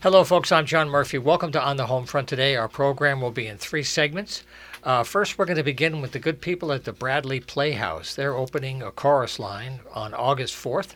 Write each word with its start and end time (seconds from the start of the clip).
Hello, 0.00 0.22
folks. 0.22 0.52
I'm 0.52 0.64
John 0.64 0.88
Murphy. 0.88 1.18
Welcome 1.18 1.50
to 1.50 1.60
On 1.60 1.76
the 1.76 1.86
Home 1.86 2.06
Front 2.06 2.28
today. 2.28 2.54
Our 2.54 2.68
program 2.68 3.20
will 3.20 3.32
be 3.32 3.48
in 3.48 3.58
three 3.58 3.82
segments. 3.82 4.44
Uh, 4.84 5.02
first, 5.02 5.36
we're 5.36 5.44
going 5.44 5.56
to 5.56 5.64
begin 5.64 6.00
with 6.00 6.12
the 6.12 6.20
good 6.20 6.40
people 6.40 6.70
at 6.70 6.84
the 6.84 6.92
Bradley 6.92 7.40
Playhouse. 7.40 8.14
They're 8.14 8.36
opening 8.36 8.80
a 8.80 8.92
chorus 8.92 9.40
line 9.40 9.80
on 9.92 10.14
August 10.14 10.54
4th 10.54 10.94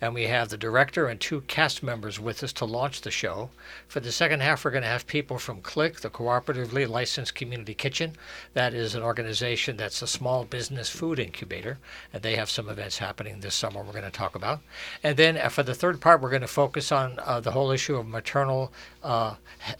and 0.00 0.14
we 0.14 0.24
have 0.24 0.48
the 0.48 0.56
director 0.56 1.06
and 1.06 1.20
two 1.20 1.42
cast 1.42 1.82
members 1.82 2.18
with 2.18 2.42
us 2.42 2.52
to 2.54 2.64
launch 2.64 3.02
the 3.02 3.10
show. 3.10 3.50
For 3.86 4.00
the 4.00 4.12
second 4.12 4.40
half, 4.40 4.64
we're 4.64 4.70
going 4.70 4.82
to 4.82 4.88
have 4.88 5.06
people 5.06 5.38
from 5.38 5.60
CLICK, 5.60 6.00
the 6.00 6.10
Cooperatively 6.10 6.88
Licensed 6.88 7.34
Community 7.34 7.74
Kitchen. 7.74 8.14
That 8.54 8.72
is 8.72 8.94
an 8.94 9.02
organization 9.02 9.76
that's 9.76 10.02
a 10.02 10.06
small 10.06 10.44
business 10.44 10.88
food 10.88 11.18
incubator, 11.18 11.78
and 12.12 12.22
they 12.22 12.36
have 12.36 12.50
some 12.50 12.68
events 12.68 12.98
happening 12.98 13.40
this 13.40 13.54
summer 13.54 13.82
we're 13.82 13.92
going 13.92 14.04
to 14.04 14.10
talk 14.10 14.34
about. 14.34 14.60
And 15.02 15.16
then 15.16 15.36
uh, 15.36 15.48
for 15.48 15.62
the 15.62 15.74
third 15.74 16.00
part, 16.00 16.20
we're 16.20 16.30
going 16.30 16.40
to 16.40 16.48
focus 16.48 16.90
on 16.92 17.18
uh, 17.24 17.40
the 17.40 17.50
whole 17.52 17.70
issue 17.70 17.96
of 17.96 18.06
maternal 18.06 18.72
uh, 19.02 19.34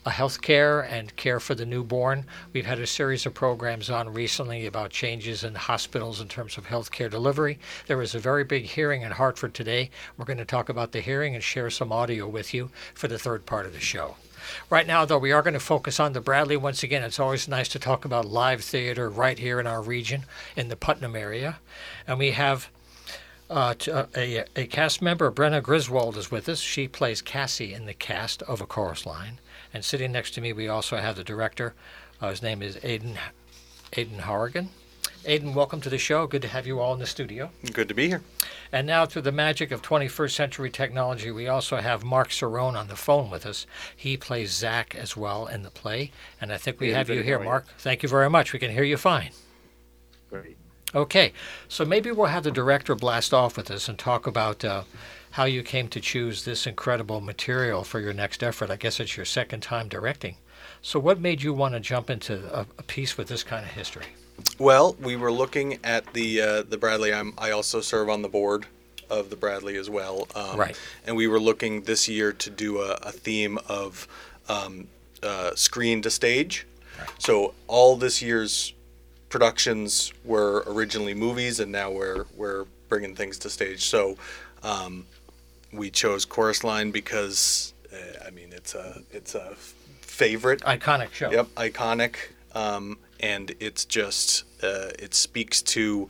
health 0.07 0.41
care 0.41 0.80
and 0.80 1.15
care 1.16 1.41
for 1.41 1.55
the 1.55 1.66
newborn. 1.66 2.24
We've 2.52 2.66
had 2.66 2.79
a 2.79 2.87
series 2.87 3.27
of 3.27 3.34
programs 3.34 3.91
on 3.91 4.12
recently 4.12 4.66
about 4.66 4.91
changes 4.91 5.45
in 5.45 5.55
hospitals 5.55 6.20
in 6.20 6.29
terms 6.29 6.56
of 6.56 6.66
health 6.66 6.91
care 6.91 7.09
delivery. 7.09 7.59
There 7.87 7.98
was 7.98 8.15
a 8.15 8.19
very 8.19 8.45
big 8.45 8.65
hearing 8.65 9.02
in 9.02 9.12
Hartford 9.12 9.55
today 9.55 9.91
we're 10.16 10.24
going 10.24 10.38
to 10.38 10.45
talk 10.45 10.69
about 10.69 10.93
the 10.93 11.01
hearing 11.01 11.34
and 11.34 11.43
share 11.43 11.70
some 11.70 11.93
audio 11.93 12.27
with 12.27 12.52
you 12.52 12.70
for 12.95 13.09
the 13.09 13.19
third 13.19 13.46
part 13.46 13.66
of 13.66 13.73
the 13.73 13.80
show. 13.80 14.16
Right 14.69 14.87
now, 14.87 15.05
though, 15.05 15.19
we 15.19 15.32
are 15.32 15.43
going 15.43 15.55
to 15.55 15.60
focus 15.60 16.01
on 16.01 16.12
the 16.12 16.21
Bradley 16.21 16.57
once 16.57 16.82
again. 16.82 17.02
It's 17.02 17.21
always 17.21 17.46
nice 17.46 17.68
to 17.68 17.79
talk 17.79 18.05
about 18.05 18.24
live 18.24 18.62
theater 18.62 19.09
right 19.09 19.38
here 19.38 19.60
in 19.60 19.66
our 19.66 19.82
region, 19.82 20.24
in 20.57 20.68
the 20.68 20.77
Putnam 20.77 21.15
area. 21.15 21.59
And 22.07 22.18
we 22.18 22.32
have 22.32 22.71
uh, 23.50 23.74
uh 23.92 24.06
a, 24.16 24.45
a 24.56 24.66
cast 24.66 25.02
member, 25.02 25.30
Brenna 25.30 25.62
Griswold, 25.62 26.16
is 26.16 26.30
with 26.30 26.48
us. 26.48 26.60
She 26.60 26.88
plays 26.88 27.20
Cassie 27.20 27.74
in 27.74 27.86
the 27.86 27.95
cast 27.95 28.42
of 28.42 28.60
A 28.60 28.66
Chorus 28.66 29.04
Line. 29.04 29.38
And 29.74 29.84
sitting 29.84 30.12
next 30.12 30.32
to 30.32 30.40
me, 30.40 30.52
we 30.52 30.68
also 30.68 30.96
have 30.96 31.16
the 31.16 31.24
director. 31.24 31.74
Uh, 32.20 32.30
his 32.30 32.42
name 32.42 32.62
is 32.62 32.76
Aiden, 32.76 33.16
Aiden 33.92 34.20
Horrigan. 34.20 34.70
Aiden, 35.24 35.54
welcome 35.54 35.82
to 35.82 35.90
the 35.90 35.98
show. 35.98 36.26
Good 36.26 36.42
to 36.42 36.48
have 36.48 36.66
you 36.66 36.80
all 36.80 36.95
in 36.95 36.98
the 36.98 37.07
studio. 37.07 37.51
Good 37.73 37.88
to 37.88 37.95
be 37.95 38.09
here. 38.09 38.23
And 38.73 38.87
now, 38.87 39.04
through 39.04 39.23
the 39.23 39.32
magic 39.32 39.70
of 39.70 39.82
21st 39.82 40.30
century 40.30 40.70
technology, 40.70 41.30
we 41.30 41.46
also 41.46 41.76
have 41.76 42.02
Mark 42.02 42.30
Cerrone 42.30 42.74
on 42.74 42.88
the 42.88 42.96
phone 42.96 43.29
with 43.29 43.45
us. 43.45 43.66
He 43.95 44.16
plays 44.16 44.51
Zach 44.51 44.95
as 44.95 45.16
well 45.16 45.46
in 45.46 45.62
the 45.62 45.70
play. 45.70 46.10
And 46.40 46.52
I 46.52 46.57
think 46.57 46.80
we 46.80 46.90
yeah, 46.90 46.96
have 46.96 47.10
you 47.10 47.20
here, 47.23 47.38
Mark. 47.38 47.66
Thank 47.79 48.02
you 48.02 48.09
very 48.09 48.30
much. 48.30 48.54
We 48.54 48.59
can 48.59 48.70
hear 48.70 48.85
you 48.85 48.96
fine. 48.96 49.32
Great. 50.30 50.57
Okay, 50.95 51.33
so 51.69 51.85
maybe 51.85 52.10
we'll 52.10 52.27
have 52.27 52.43
the 52.43 52.51
director 52.51 52.95
blast 52.95 53.33
off 53.33 53.57
with 53.57 53.71
us 53.71 53.88
and 53.88 53.96
talk 53.99 54.27
about 54.27 54.65
uh, 54.65 54.83
how 55.32 55.45
you 55.45 55.63
came 55.63 55.87
to 55.88 56.01
choose 56.01 56.45
this 56.45 56.66
incredible 56.66 57.21
material 57.21 57.85
for 57.85 58.01
your 58.01 58.13
next 58.13 58.43
effort. 58.43 58.71
I 58.71 58.77
guess 58.77 58.99
it's 58.99 59.16
your 59.16 59.27
second 59.27 59.60
time 59.60 59.88
directing. 59.88 60.37
So, 60.82 60.99
what 60.99 61.21
made 61.21 61.43
you 61.43 61.55
want 61.55 61.74
to 61.74 61.80
jump 61.80 62.10
into 62.10 62.43
a, 62.52 62.66
a 62.79 62.82
piece 62.82 63.16
with 63.16 63.29
this 63.29 63.45
kind 63.45 63.65
of 63.65 63.71
history? 63.71 64.06
Well, 64.59 64.97
we 65.00 65.16
were 65.16 65.31
looking 65.31 65.78
at 65.84 66.12
the 66.12 66.41
uh, 66.41 66.62
the 66.62 66.77
Bradley. 66.77 67.15
I'm, 67.15 67.34
I 67.38 67.53
also 67.53 67.81
serve 67.81 68.09
on 68.09 68.22
the 68.22 68.28
board 68.28 68.66
of 69.09 69.31
the 69.31 69.37
Bradley 69.37 69.77
as 69.77 69.88
well. 69.88 70.27
Um, 70.34 70.59
right. 70.59 70.78
And 71.06 71.16
we 71.16 71.28
were 71.28 71.41
looking 71.41 71.82
this 71.82 72.09
year 72.09 72.32
to 72.32 72.50
do 72.50 72.81
a, 72.81 72.93
a 73.03 73.12
theme 73.12 73.59
of 73.69 74.09
um, 74.49 74.88
uh, 75.22 75.54
screen 75.54 76.03
to 76.03 76.10
stage. 76.10 76.66
Right. 76.99 77.09
So 77.19 77.54
all 77.66 77.97
this 77.97 78.22
year's 78.22 78.72
productions 79.31 80.12
were 80.25 80.64
originally 80.66 81.14
movies, 81.14 81.60
and 81.60 81.72
now 81.72 81.91
we're 81.91 82.26
we're 82.36 82.66
bringing 82.88 83.14
things 83.14 83.38
to 83.38 83.48
stage. 83.48 83.86
So 83.86 84.16
um, 84.62 85.06
we 85.72 85.91
chose 85.91 86.26
Chorus 86.26 86.62
Line 86.62 86.91
because 86.91 87.72
uh, 87.92 88.25
I 88.26 88.31
mean 88.31 88.53
it's 88.53 88.75
a 88.75 89.03
it's 89.10 89.34
a 89.34 89.54
favorite 90.03 90.60
iconic 90.62 91.12
show. 91.12 91.31
Yep, 91.31 91.47
iconic. 91.56 92.16
Um, 92.54 92.98
and 93.20 93.54
it's 93.60 93.84
just 93.84 94.44
uh, 94.62 94.91
it 94.98 95.14
speaks 95.14 95.62
to 95.62 96.08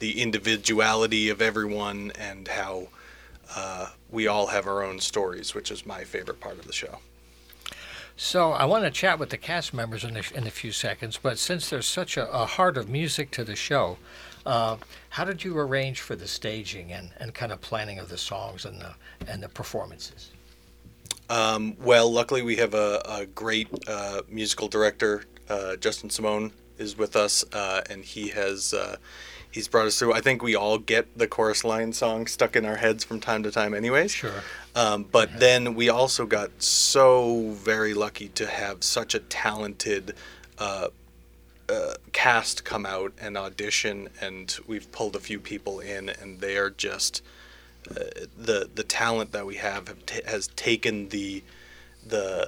the 0.00 0.20
individuality 0.20 1.30
of 1.30 1.40
everyone 1.40 2.12
and 2.18 2.48
how 2.48 2.88
uh, 3.54 3.90
we 4.10 4.26
all 4.26 4.48
have 4.48 4.66
our 4.66 4.82
own 4.82 4.98
stories, 4.98 5.54
which 5.54 5.70
is 5.70 5.86
my 5.86 6.04
favorite 6.04 6.40
part 6.40 6.58
of 6.58 6.66
the 6.66 6.72
show. 6.72 6.98
So 8.16 8.52
I 8.52 8.64
want 8.64 8.84
to 8.84 8.90
chat 8.90 9.18
with 9.18 9.28
the 9.28 9.36
cast 9.36 9.74
members 9.74 10.02
in 10.02 10.16
a, 10.16 10.22
in 10.34 10.46
a 10.46 10.50
few 10.50 10.72
seconds, 10.72 11.18
but 11.22 11.38
since 11.38 11.68
there's 11.68 11.86
such 11.86 12.16
a, 12.16 12.30
a 12.32 12.46
heart 12.46 12.78
of 12.78 12.88
music 12.88 13.30
to 13.32 13.44
the 13.44 13.54
show, 13.54 13.98
uh, 14.46 14.78
how 15.10 15.24
did 15.24 15.44
you 15.44 15.58
arrange 15.58 16.00
for 16.00 16.16
the 16.16 16.26
staging 16.26 16.92
and, 16.92 17.10
and 17.20 17.34
kind 17.34 17.52
of 17.52 17.60
planning 17.60 17.98
of 17.98 18.08
the 18.08 18.16
songs 18.16 18.64
and 18.64 18.80
the 18.80 18.94
and 19.28 19.42
the 19.42 19.48
performances? 19.50 20.30
Um, 21.28 21.76
well, 21.80 22.10
luckily 22.10 22.40
we 22.40 22.56
have 22.56 22.72
a, 22.72 23.02
a 23.04 23.26
great 23.26 23.68
uh, 23.86 24.22
musical 24.30 24.68
director, 24.68 25.24
uh, 25.48 25.76
Justin 25.76 26.08
Simone 26.08 26.52
is 26.78 26.96
with 26.96 27.16
us, 27.16 27.44
uh, 27.52 27.82
and 27.90 28.04
he 28.04 28.28
has 28.28 28.72
uh, 28.72 28.96
he's 29.56 29.68
brought 29.68 29.86
us 29.86 29.98
through. 29.98 30.12
I 30.12 30.20
think 30.20 30.42
we 30.42 30.54
all 30.54 30.76
get 30.76 31.16
the 31.18 31.26
chorus 31.26 31.64
line 31.64 31.94
song 31.94 32.26
stuck 32.26 32.56
in 32.56 32.66
our 32.66 32.76
heads 32.76 33.04
from 33.04 33.20
time 33.20 33.42
to 33.42 33.50
time, 33.50 33.72
anyways. 33.72 34.12
Sure. 34.12 34.42
Um, 34.74 35.04
but 35.10 35.30
yeah. 35.30 35.38
then 35.38 35.74
we 35.74 35.88
also 35.88 36.26
got 36.26 36.62
so 36.62 37.52
very 37.52 37.94
lucky 37.94 38.28
to 38.28 38.46
have 38.46 38.84
such 38.84 39.14
a 39.14 39.18
talented 39.18 40.14
uh, 40.58 40.88
uh, 41.70 41.94
cast 42.12 42.64
come 42.64 42.84
out 42.84 43.14
and 43.18 43.38
audition, 43.38 44.10
and 44.20 44.58
we've 44.66 44.92
pulled 44.92 45.16
a 45.16 45.20
few 45.20 45.40
people 45.40 45.80
in, 45.80 46.10
and 46.10 46.40
they 46.40 46.58
are 46.58 46.70
just 46.70 47.22
uh, 47.90 47.94
the 48.36 48.68
the 48.74 48.84
talent 48.84 49.32
that 49.32 49.46
we 49.46 49.54
have, 49.54 49.88
have 49.88 50.04
t- 50.04 50.20
has 50.26 50.48
taken 50.48 51.08
the 51.08 51.42
the 52.06 52.46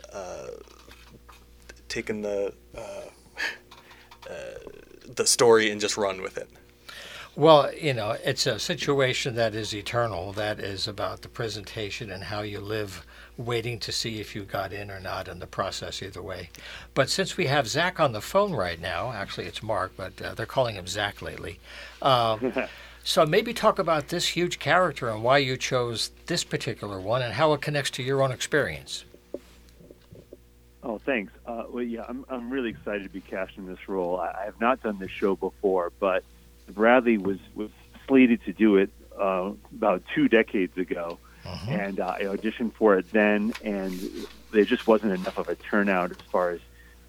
taken 1.88 2.20
the 2.20 2.52
uh, 2.76 2.80
uh, 4.30 4.34
the 5.16 5.26
story 5.26 5.70
and 5.70 5.80
just 5.80 5.96
run 5.96 6.20
with 6.20 6.36
it. 6.36 6.50
Well, 7.38 7.72
you 7.72 7.94
know, 7.94 8.16
it's 8.24 8.48
a 8.48 8.58
situation 8.58 9.36
that 9.36 9.54
is 9.54 9.72
eternal. 9.72 10.32
That 10.32 10.58
is 10.58 10.88
about 10.88 11.22
the 11.22 11.28
presentation 11.28 12.10
and 12.10 12.24
how 12.24 12.40
you 12.40 12.58
live, 12.58 13.06
waiting 13.36 13.78
to 13.78 13.92
see 13.92 14.18
if 14.18 14.34
you 14.34 14.42
got 14.42 14.72
in 14.72 14.90
or 14.90 14.98
not 14.98 15.28
in 15.28 15.38
the 15.38 15.46
process, 15.46 16.02
either 16.02 16.20
way. 16.20 16.50
But 16.94 17.08
since 17.08 17.36
we 17.36 17.46
have 17.46 17.68
Zach 17.68 18.00
on 18.00 18.10
the 18.10 18.20
phone 18.20 18.54
right 18.54 18.80
now, 18.80 19.12
actually 19.12 19.46
it's 19.46 19.62
Mark, 19.62 19.92
but 19.96 20.20
uh, 20.20 20.34
they're 20.34 20.46
calling 20.46 20.74
him 20.74 20.88
Zach 20.88 21.22
lately. 21.22 21.60
Um, 22.02 22.52
so 23.04 23.24
maybe 23.24 23.54
talk 23.54 23.78
about 23.78 24.08
this 24.08 24.26
huge 24.26 24.58
character 24.58 25.08
and 25.08 25.22
why 25.22 25.38
you 25.38 25.56
chose 25.56 26.10
this 26.26 26.42
particular 26.42 26.98
one 26.98 27.22
and 27.22 27.34
how 27.34 27.52
it 27.52 27.60
connects 27.60 27.92
to 27.92 28.02
your 28.02 28.20
own 28.20 28.32
experience. 28.32 29.04
Oh, 30.82 30.98
thanks. 30.98 31.32
Uh, 31.46 31.66
well, 31.68 31.84
yeah, 31.84 32.04
I'm 32.08 32.24
I'm 32.28 32.50
really 32.50 32.70
excited 32.70 33.04
to 33.04 33.10
be 33.10 33.20
cast 33.20 33.56
in 33.58 33.66
this 33.66 33.88
role. 33.88 34.18
I, 34.18 34.34
I 34.40 34.44
have 34.46 34.60
not 34.60 34.82
done 34.82 34.98
this 34.98 35.12
show 35.12 35.36
before, 35.36 35.92
but 36.00 36.24
Bradley 36.72 37.18
was 37.18 37.38
was 37.54 37.70
slated 38.06 38.44
to 38.44 38.52
do 38.52 38.76
it 38.76 38.90
uh, 39.18 39.52
about 39.74 40.02
two 40.14 40.28
decades 40.28 40.76
ago, 40.78 41.18
uh-huh. 41.44 41.70
and 41.70 42.00
uh, 42.00 42.16
I 42.18 42.22
auditioned 42.22 42.74
for 42.74 42.96
it 42.96 43.10
then, 43.12 43.52
and 43.64 43.98
there 44.52 44.64
just 44.64 44.86
wasn't 44.86 45.12
enough 45.12 45.38
of 45.38 45.48
a 45.48 45.54
turnout 45.54 46.10
as 46.10 46.18
far 46.30 46.50
as 46.50 46.60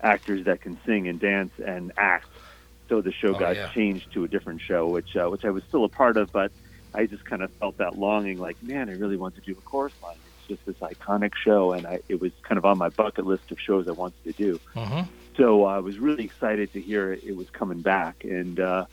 actors 0.02 0.46
that 0.46 0.62
can 0.62 0.78
sing 0.86 1.08
and 1.08 1.20
dance 1.20 1.54
and 1.66 1.92
act. 1.98 2.28
So 2.88 3.02
the 3.02 3.12
show 3.12 3.36
oh, 3.36 3.40
got 3.40 3.56
yeah. 3.56 3.70
changed 3.70 4.12
to 4.14 4.24
a 4.24 4.28
different 4.28 4.62
show, 4.62 4.88
which 4.88 5.16
uh, 5.16 5.30
which 5.30 5.46
I 5.46 5.52
was 5.52 5.64
still 5.66 5.84
a 5.84 5.90
part 5.90 6.18
of, 6.18 6.32
but 6.32 6.52
I 6.94 7.06
just 7.06 7.24
kind 7.26 7.44
of 7.44 7.52
felt 7.54 7.78
that 7.78 7.98
longing, 7.98 8.40
like, 8.40 8.62
man, 8.64 8.90
I 8.90 8.94
really 8.94 9.18
want 9.18 9.36
to 9.36 9.42
do 9.42 9.52
a 9.52 9.62
chorus 9.62 9.94
line 10.02 10.18
It's 10.40 10.48
just 10.48 10.66
this 10.66 10.78
iconic 10.78 11.34
show, 11.36 11.74
and 11.74 11.86
I, 11.86 12.00
it 12.10 12.20
was 12.20 12.32
kind 12.42 12.58
of 12.58 12.66
on 12.66 12.78
my 12.78 12.90
bucket 12.90 13.26
list 13.26 13.52
of 13.52 13.60
shows 13.60 13.88
I 13.88 13.92
wanted 13.92 14.24
to 14.24 14.32
do. 14.32 14.60
Mm-hmm. 14.76 15.02
So 15.38 15.66
I 15.66 15.80
was 15.80 16.00
really 16.00 16.24
excited 16.24 16.74
to 16.74 16.82
hear 16.82 17.14
it, 17.14 17.24
it 17.24 17.36
was 17.36 17.50
coming 17.52 17.82
back, 17.82 18.24
and 18.24 18.60
uh, 18.60 18.86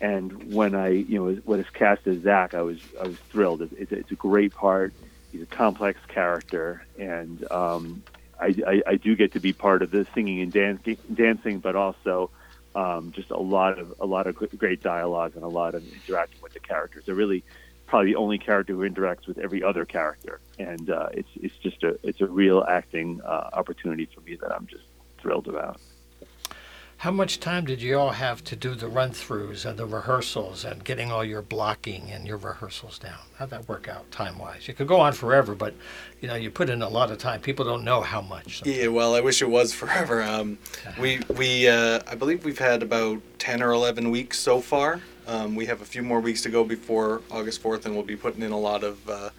and 0.00 0.52
when 0.52 0.74
I 0.74 0.88
you 0.88 1.18
know 1.18 1.40
when 1.44 1.60
it's 1.60 1.70
cast 1.70 2.06
as 2.06 2.22
Zach, 2.22 2.54
I 2.54 2.62
was 2.62 2.80
I 3.02 3.06
was 3.06 3.16
thrilled. 3.30 3.62
It's, 3.62 3.92
it's 3.92 4.10
a 4.10 4.16
great 4.16 4.54
part. 4.54 4.92
He's 5.32 5.42
a 5.42 5.46
complex 5.46 6.00
character, 6.08 6.86
and 6.98 7.50
um, 7.50 8.02
I, 8.40 8.54
I, 8.66 8.82
I 8.86 8.94
do 8.96 9.14
get 9.14 9.32
to 9.32 9.40
be 9.40 9.52
part 9.52 9.82
of 9.82 9.90
the 9.90 10.06
singing 10.14 10.40
and 10.40 10.52
dancing, 10.52 10.96
dancing, 11.12 11.58
but 11.58 11.76
also 11.76 12.30
um, 12.74 13.12
just 13.12 13.30
a 13.30 13.38
lot 13.38 13.78
of 13.78 13.94
a 14.00 14.06
lot 14.06 14.26
of 14.26 14.36
great 14.56 14.82
dialogue 14.82 15.32
and 15.34 15.44
a 15.44 15.48
lot 15.48 15.74
of 15.74 15.84
interacting 15.92 16.40
with 16.42 16.54
the 16.54 16.60
characters. 16.60 17.04
I 17.08 17.12
really 17.12 17.44
probably 17.86 18.12
the 18.12 18.16
only 18.16 18.38
character 18.38 18.74
who 18.74 18.88
interacts 18.88 19.26
with 19.26 19.38
every 19.38 19.62
other 19.62 19.84
character, 19.84 20.40
and 20.58 20.88
uh, 20.90 21.08
it's 21.12 21.30
it's 21.34 21.56
just 21.56 21.82
a 21.82 21.98
it's 22.02 22.20
a 22.20 22.26
real 22.26 22.64
acting 22.68 23.20
uh, 23.22 23.50
opportunity 23.52 24.08
for 24.14 24.20
me 24.20 24.36
that 24.36 24.52
I'm 24.52 24.66
just 24.66 24.84
thrilled 25.18 25.48
about. 25.48 25.80
How 26.98 27.12
much 27.12 27.38
time 27.38 27.64
did 27.64 27.80
you 27.80 27.96
all 27.96 28.10
have 28.10 28.42
to 28.42 28.56
do 28.56 28.74
the 28.74 28.88
run 28.88 29.12
throughs 29.12 29.64
and 29.64 29.78
the 29.78 29.86
rehearsals 29.86 30.64
and 30.64 30.82
getting 30.82 31.12
all 31.12 31.24
your 31.24 31.42
blocking 31.42 32.10
and 32.10 32.26
your 32.26 32.38
rehearsals 32.38 32.98
down? 32.98 33.20
How'd 33.36 33.50
that 33.50 33.68
work 33.68 33.86
out 33.86 34.10
time 34.10 34.36
wise? 34.36 34.66
You 34.66 34.74
could 34.74 34.88
go 34.88 34.98
on 34.98 35.12
forever, 35.12 35.54
but 35.54 35.74
you 36.20 36.26
know 36.26 36.34
you 36.34 36.50
put 36.50 36.68
in 36.68 36.82
a 36.82 36.88
lot 36.88 37.12
of 37.12 37.18
time. 37.18 37.40
People 37.40 37.64
don't 37.64 37.84
know 37.84 38.00
how 38.00 38.20
much. 38.20 38.58
Sometimes. 38.58 38.76
Yeah, 38.76 38.88
well, 38.88 39.14
I 39.14 39.20
wish 39.20 39.40
it 39.42 39.48
was 39.48 39.72
forever. 39.82 40.24
Um, 40.24 40.58
we 40.98 41.20
we 41.36 41.68
uh, 41.68 42.00
I 42.08 42.16
believe 42.16 42.44
we've 42.44 42.58
had 42.58 42.82
about 42.82 43.22
ten 43.38 43.62
or 43.62 43.70
eleven 43.70 44.10
weeks 44.10 44.36
so 44.40 44.60
far. 44.60 45.00
Um, 45.28 45.54
we 45.54 45.66
have 45.66 45.80
a 45.82 45.84
few 45.84 46.02
more 46.02 46.18
weeks 46.18 46.42
to 46.42 46.48
go 46.48 46.64
before 46.64 47.22
August 47.30 47.62
fourth, 47.62 47.86
and 47.86 47.94
we'll 47.94 48.02
be 48.02 48.16
putting 48.16 48.42
in 48.42 48.50
a 48.50 48.58
lot 48.58 48.82
of 48.82 49.08
uh, 49.08 49.30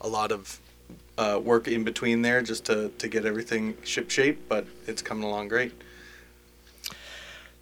a 0.00 0.08
lot 0.08 0.32
of 0.32 0.58
uh, 1.16 1.40
work 1.40 1.68
in 1.68 1.84
between 1.84 2.22
there 2.22 2.42
just 2.42 2.64
to, 2.64 2.88
to 2.98 3.06
get 3.06 3.24
everything 3.24 3.76
ship 3.84 4.10
shape, 4.10 4.48
but 4.48 4.66
it's 4.88 5.00
coming 5.00 5.22
along 5.22 5.46
great. 5.46 5.72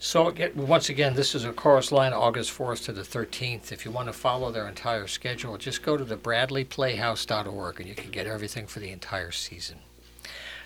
So 0.04 0.26
again, 0.26 0.50
once 0.56 0.88
again, 0.88 1.14
this 1.14 1.32
is 1.32 1.44
a 1.44 1.52
chorus 1.52 1.93
line 1.93 2.12
August 2.12 2.50
4th 2.58 2.87
to 2.87 2.93
the 2.93 3.02
13th. 3.02 3.70
If 3.70 3.84
you 3.84 3.93
want 3.93 4.08
to 4.08 4.12
follow 4.12 4.50
their 4.50 4.66
entire 4.66 5.06
schedule, 5.06 5.56
just 5.56 5.84
go 5.84 5.96
to 5.96 6.02
the 6.02 6.16
bradleyplayhouse.org 6.16 7.78
and 7.78 7.88
you 7.88 7.94
can 7.94 8.10
get 8.10 8.26
everything 8.26 8.66
for 8.66 8.81
the 8.81 8.90
entire 8.90 9.31
season. 9.31 9.78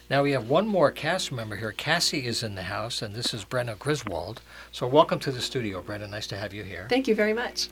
Now 0.09 0.23
we 0.23 0.33
have 0.33 0.49
one 0.49 0.67
more 0.67 0.91
cast 0.91 1.33
member 1.33 1.57
here. 1.57 1.73
Cassie 1.73 2.27
is 2.27 2.43
in 2.43 2.55
the 2.55 2.63
house, 2.63 3.03
and 3.03 3.15
this 3.15 3.35
is 3.35 3.45
Brenna 3.45 3.79
Griswold. 3.79 4.41
So 4.73 4.87
welcome 4.87 5.19
to 5.19 5.31
the 5.31 5.43
studio, 5.43 5.83
Brenna. 5.83 6.09
Nice 6.09 6.29
to 6.29 6.39
have 6.39 6.55
you 6.55 6.63
here. 6.63 6.87
Thank 6.89 7.07
you 7.07 7.15
very 7.15 7.35
much. 7.35 7.69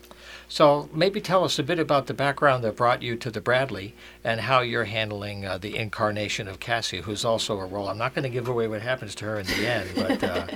So 0.48 0.90
maybe 0.92 1.22
tell 1.22 1.44
us 1.44 1.58
a 1.58 1.62
bit 1.62 1.78
about 1.78 2.08
the 2.08 2.14
background 2.14 2.62
that 2.64 2.76
brought 2.76 3.02
you 3.02 3.16
to 3.16 3.30
the 3.30 3.40
Bradley 3.40 3.94
and 4.22 4.40
how 4.40 4.60
you're 4.60 4.84
handling 4.84 5.46
uh, 5.46 5.56
the 5.56 5.76
incarnation 5.76 6.46
of 6.46 6.60
Cassie, 6.60 7.00
who's 7.00 7.24
also 7.24 7.58
a 7.58 7.64
role. 7.64 7.88
I'm 7.88 7.96
not 7.96 8.14
going 8.14 8.24
to 8.24 8.28
give 8.28 8.48
away 8.48 8.68
what 8.68 8.82
happens 8.82 9.14
to 9.14 9.24
her 9.24 9.40
in 9.40 9.46
the 9.46 9.66
end, 9.66 9.90
but 9.94 10.24
uh, 10.24 10.46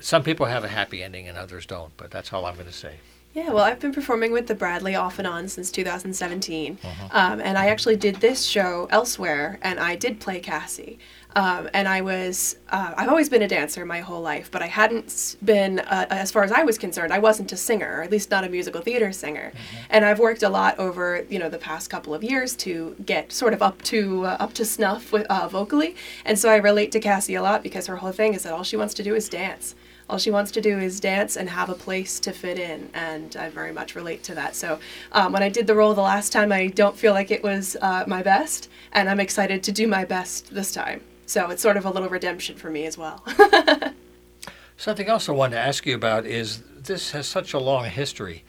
some 0.00 0.22
people 0.22 0.46
have 0.46 0.64
a 0.64 0.68
happy 0.68 1.02
ending 1.02 1.28
and 1.28 1.36
others 1.36 1.66
don't. 1.66 1.96
But 1.96 2.10
that's 2.10 2.32
all 2.32 2.46
I'm 2.46 2.54
going 2.54 2.66
to 2.66 2.72
say. 2.72 2.96
Yeah, 3.36 3.50
well, 3.50 3.64
I've 3.64 3.80
been 3.80 3.92
performing 3.92 4.32
with 4.32 4.46
the 4.46 4.54
Bradley 4.54 4.94
off 4.94 5.18
and 5.18 5.28
on 5.28 5.46
since 5.48 5.70
2017. 5.70 6.78
Uh-huh. 6.82 7.08
Um, 7.12 7.40
and 7.42 7.58
I 7.58 7.66
actually 7.66 7.96
did 7.96 8.16
this 8.16 8.42
show 8.44 8.88
elsewhere, 8.90 9.58
and 9.60 9.78
I 9.78 9.94
did 9.94 10.20
play 10.20 10.40
Cassie. 10.40 10.98
Um, 11.34 11.68
and 11.74 11.86
I 11.86 12.00
was, 12.00 12.56
uh, 12.70 12.94
I've 12.96 13.10
always 13.10 13.28
been 13.28 13.42
a 13.42 13.48
dancer 13.48 13.84
my 13.84 14.00
whole 14.00 14.22
life, 14.22 14.50
but 14.50 14.62
I 14.62 14.68
hadn't 14.68 15.36
been, 15.44 15.80
uh, 15.80 16.06
as 16.08 16.32
far 16.32 16.44
as 16.44 16.50
I 16.50 16.62
was 16.62 16.78
concerned, 16.78 17.12
I 17.12 17.18
wasn't 17.18 17.52
a 17.52 17.58
singer, 17.58 17.98
or 17.98 18.02
at 18.02 18.10
least 18.10 18.30
not 18.30 18.44
a 18.44 18.48
musical 18.48 18.80
theater 18.80 19.12
singer. 19.12 19.52
Mm-hmm. 19.54 19.86
And 19.90 20.06
I've 20.06 20.18
worked 20.18 20.42
a 20.42 20.48
lot 20.48 20.78
over, 20.78 21.26
you 21.28 21.38
know, 21.38 21.50
the 21.50 21.58
past 21.58 21.90
couple 21.90 22.14
of 22.14 22.24
years 22.24 22.56
to 22.56 22.96
get 23.04 23.32
sort 23.32 23.52
of 23.52 23.60
up 23.60 23.82
to 23.82 24.24
uh, 24.24 24.38
up 24.40 24.54
to 24.54 24.64
snuff 24.64 25.12
with 25.12 25.26
uh, 25.26 25.46
vocally. 25.46 25.94
And 26.24 26.38
so 26.38 26.48
I 26.48 26.56
relate 26.56 26.90
to 26.92 27.00
Cassie 27.00 27.34
a 27.34 27.42
lot 27.42 27.62
because 27.62 27.86
her 27.86 27.96
whole 27.96 28.12
thing 28.12 28.32
is 28.32 28.44
that 28.44 28.54
all 28.54 28.62
she 28.62 28.78
wants 28.78 28.94
to 28.94 29.02
do 29.02 29.14
is 29.14 29.28
dance 29.28 29.74
all 30.08 30.18
she 30.18 30.30
wants 30.30 30.52
to 30.52 30.60
do 30.60 30.78
is 30.78 31.00
dance 31.00 31.36
and 31.36 31.48
have 31.48 31.68
a 31.68 31.74
place 31.74 32.20
to 32.20 32.32
fit 32.32 32.58
in 32.58 32.88
and 32.94 33.36
i 33.36 33.48
very 33.48 33.72
much 33.72 33.94
relate 33.94 34.22
to 34.24 34.34
that. 34.34 34.54
So 34.54 34.78
um, 35.12 35.32
when 35.32 35.42
i 35.42 35.48
did 35.48 35.66
the 35.66 35.74
role 35.74 35.94
the 35.94 36.02
last 36.02 36.32
time 36.32 36.52
i 36.52 36.68
don't 36.68 36.96
feel 36.96 37.12
like 37.12 37.30
it 37.30 37.42
was 37.42 37.76
uh, 37.80 38.04
my 38.06 38.22
best 38.22 38.68
and 38.92 39.08
i'm 39.08 39.20
excited 39.20 39.62
to 39.64 39.72
do 39.72 39.86
my 39.86 40.04
best 40.04 40.54
this 40.54 40.72
time. 40.72 41.02
So 41.26 41.50
it's 41.50 41.62
sort 41.62 41.76
of 41.76 41.84
a 41.84 41.90
little 41.90 42.08
redemption 42.08 42.56
for 42.56 42.70
me 42.70 42.86
as 42.86 42.96
well. 42.96 43.24
Something 44.76 45.08
else 45.08 45.28
i 45.28 45.32
wanted 45.32 45.56
to 45.56 45.60
ask 45.60 45.84
you 45.86 45.94
about 45.94 46.24
is 46.24 46.62
this 46.76 47.10
has 47.10 47.26
such 47.26 47.52
a 47.52 47.58
long 47.58 47.86
history. 47.86 48.44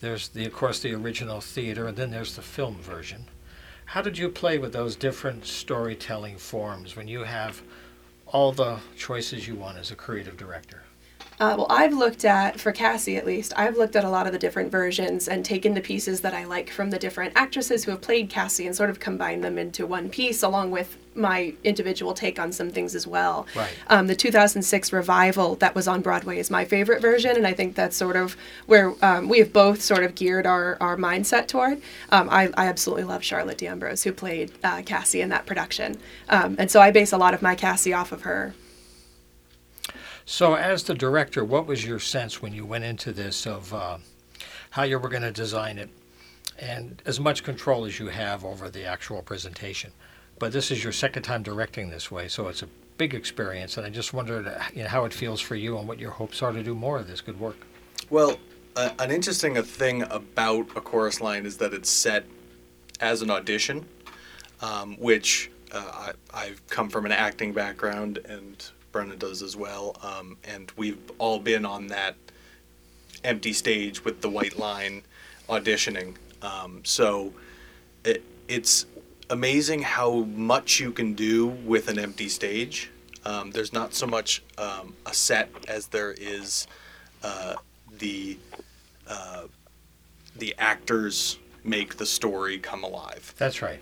There's 0.00 0.28
the 0.28 0.44
of 0.46 0.52
course 0.52 0.80
the 0.80 0.94
original 0.94 1.40
theater 1.40 1.86
and 1.86 1.96
then 1.96 2.10
there's 2.10 2.36
the 2.36 2.42
film 2.42 2.76
version. 2.76 3.26
How 3.86 4.02
did 4.02 4.18
you 4.18 4.28
play 4.28 4.58
with 4.58 4.74
those 4.74 4.96
different 4.96 5.46
storytelling 5.46 6.36
forms 6.36 6.94
when 6.94 7.08
you 7.08 7.22
have 7.22 7.62
all 8.26 8.52
the 8.52 8.80
choices 8.94 9.48
you 9.48 9.54
want 9.54 9.78
as 9.78 9.90
a 9.90 9.96
creative 9.96 10.36
director 10.36 10.82
uh, 11.40 11.54
well, 11.56 11.66
I've 11.70 11.92
looked 11.92 12.24
at, 12.24 12.58
for 12.58 12.72
Cassie 12.72 13.16
at 13.16 13.24
least, 13.24 13.52
I've 13.56 13.76
looked 13.76 13.94
at 13.94 14.04
a 14.04 14.10
lot 14.10 14.26
of 14.26 14.32
the 14.32 14.38
different 14.38 14.72
versions 14.72 15.28
and 15.28 15.44
taken 15.44 15.74
the 15.74 15.80
pieces 15.80 16.20
that 16.22 16.34
I 16.34 16.44
like 16.44 16.68
from 16.70 16.90
the 16.90 16.98
different 16.98 17.32
actresses 17.36 17.84
who 17.84 17.92
have 17.92 18.00
played 18.00 18.28
Cassie 18.28 18.66
and 18.66 18.74
sort 18.74 18.90
of 18.90 18.98
combined 18.98 19.44
them 19.44 19.56
into 19.56 19.86
one 19.86 20.08
piece, 20.08 20.42
along 20.42 20.72
with 20.72 20.98
my 21.14 21.54
individual 21.62 22.12
take 22.14 22.38
on 22.38 22.50
some 22.50 22.70
things 22.70 22.94
as 22.94 23.06
well. 23.06 23.46
Right. 23.54 23.70
Um, 23.88 24.08
the 24.08 24.16
2006 24.16 24.92
revival 24.92 25.54
that 25.56 25.74
was 25.74 25.86
on 25.86 26.00
Broadway 26.00 26.38
is 26.38 26.50
my 26.50 26.64
favorite 26.64 27.00
version, 27.00 27.36
and 27.36 27.46
I 27.46 27.52
think 27.52 27.76
that's 27.76 27.96
sort 27.96 28.16
of 28.16 28.36
where 28.66 28.94
um, 29.04 29.28
we 29.28 29.38
have 29.38 29.52
both 29.52 29.80
sort 29.80 30.02
of 30.02 30.16
geared 30.16 30.46
our, 30.46 30.76
our 30.80 30.96
mindset 30.96 31.46
toward. 31.46 31.80
Um, 32.10 32.28
I, 32.30 32.50
I 32.56 32.66
absolutely 32.66 33.04
love 33.04 33.22
Charlotte 33.22 33.58
d'Amboise, 33.58 34.02
who 34.02 34.12
played 34.12 34.52
uh, 34.64 34.82
Cassie 34.82 35.20
in 35.20 35.28
that 35.28 35.46
production. 35.46 35.98
Um, 36.28 36.56
and 36.58 36.68
so 36.68 36.80
I 36.80 36.90
base 36.90 37.12
a 37.12 37.18
lot 37.18 37.34
of 37.34 37.42
my 37.42 37.54
Cassie 37.54 37.92
off 37.92 38.10
of 38.10 38.22
her. 38.22 38.54
So, 40.30 40.56
as 40.56 40.82
the 40.82 40.92
director, 40.92 41.42
what 41.42 41.66
was 41.66 41.86
your 41.86 41.98
sense 41.98 42.42
when 42.42 42.52
you 42.52 42.66
went 42.66 42.84
into 42.84 43.12
this 43.12 43.46
of 43.46 43.72
uh, 43.72 43.96
how 44.68 44.82
you 44.82 44.98
were 44.98 45.08
going 45.08 45.22
to 45.22 45.32
design 45.32 45.78
it, 45.78 45.88
and 46.58 47.02
as 47.06 47.18
much 47.18 47.42
control 47.42 47.86
as 47.86 47.98
you 47.98 48.08
have 48.08 48.44
over 48.44 48.68
the 48.68 48.84
actual 48.84 49.22
presentation? 49.22 49.90
But 50.38 50.52
this 50.52 50.70
is 50.70 50.84
your 50.84 50.92
second 50.92 51.22
time 51.22 51.42
directing 51.42 51.88
this 51.88 52.10
way, 52.10 52.28
so 52.28 52.48
it's 52.48 52.62
a 52.62 52.68
big 52.98 53.14
experience, 53.14 53.78
and 53.78 53.86
I 53.86 53.88
just 53.88 54.12
wondered 54.12 54.46
uh, 54.46 54.60
you 54.74 54.82
know, 54.82 54.90
how 54.90 55.06
it 55.06 55.14
feels 55.14 55.40
for 55.40 55.54
you 55.54 55.78
and 55.78 55.88
what 55.88 55.98
your 55.98 56.10
hopes 56.10 56.42
are 56.42 56.52
to 56.52 56.62
do 56.62 56.74
more 56.74 56.98
of 56.98 57.08
this 57.08 57.22
good 57.22 57.40
work. 57.40 57.66
Well, 58.10 58.36
uh, 58.76 58.90
an 58.98 59.10
interesting 59.10 59.54
thing 59.62 60.02
about 60.02 60.68
a 60.76 60.82
chorus 60.82 61.22
line 61.22 61.46
is 61.46 61.56
that 61.56 61.72
it's 61.72 61.88
set 61.88 62.26
as 63.00 63.22
an 63.22 63.30
audition, 63.30 63.86
um, 64.60 64.98
which 64.98 65.50
uh, 65.72 66.12
I, 66.34 66.44
I've 66.44 66.66
come 66.66 66.90
from 66.90 67.06
an 67.06 67.12
acting 67.12 67.54
background 67.54 68.18
and 68.26 68.70
Brenna 68.92 69.18
does 69.18 69.42
as 69.42 69.56
well. 69.56 69.96
Um, 70.02 70.36
and 70.44 70.72
we've 70.76 70.98
all 71.18 71.38
been 71.38 71.64
on 71.64 71.88
that 71.88 72.16
empty 73.24 73.52
stage 73.52 74.04
with 74.04 74.20
the 74.20 74.28
white 74.28 74.58
line 74.58 75.02
auditioning. 75.48 76.16
Um, 76.42 76.82
so 76.84 77.32
it, 78.04 78.22
it's 78.46 78.86
amazing 79.30 79.82
how 79.82 80.20
much 80.20 80.80
you 80.80 80.92
can 80.92 81.14
do 81.14 81.46
with 81.46 81.88
an 81.88 81.98
empty 81.98 82.28
stage. 82.28 82.90
Um, 83.24 83.50
there's 83.50 83.72
not 83.72 83.94
so 83.94 84.06
much 84.06 84.42
um, 84.56 84.94
a 85.04 85.12
set 85.12 85.50
as 85.68 85.88
there 85.88 86.12
is 86.12 86.66
uh, 87.22 87.56
the 87.98 88.38
uh, 89.06 89.44
the 90.36 90.54
actors 90.58 91.38
make 91.64 91.96
the 91.96 92.06
story 92.06 92.58
come 92.58 92.84
alive. 92.84 93.34
That's 93.36 93.60
right. 93.60 93.80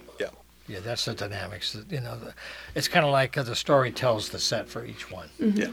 Yeah. 0.69 0.77
Yeah, 0.77 0.81
that's 0.81 1.05
the 1.05 1.15
dynamics. 1.15 1.77
You 1.89 2.01
know, 2.01 2.19
the, 2.19 2.35
it's 2.75 2.89
kind 2.89 3.05
of 3.05 3.13
like 3.13 3.39
uh, 3.39 3.43
the 3.43 3.57
story 3.57 3.93
tells 3.93 4.29
the 4.29 4.39
set 4.39 4.69
for 4.69 4.85
each 4.85 5.11
one. 5.11 5.29
Mm-hmm. 5.41 5.59
Yeah. 5.59 5.71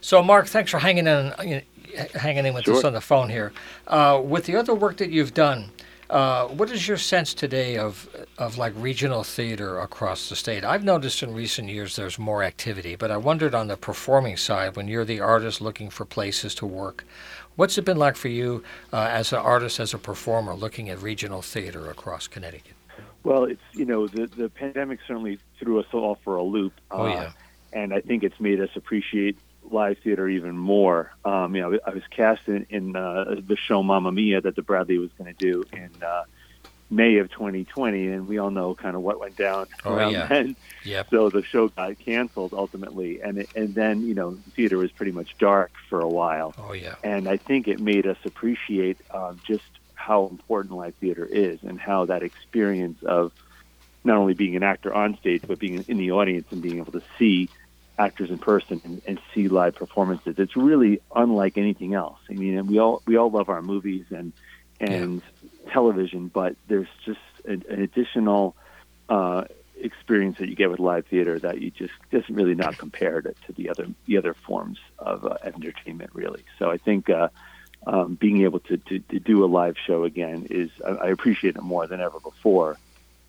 So, 0.00 0.22
Mark, 0.22 0.46
thanks 0.46 0.70
for 0.70 0.78
hanging 0.78 1.06
in, 1.06 1.32
you 1.44 1.54
know, 1.56 2.06
hanging 2.14 2.46
in 2.46 2.54
with 2.54 2.64
sure. 2.64 2.76
us 2.76 2.84
on 2.84 2.92
the 2.92 3.00
phone 3.00 3.30
here. 3.30 3.52
Uh, 3.86 4.20
with 4.24 4.46
the 4.46 4.56
other 4.56 4.74
work 4.74 4.96
that 4.96 5.10
you've 5.10 5.34
done, 5.34 5.70
uh, 6.10 6.46
what 6.48 6.70
is 6.70 6.86
your 6.86 6.96
sense 6.98 7.32
today 7.32 7.78
of 7.78 8.08
of 8.36 8.58
like 8.58 8.72
regional 8.76 9.24
theater 9.24 9.78
across 9.78 10.28
the 10.28 10.36
state? 10.36 10.64
I've 10.64 10.84
noticed 10.84 11.22
in 11.22 11.32
recent 11.32 11.68
years 11.68 11.96
there's 11.96 12.18
more 12.18 12.42
activity, 12.42 12.96
but 12.96 13.10
I 13.10 13.16
wondered 13.16 13.54
on 13.54 13.68
the 13.68 13.76
performing 13.76 14.36
side, 14.36 14.76
when 14.76 14.88
you're 14.88 15.04
the 15.04 15.20
artist 15.20 15.60
looking 15.60 15.90
for 15.90 16.04
places 16.04 16.54
to 16.56 16.66
work, 16.66 17.04
what's 17.56 17.78
it 17.78 17.84
been 17.84 17.96
like 17.96 18.16
for 18.16 18.28
you 18.28 18.62
uh, 18.92 19.08
as 19.10 19.32
an 19.32 19.38
artist, 19.38 19.80
as 19.80 19.94
a 19.94 19.98
performer, 19.98 20.54
looking 20.54 20.90
at 20.90 21.00
regional 21.00 21.40
theater 21.40 21.88
across 21.90 22.28
Connecticut? 22.28 22.74
Well, 23.24 23.44
it's 23.44 23.62
you 23.72 23.86
know 23.86 24.06
the 24.06 24.26
the 24.26 24.48
pandemic 24.48 25.00
certainly 25.06 25.38
threw 25.58 25.80
us 25.80 25.86
all 25.92 26.16
for 26.22 26.36
a 26.36 26.42
loop. 26.42 26.74
Oh 26.90 27.06
yeah. 27.06 27.14
Uh, 27.14 27.30
and 27.72 27.92
I 27.92 28.00
think 28.00 28.22
it's 28.22 28.38
made 28.38 28.60
us 28.60 28.70
appreciate 28.76 29.36
live 29.70 29.98
theater 29.98 30.28
even 30.28 30.56
more. 30.56 31.12
Um, 31.24 31.56
you 31.56 31.62
know, 31.62 31.78
I 31.84 31.90
was 31.90 32.02
cast 32.10 32.48
in, 32.48 32.66
in 32.70 32.94
uh, 32.94 33.36
the 33.46 33.56
show 33.56 33.82
Mamma 33.82 34.12
Mia 34.12 34.40
that 34.40 34.54
the 34.54 34.62
Bradley 34.62 34.98
was 34.98 35.10
going 35.18 35.34
to 35.34 35.38
do 35.38 35.64
in 35.72 35.90
uh, 36.02 36.24
May 36.90 37.16
of 37.16 37.30
2020, 37.30 38.08
and 38.08 38.28
we 38.28 38.38
all 38.38 38.50
know 38.50 38.74
kind 38.74 38.94
of 38.94 39.02
what 39.02 39.18
went 39.18 39.36
down 39.36 39.66
oh, 39.84 39.94
around 39.94 40.12
yeah. 40.12 40.26
then. 40.26 40.56
Yep. 40.84 41.10
So 41.10 41.30
the 41.30 41.42
show 41.42 41.68
got 41.68 41.98
canceled 41.98 42.52
ultimately, 42.52 43.20
and 43.22 43.38
it, 43.38 43.48
and 43.56 43.74
then 43.74 44.06
you 44.06 44.14
know 44.14 44.38
theater 44.54 44.76
was 44.78 44.92
pretty 44.92 45.12
much 45.12 45.36
dark 45.38 45.72
for 45.88 46.00
a 46.00 46.08
while. 46.08 46.54
Oh 46.58 46.72
yeah. 46.72 46.94
And 47.02 47.28
I 47.28 47.36
think 47.36 47.68
it 47.68 47.80
made 47.80 48.06
us 48.06 48.18
appreciate 48.24 48.98
uh, 49.10 49.34
just 49.44 49.64
how 50.04 50.26
important 50.26 50.76
live 50.76 50.94
theater 50.96 51.24
is 51.24 51.62
and 51.62 51.80
how 51.80 52.04
that 52.04 52.22
experience 52.22 53.02
of 53.04 53.32
not 54.04 54.18
only 54.18 54.34
being 54.34 54.54
an 54.54 54.62
actor 54.62 54.92
on 54.92 55.16
stage 55.16 55.42
but 55.48 55.58
being 55.58 55.82
in 55.88 55.96
the 55.96 56.10
audience 56.10 56.46
and 56.50 56.60
being 56.60 56.76
able 56.76 56.92
to 56.92 57.02
see 57.18 57.48
actors 57.98 58.28
in 58.28 58.36
person 58.36 58.82
and, 58.84 59.00
and 59.06 59.18
see 59.32 59.48
live 59.48 59.74
performances. 59.74 60.34
It's 60.36 60.56
really 60.56 61.00
unlike 61.14 61.56
anything 61.56 61.94
else. 61.94 62.18
I 62.28 62.34
mean 62.34 62.66
we 62.66 62.78
all 62.78 63.02
we 63.06 63.16
all 63.16 63.30
love 63.30 63.48
our 63.48 63.62
movies 63.62 64.04
and 64.10 64.32
and 64.78 65.22
yeah. 65.22 65.72
television 65.72 66.28
but 66.28 66.56
there's 66.68 66.88
just 67.06 67.20
an, 67.46 67.64
an 67.70 67.80
additional 67.80 68.54
uh, 69.08 69.44
experience 69.80 70.36
that 70.38 70.48
you 70.50 70.54
get 70.54 70.70
with 70.70 70.80
live 70.80 71.06
theater 71.06 71.38
that 71.38 71.62
you 71.62 71.70
just 71.70 71.94
doesn't 72.10 72.34
really 72.34 72.54
not 72.54 72.76
compare 72.76 73.22
to, 73.22 73.34
to 73.46 73.52
the 73.52 73.70
other 73.70 73.86
the 74.04 74.18
other 74.18 74.34
forms 74.34 74.78
of 74.98 75.24
uh, 75.24 75.38
entertainment 75.44 76.10
really. 76.12 76.44
So 76.58 76.70
i 76.70 76.76
think 76.76 77.08
uh, 77.08 77.28
um, 77.86 78.14
being 78.14 78.42
able 78.42 78.60
to, 78.60 78.76
to, 78.76 78.98
to, 78.98 79.18
do 79.18 79.44
a 79.44 79.46
live 79.46 79.76
show 79.78 80.04
again 80.04 80.46
is 80.50 80.70
I, 80.84 80.90
I 80.90 81.08
appreciate 81.08 81.56
it 81.56 81.62
more 81.62 81.86
than 81.86 82.00
ever 82.00 82.18
before. 82.20 82.78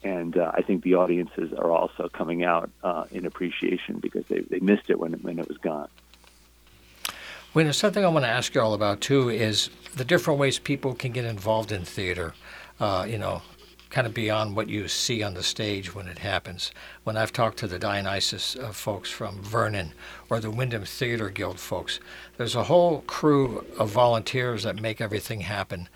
And 0.04 0.38
uh, 0.38 0.52
I 0.54 0.62
think 0.62 0.84
the 0.84 0.96
audiences 0.96 1.52
are 1.54 1.72
also 1.72 2.08
coming 2.10 2.44
out 2.44 2.70
uh, 2.84 3.06
in 3.12 3.26
appreciation 3.26 4.00
because 4.00 4.26
they, 4.28 4.40
they 4.40 4.60
missed 4.60 4.90
it 4.90 5.00
when 5.00 5.14
it, 5.16 5.24
when 5.24 5.40
it 5.40 5.48
was 5.48 5.58
gone. 5.58 5.90
Well, 7.54 7.64
there's 7.64 7.78
something 7.78 8.04
I 8.04 8.10
want 8.10 8.26
to 8.26 8.30
ask 8.30 8.54
you 8.54 8.62
all 8.62 8.74
about 8.74 9.02
too 9.02 9.30
is 9.30 9.70
the 9.96 10.06
different 10.06 10.40
ways 10.40 10.60
people 10.60 10.94
can 10.94 11.12
get 11.12 11.26
involved 11.26 11.72
in 11.72 11.86
theater. 11.86 12.34
Uh, 12.80 13.06
you 13.10 13.18
know, 13.18 13.42
kind 13.96 14.06
of 14.06 14.14
beyond 14.14 14.58
what 14.58 14.68
you 14.68 14.90
see 14.90 15.24
on 15.24 15.36
the 15.36 15.42
stage 15.42 15.96
when 15.96 16.10
it 16.10 16.18
happens. 16.18 16.74
When 17.06 17.16
I've 17.16 17.32
talked 17.32 17.58
to 17.60 17.68
the 17.68 17.80
Dionysus 17.80 18.58
uh, 18.58 18.74
folks 18.74 19.10
from 19.10 19.42
Vernon 19.42 19.94
or 20.30 20.42
the 20.42 20.52
Windham 20.52 20.84
Theater 20.84 21.30
Guild 21.30 21.62
folks, 21.62 22.02
there's 22.36 22.56
a 22.56 22.66
whole 22.66 23.06
crew 23.08 23.66
of 23.80 23.92
volunteers 23.92 24.64
that 24.64 24.82
make 24.82 25.00
everything 25.00 25.40
happen. 25.40 25.88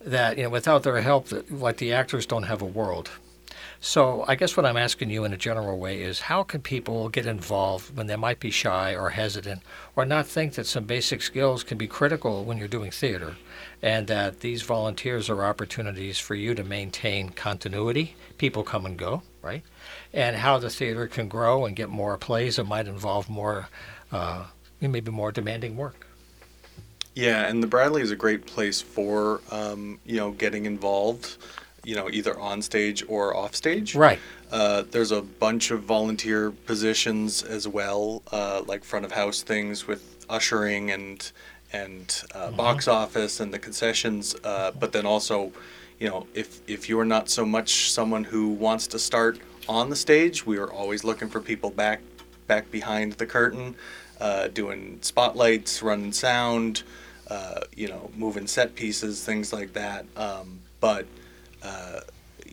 That 0.00 0.38
you 0.38 0.44
know, 0.44 0.48
without 0.48 0.82
their 0.82 1.02
help, 1.02 1.28
like 1.50 1.76
the 1.76 1.92
actors 1.92 2.24
don't 2.24 2.44
have 2.44 2.62
a 2.62 2.64
world. 2.80 3.10
So 3.82 4.24
I 4.26 4.34
guess 4.34 4.56
what 4.56 4.64
I'm 4.64 4.78
asking 4.78 5.10
you 5.10 5.24
in 5.24 5.34
a 5.34 5.36
general 5.36 5.78
way 5.78 6.00
is 6.00 6.20
how 6.20 6.44
can 6.44 6.62
people 6.62 7.10
get 7.10 7.26
involved 7.26 7.94
when 7.94 8.06
they 8.06 8.16
might 8.16 8.40
be 8.40 8.50
shy 8.50 8.94
or 8.94 9.10
hesitant 9.10 9.60
or 9.94 10.06
not 10.06 10.26
think 10.26 10.54
that 10.54 10.66
some 10.66 10.84
basic 10.84 11.20
skills 11.20 11.64
can 11.64 11.76
be 11.76 11.86
critical 11.86 12.44
when 12.44 12.56
you're 12.56 12.66
doing 12.66 12.90
theater 12.90 13.34
and 13.82 14.06
that 14.06 14.40
these 14.40 14.62
volunteers 14.62 15.28
are 15.28 15.44
opportunities 15.44 16.18
for 16.18 16.36
you 16.36 16.54
to 16.54 16.62
maintain 16.62 17.30
continuity. 17.30 18.14
People 18.38 18.62
come 18.62 18.86
and 18.86 18.96
go, 18.96 19.22
right? 19.42 19.62
And 20.12 20.36
how 20.36 20.58
the 20.58 20.70
theater 20.70 21.08
can 21.08 21.28
grow 21.28 21.64
and 21.66 21.74
get 21.74 21.88
more 21.88 22.16
plays 22.16 22.56
that 22.56 22.64
might 22.64 22.86
involve 22.86 23.28
more, 23.28 23.68
uh, 24.12 24.46
maybe 24.80 25.10
more 25.10 25.32
demanding 25.32 25.76
work. 25.76 26.06
Yeah, 27.14 27.46
and 27.48 27.62
the 27.62 27.66
Bradley 27.66 28.02
is 28.02 28.10
a 28.10 28.16
great 28.16 28.46
place 28.46 28.80
for 28.80 29.40
um, 29.50 29.98
you 30.06 30.16
know 30.16 30.30
getting 30.30 30.64
involved, 30.64 31.36
you 31.84 31.94
know 31.94 32.08
either 32.08 32.38
on 32.38 32.62
stage 32.62 33.04
or 33.06 33.36
off 33.36 33.54
stage. 33.54 33.94
Right. 33.94 34.18
Uh, 34.50 34.84
there's 34.90 35.12
a 35.12 35.20
bunch 35.22 35.70
of 35.70 35.82
volunteer 35.82 36.50
positions 36.50 37.42
as 37.42 37.68
well, 37.68 38.22
uh, 38.32 38.62
like 38.66 38.84
front 38.84 39.04
of 39.04 39.12
house 39.12 39.42
things 39.42 39.86
with 39.86 40.24
ushering 40.28 40.90
and 40.90 41.32
and 41.72 42.22
uh, 42.34 42.46
Mm-hmm. 42.48 42.56
box 42.56 42.88
office 42.88 43.40
and 43.40 43.52
the 43.52 43.58
concessions. 43.58 44.34
Uh, 44.44 44.70
but 44.78 44.92
then 44.92 45.06
also, 45.06 45.52
you 45.98 46.08
know, 46.08 46.26
if 46.34 46.60
if 46.68 46.88
you're 46.88 47.04
not 47.04 47.28
so 47.28 47.44
much 47.46 47.90
someone 47.90 48.24
who 48.24 48.48
wants 48.50 48.86
to 48.88 48.98
start 48.98 49.38
on 49.68 49.90
the 49.90 49.96
stage, 49.96 50.44
we 50.46 50.58
are 50.58 50.70
always 50.72 51.04
looking 51.04 51.28
for 51.28 51.40
people 51.40 51.70
back 51.70 52.00
back 52.46 52.70
behind 52.70 53.12
the 53.14 53.26
curtain, 53.26 53.74
uh, 54.20 54.48
doing 54.48 54.98
spotlights, 55.00 55.82
running 55.82 56.12
sound, 56.12 56.82
uh, 57.28 57.60
you 57.76 57.88
know, 57.88 58.10
moving 58.16 58.46
set 58.46 58.74
pieces, 58.74 59.24
things 59.24 59.52
like 59.52 59.72
that. 59.72 60.04
Um, 60.16 60.58
but 60.80 61.06
uh, 61.62 62.00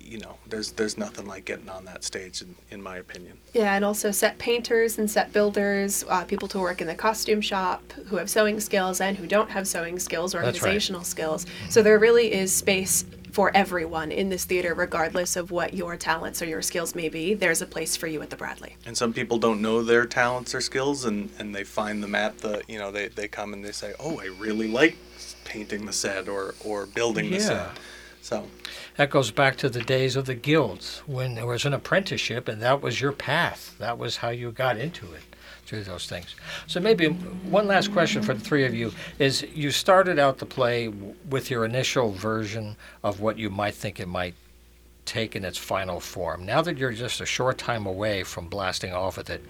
you 0.09 0.19
know, 0.19 0.35
there's 0.47 0.71
there's 0.71 0.97
nothing 0.97 1.27
like 1.27 1.45
getting 1.45 1.69
on 1.69 1.85
that 1.85 2.03
stage, 2.03 2.41
in, 2.41 2.55
in 2.71 2.81
my 2.81 2.97
opinion. 2.97 3.37
Yeah, 3.53 3.75
and 3.75 3.85
also 3.85 4.11
set 4.11 4.37
painters 4.39 4.97
and 4.97 5.09
set 5.09 5.31
builders, 5.31 6.03
uh, 6.09 6.23
people 6.25 6.47
to 6.49 6.59
work 6.59 6.81
in 6.81 6.87
the 6.87 6.95
costume 6.95 7.41
shop 7.41 7.91
who 8.07 8.17
have 8.17 8.29
sewing 8.29 8.59
skills 8.59 9.01
and 9.01 9.17
who 9.17 9.27
don't 9.27 9.51
have 9.51 9.67
sewing 9.67 9.99
skills, 9.99 10.33
right. 10.33 10.43
organizational 10.43 11.03
skills. 11.03 11.45
So 11.69 11.83
there 11.83 11.99
really 11.99 12.33
is 12.33 12.53
space 12.53 13.05
for 13.31 13.51
everyone 13.55 14.11
in 14.11 14.29
this 14.29 14.45
theater, 14.45 14.73
regardless 14.73 15.35
of 15.35 15.51
what 15.51 15.75
your 15.75 15.95
talents 15.95 16.41
or 16.41 16.45
your 16.45 16.63
skills 16.63 16.95
may 16.95 17.09
be. 17.09 17.35
There's 17.35 17.61
a 17.61 17.67
place 17.67 17.95
for 17.95 18.07
you 18.07 18.21
at 18.23 18.31
the 18.31 18.35
Bradley. 18.35 18.75
And 18.87 18.97
some 18.97 19.13
people 19.13 19.37
don't 19.37 19.61
know 19.61 19.83
their 19.83 20.07
talents 20.07 20.55
or 20.55 20.61
skills, 20.61 21.05
and, 21.05 21.29
and 21.37 21.53
they 21.53 21.63
find 21.63 22.01
them 22.01 22.15
at 22.15 22.39
the, 22.39 22.63
you 22.67 22.79
know, 22.79 22.91
they, 22.91 23.09
they 23.09 23.27
come 23.27 23.53
and 23.53 23.63
they 23.63 23.71
say, 23.71 23.93
oh, 23.99 24.19
I 24.19 24.25
really 24.39 24.67
like 24.67 24.97
painting 25.45 25.85
the 25.85 25.93
set 25.93 26.27
or, 26.27 26.55
or 26.65 26.87
building 26.87 27.29
the 27.29 27.37
Yeah. 27.37 27.41
set. 27.41 27.69
So, 28.21 28.47
That 28.97 29.09
goes 29.09 29.31
back 29.31 29.55
to 29.57 29.69
the 29.69 29.81
days 29.81 30.15
of 30.15 30.25
the 30.25 30.35
guilds 30.35 31.01
when 31.07 31.35
there 31.35 31.45
was 31.45 31.65
an 31.65 31.73
apprenticeship 31.73 32.47
and 32.47 32.61
that 32.61 32.81
was 32.81 32.99
your 33.01 33.11
path. 33.11 33.75
That 33.79 33.97
was 33.97 34.17
how 34.17 34.29
you 34.29 34.51
got 34.51 34.77
into 34.77 35.11
it 35.13 35.23
through 35.65 35.83
those 35.83 36.07
things. 36.07 36.35
So 36.67 36.79
maybe 36.79 37.07
one 37.07 37.67
last 37.67 37.91
question 37.93 38.21
for 38.23 38.33
the 38.33 38.39
three 38.39 38.65
of 38.65 38.73
you 38.73 38.91
is 39.19 39.43
you 39.53 39.71
started 39.71 40.17
out 40.17 40.39
the 40.39 40.45
play 40.45 40.87
w- 40.87 41.15
with 41.29 41.51
your 41.51 41.63
initial 41.63 42.11
version 42.11 42.75
of 43.03 43.19
what 43.19 43.37
you 43.37 43.49
might 43.49 43.75
think 43.75 43.99
it 43.99 44.07
might 44.07 44.33
take 45.05 45.35
in 45.35 45.45
its 45.45 45.57
final 45.57 45.99
form. 45.99 46.45
Now 46.45 46.61
that 46.63 46.77
you're 46.77 46.91
just 46.91 47.21
a 47.21 47.25
short 47.25 47.57
time 47.57 47.85
away 47.85 48.23
from 48.23 48.47
blasting 48.47 48.93
off 48.93 49.17
with 49.17 49.29
it, 49.29 49.43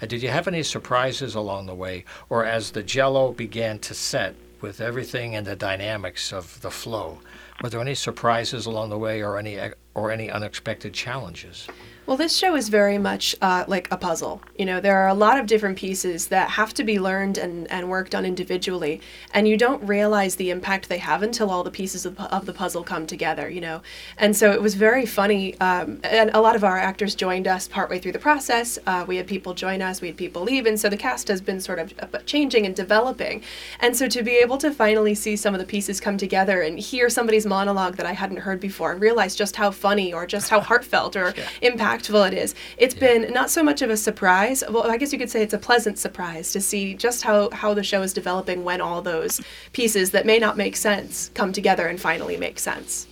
uh, 0.00 0.06
did 0.06 0.22
you 0.22 0.30
have 0.30 0.48
any 0.48 0.62
surprises 0.62 1.34
along 1.34 1.66
the 1.66 1.74
way 1.74 2.04
or 2.28 2.44
as 2.44 2.70
the 2.70 2.82
jello 2.82 3.32
began 3.32 3.78
to 3.80 3.94
set 3.94 4.34
with 4.60 4.80
everything 4.80 5.34
and 5.34 5.46
the 5.46 5.56
dynamics 5.56 6.32
of 6.32 6.60
the 6.62 6.70
flow? 6.70 7.18
Were 7.62 7.70
there 7.70 7.80
any 7.80 7.94
surprises 7.94 8.66
along 8.66 8.90
the 8.90 8.98
way, 8.98 9.22
or 9.22 9.38
any 9.38 9.58
or 9.94 10.10
any 10.10 10.30
unexpected 10.30 10.92
challenges? 10.92 11.66
Well, 12.06 12.16
this 12.16 12.36
show 12.36 12.54
is 12.54 12.68
very 12.68 12.98
much 12.98 13.34
uh, 13.42 13.64
like 13.66 13.90
a 13.90 13.96
puzzle. 13.96 14.40
You 14.56 14.64
know, 14.64 14.80
there 14.80 14.96
are 14.98 15.08
a 15.08 15.14
lot 15.14 15.40
of 15.40 15.46
different 15.46 15.76
pieces 15.76 16.28
that 16.28 16.50
have 16.50 16.72
to 16.74 16.84
be 16.84 17.00
learned 17.00 17.36
and, 17.36 17.68
and 17.68 17.90
worked 17.90 18.14
on 18.14 18.24
individually, 18.24 19.00
and 19.34 19.48
you 19.48 19.56
don't 19.56 19.84
realize 19.84 20.36
the 20.36 20.50
impact 20.50 20.88
they 20.88 20.98
have 20.98 21.24
until 21.24 21.50
all 21.50 21.64
the 21.64 21.70
pieces 21.72 22.06
of, 22.06 22.16
of 22.20 22.46
the 22.46 22.52
puzzle 22.52 22.84
come 22.84 23.08
together, 23.08 23.50
you 23.50 23.60
know. 23.60 23.82
And 24.18 24.36
so 24.36 24.52
it 24.52 24.62
was 24.62 24.76
very 24.76 25.04
funny, 25.04 25.58
um, 25.58 25.98
and 26.04 26.30
a 26.32 26.40
lot 26.40 26.54
of 26.54 26.62
our 26.62 26.78
actors 26.78 27.16
joined 27.16 27.48
us 27.48 27.66
partway 27.66 27.98
through 27.98 28.12
the 28.12 28.20
process. 28.20 28.78
Uh, 28.86 29.04
we 29.08 29.16
had 29.16 29.26
people 29.26 29.52
join 29.52 29.82
us, 29.82 30.00
we 30.00 30.06
had 30.06 30.16
people 30.16 30.42
leave, 30.42 30.64
and 30.64 30.78
so 30.78 30.88
the 30.88 30.96
cast 30.96 31.26
has 31.26 31.40
been 31.40 31.60
sort 31.60 31.80
of 31.80 31.92
uh, 31.98 32.18
changing 32.18 32.64
and 32.66 32.76
developing. 32.76 33.42
And 33.80 33.96
so 33.96 34.06
to 34.06 34.22
be 34.22 34.36
able 34.36 34.58
to 34.58 34.70
finally 34.70 35.16
see 35.16 35.34
some 35.34 35.54
of 35.54 35.60
the 35.60 35.66
pieces 35.66 36.00
come 36.00 36.18
together 36.18 36.62
and 36.62 36.78
hear 36.78 37.10
somebody's 37.10 37.46
monologue 37.46 37.96
that 37.96 38.06
I 38.06 38.12
hadn't 38.12 38.38
heard 38.38 38.60
before 38.60 38.92
and 38.92 39.00
realize 39.00 39.34
just 39.34 39.56
how 39.56 39.72
funny 39.72 40.12
or 40.12 40.24
just 40.24 40.50
how 40.50 40.60
heartfelt 40.66 41.16
or 41.16 41.32
impactful 41.62 41.95
it 42.24 42.34
is. 42.34 42.54
It's 42.76 42.94
been 42.94 43.32
not 43.32 43.50
so 43.50 43.62
much 43.62 43.82
of 43.82 43.90
a 43.90 43.96
surprise. 43.96 44.62
Well, 44.68 44.90
I 44.90 44.96
guess 44.96 45.12
you 45.12 45.18
could 45.18 45.30
say 45.30 45.42
it's 45.42 45.54
a 45.54 45.58
pleasant 45.58 45.98
surprise 45.98 46.52
to 46.52 46.60
see 46.60 46.94
just 46.94 47.22
how, 47.22 47.50
how 47.50 47.74
the 47.74 47.82
show 47.82 48.02
is 48.02 48.12
developing 48.12 48.64
when 48.64 48.80
all 48.80 49.02
those 49.02 49.40
pieces 49.72 50.10
that 50.12 50.26
may 50.26 50.38
not 50.38 50.56
make 50.56 50.76
sense 50.76 51.30
come 51.34 51.52
together 51.52 51.86
and 51.86 52.00
finally 52.00 52.36
make 52.36 52.58
sense. 52.58 53.06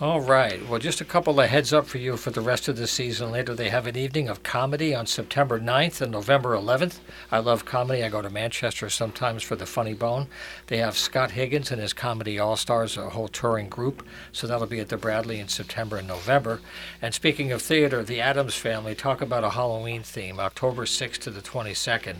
All 0.00 0.20
right. 0.20 0.68
Well, 0.68 0.80
just 0.80 1.00
a 1.00 1.04
couple 1.04 1.38
of 1.38 1.48
heads 1.48 1.72
up 1.72 1.86
for 1.86 1.98
you 1.98 2.16
for 2.16 2.30
the 2.30 2.40
rest 2.40 2.66
of 2.66 2.76
the 2.76 2.88
season. 2.88 3.30
Later, 3.30 3.54
they 3.54 3.68
have 3.68 3.86
an 3.86 3.96
evening 3.96 4.28
of 4.28 4.42
comedy 4.42 4.94
on 4.96 5.06
September 5.06 5.60
9th 5.60 6.00
and 6.00 6.10
November 6.10 6.56
11th. 6.56 6.98
I 7.30 7.38
love 7.38 7.64
comedy. 7.64 8.02
I 8.02 8.08
go 8.08 8.20
to 8.20 8.28
Manchester 8.30 8.90
sometimes 8.90 9.44
for 9.44 9.54
the 9.54 9.66
Funny 9.66 9.94
Bone. 9.94 10.26
They 10.66 10.78
have 10.78 10.96
Scott 10.96 11.32
Higgins 11.32 11.70
and 11.70 11.80
his 11.80 11.92
Comedy 11.92 12.36
All 12.36 12.56
Stars, 12.56 12.96
a 12.96 13.10
whole 13.10 13.28
touring 13.28 13.68
group. 13.68 14.04
So 14.32 14.48
that'll 14.48 14.66
be 14.66 14.80
at 14.80 14.88
the 14.88 14.96
Bradley 14.96 15.38
in 15.38 15.46
September 15.46 15.98
and 15.98 16.08
November. 16.08 16.60
And 17.00 17.14
speaking 17.14 17.52
of 17.52 17.62
theater, 17.62 18.02
the 18.02 18.20
Addams 18.20 18.56
family 18.56 18.96
talk 18.96 19.20
about 19.20 19.44
a 19.44 19.50
Halloween 19.50 20.02
theme, 20.02 20.40
October 20.40 20.84
6th 20.84 21.18
to 21.18 21.30
the 21.30 21.42
22nd. 21.42 22.16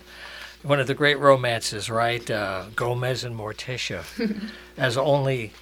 One 0.63 0.79
of 0.79 0.87
the 0.87 0.95
great 0.95 1.19
romances, 1.19 1.91
right? 1.91 2.31
Uh, 2.31 2.67
Gomez 2.77 3.25
and 3.25 3.37
Morticia, 3.37 4.05
as 4.77 4.97
only 4.97 5.53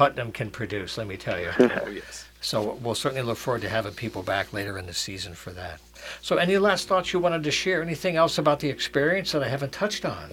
Putnam 0.00 0.32
can 0.32 0.50
produce, 0.50 0.96
let 0.96 1.06
me 1.06 1.18
tell 1.18 1.38
you. 1.38 1.50
oh, 1.58 1.88
yes. 1.90 2.26
So 2.40 2.78
we'll 2.80 2.94
certainly 2.94 3.20
look 3.20 3.36
forward 3.36 3.60
to 3.60 3.68
having 3.68 3.92
people 3.92 4.22
back 4.22 4.50
later 4.50 4.78
in 4.78 4.86
the 4.86 4.94
season 4.94 5.34
for 5.34 5.50
that. 5.50 5.78
So, 6.22 6.38
any 6.38 6.56
last 6.56 6.88
thoughts 6.88 7.12
you 7.12 7.18
wanted 7.18 7.44
to 7.44 7.50
share? 7.50 7.82
Anything 7.82 8.16
else 8.16 8.38
about 8.38 8.60
the 8.60 8.70
experience 8.70 9.32
that 9.32 9.42
I 9.42 9.48
haven't 9.48 9.72
touched 9.72 10.06
on? 10.06 10.32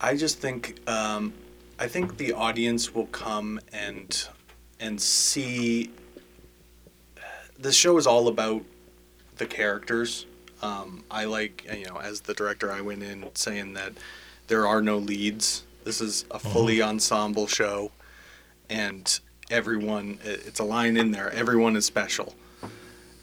I 0.00 0.16
just 0.16 0.38
think 0.38 0.78
um, 0.88 1.34
I 1.78 1.86
think 1.86 2.16
the 2.16 2.32
audience 2.32 2.94
will 2.94 3.08
come 3.08 3.60
and 3.74 4.26
and 4.80 4.98
see. 4.98 5.90
This 7.58 7.74
show 7.74 7.98
is 7.98 8.06
all 8.06 8.28
about 8.28 8.62
the 9.36 9.44
characters. 9.44 10.24
Um, 10.62 11.04
I 11.10 11.26
like 11.26 11.70
you 11.70 11.84
know 11.84 11.98
as 11.98 12.22
the 12.22 12.32
director, 12.32 12.72
I 12.72 12.80
went 12.80 13.02
in 13.02 13.28
saying 13.34 13.74
that 13.74 13.92
there 14.46 14.66
are 14.66 14.80
no 14.80 14.96
leads. 14.96 15.65
This 15.86 16.00
is 16.00 16.24
a 16.32 16.38
fully 16.40 16.82
ensemble 16.82 17.46
show, 17.46 17.92
and 18.68 19.20
everyone, 19.52 20.18
it's 20.24 20.58
a 20.58 20.64
line 20.64 20.96
in 20.96 21.12
there. 21.12 21.30
Everyone 21.32 21.76
is 21.76 21.84
special. 21.84 22.34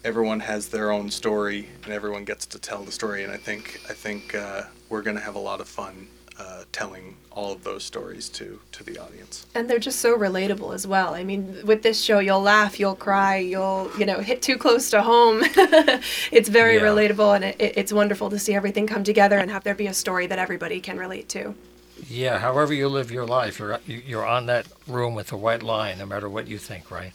Everyone 0.02 0.40
has 0.40 0.70
their 0.70 0.90
own 0.90 1.10
story, 1.10 1.68
and 1.84 1.92
everyone 1.92 2.24
gets 2.24 2.46
to 2.46 2.58
tell 2.58 2.82
the 2.82 2.90
story. 2.90 3.22
And 3.22 3.30
I 3.30 3.36
think 3.36 3.82
I 3.90 3.92
think 3.92 4.34
uh, 4.34 4.62
we're 4.88 5.02
going 5.02 5.16
to 5.18 5.22
have 5.22 5.34
a 5.34 5.38
lot 5.50 5.60
of 5.60 5.68
fun 5.68 6.08
uh, 6.38 6.64
telling 6.72 7.16
all 7.30 7.52
of 7.52 7.64
those 7.64 7.84
stories 7.84 8.30
to 8.30 8.58
to 8.72 8.82
the 8.82 8.96
audience. 8.96 9.44
And 9.54 9.68
they're 9.68 9.78
just 9.78 10.00
so 10.00 10.16
relatable 10.16 10.74
as 10.74 10.86
well. 10.86 11.12
I 11.12 11.22
mean, 11.22 11.58
with 11.66 11.82
this 11.82 12.02
show, 12.02 12.18
you'll 12.18 12.40
laugh, 12.40 12.80
you'll 12.80 12.96
cry, 12.96 13.36
you'll, 13.36 13.90
you 13.98 14.06
know, 14.06 14.20
hit 14.20 14.40
too 14.40 14.56
close 14.56 14.88
to 14.88 15.02
home. 15.02 15.42
it's 16.32 16.48
very 16.48 16.76
Yeah. 16.76 16.84
relatable, 16.84 17.34
and 17.36 17.44
it, 17.44 17.56
it- 17.60 17.76
it's 17.76 17.92
wonderful 17.92 18.30
to 18.30 18.38
see 18.38 18.54
everything 18.54 18.86
come 18.86 19.04
together 19.04 19.36
and 19.38 19.50
have 19.50 19.64
there 19.64 19.74
be 19.74 19.86
a 19.86 19.92
story 19.94 20.26
that 20.28 20.38
everybody 20.38 20.80
can 20.80 20.96
relate 20.98 21.28
to. 21.28 21.54
Yeah, 22.08 22.38
however 22.38 22.72
you 22.74 22.88
live 22.88 23.10
your 23.10 23.26
life, 23.26 23.58
you're 23.58 23.78
you're 23.86 24.26
on 24.26 24.46
that 24.46 24.66
room 24.86 25.14
with 25.14 25.32
a 25.32 25.36
white 25.36 25.62
line, 25.62 25.98
no 25.98 26.06
matter 26.06 26.28
what 26.28 26.48
you 26.48 26.58
think, 26.58 26.90
right? 26.90 27.12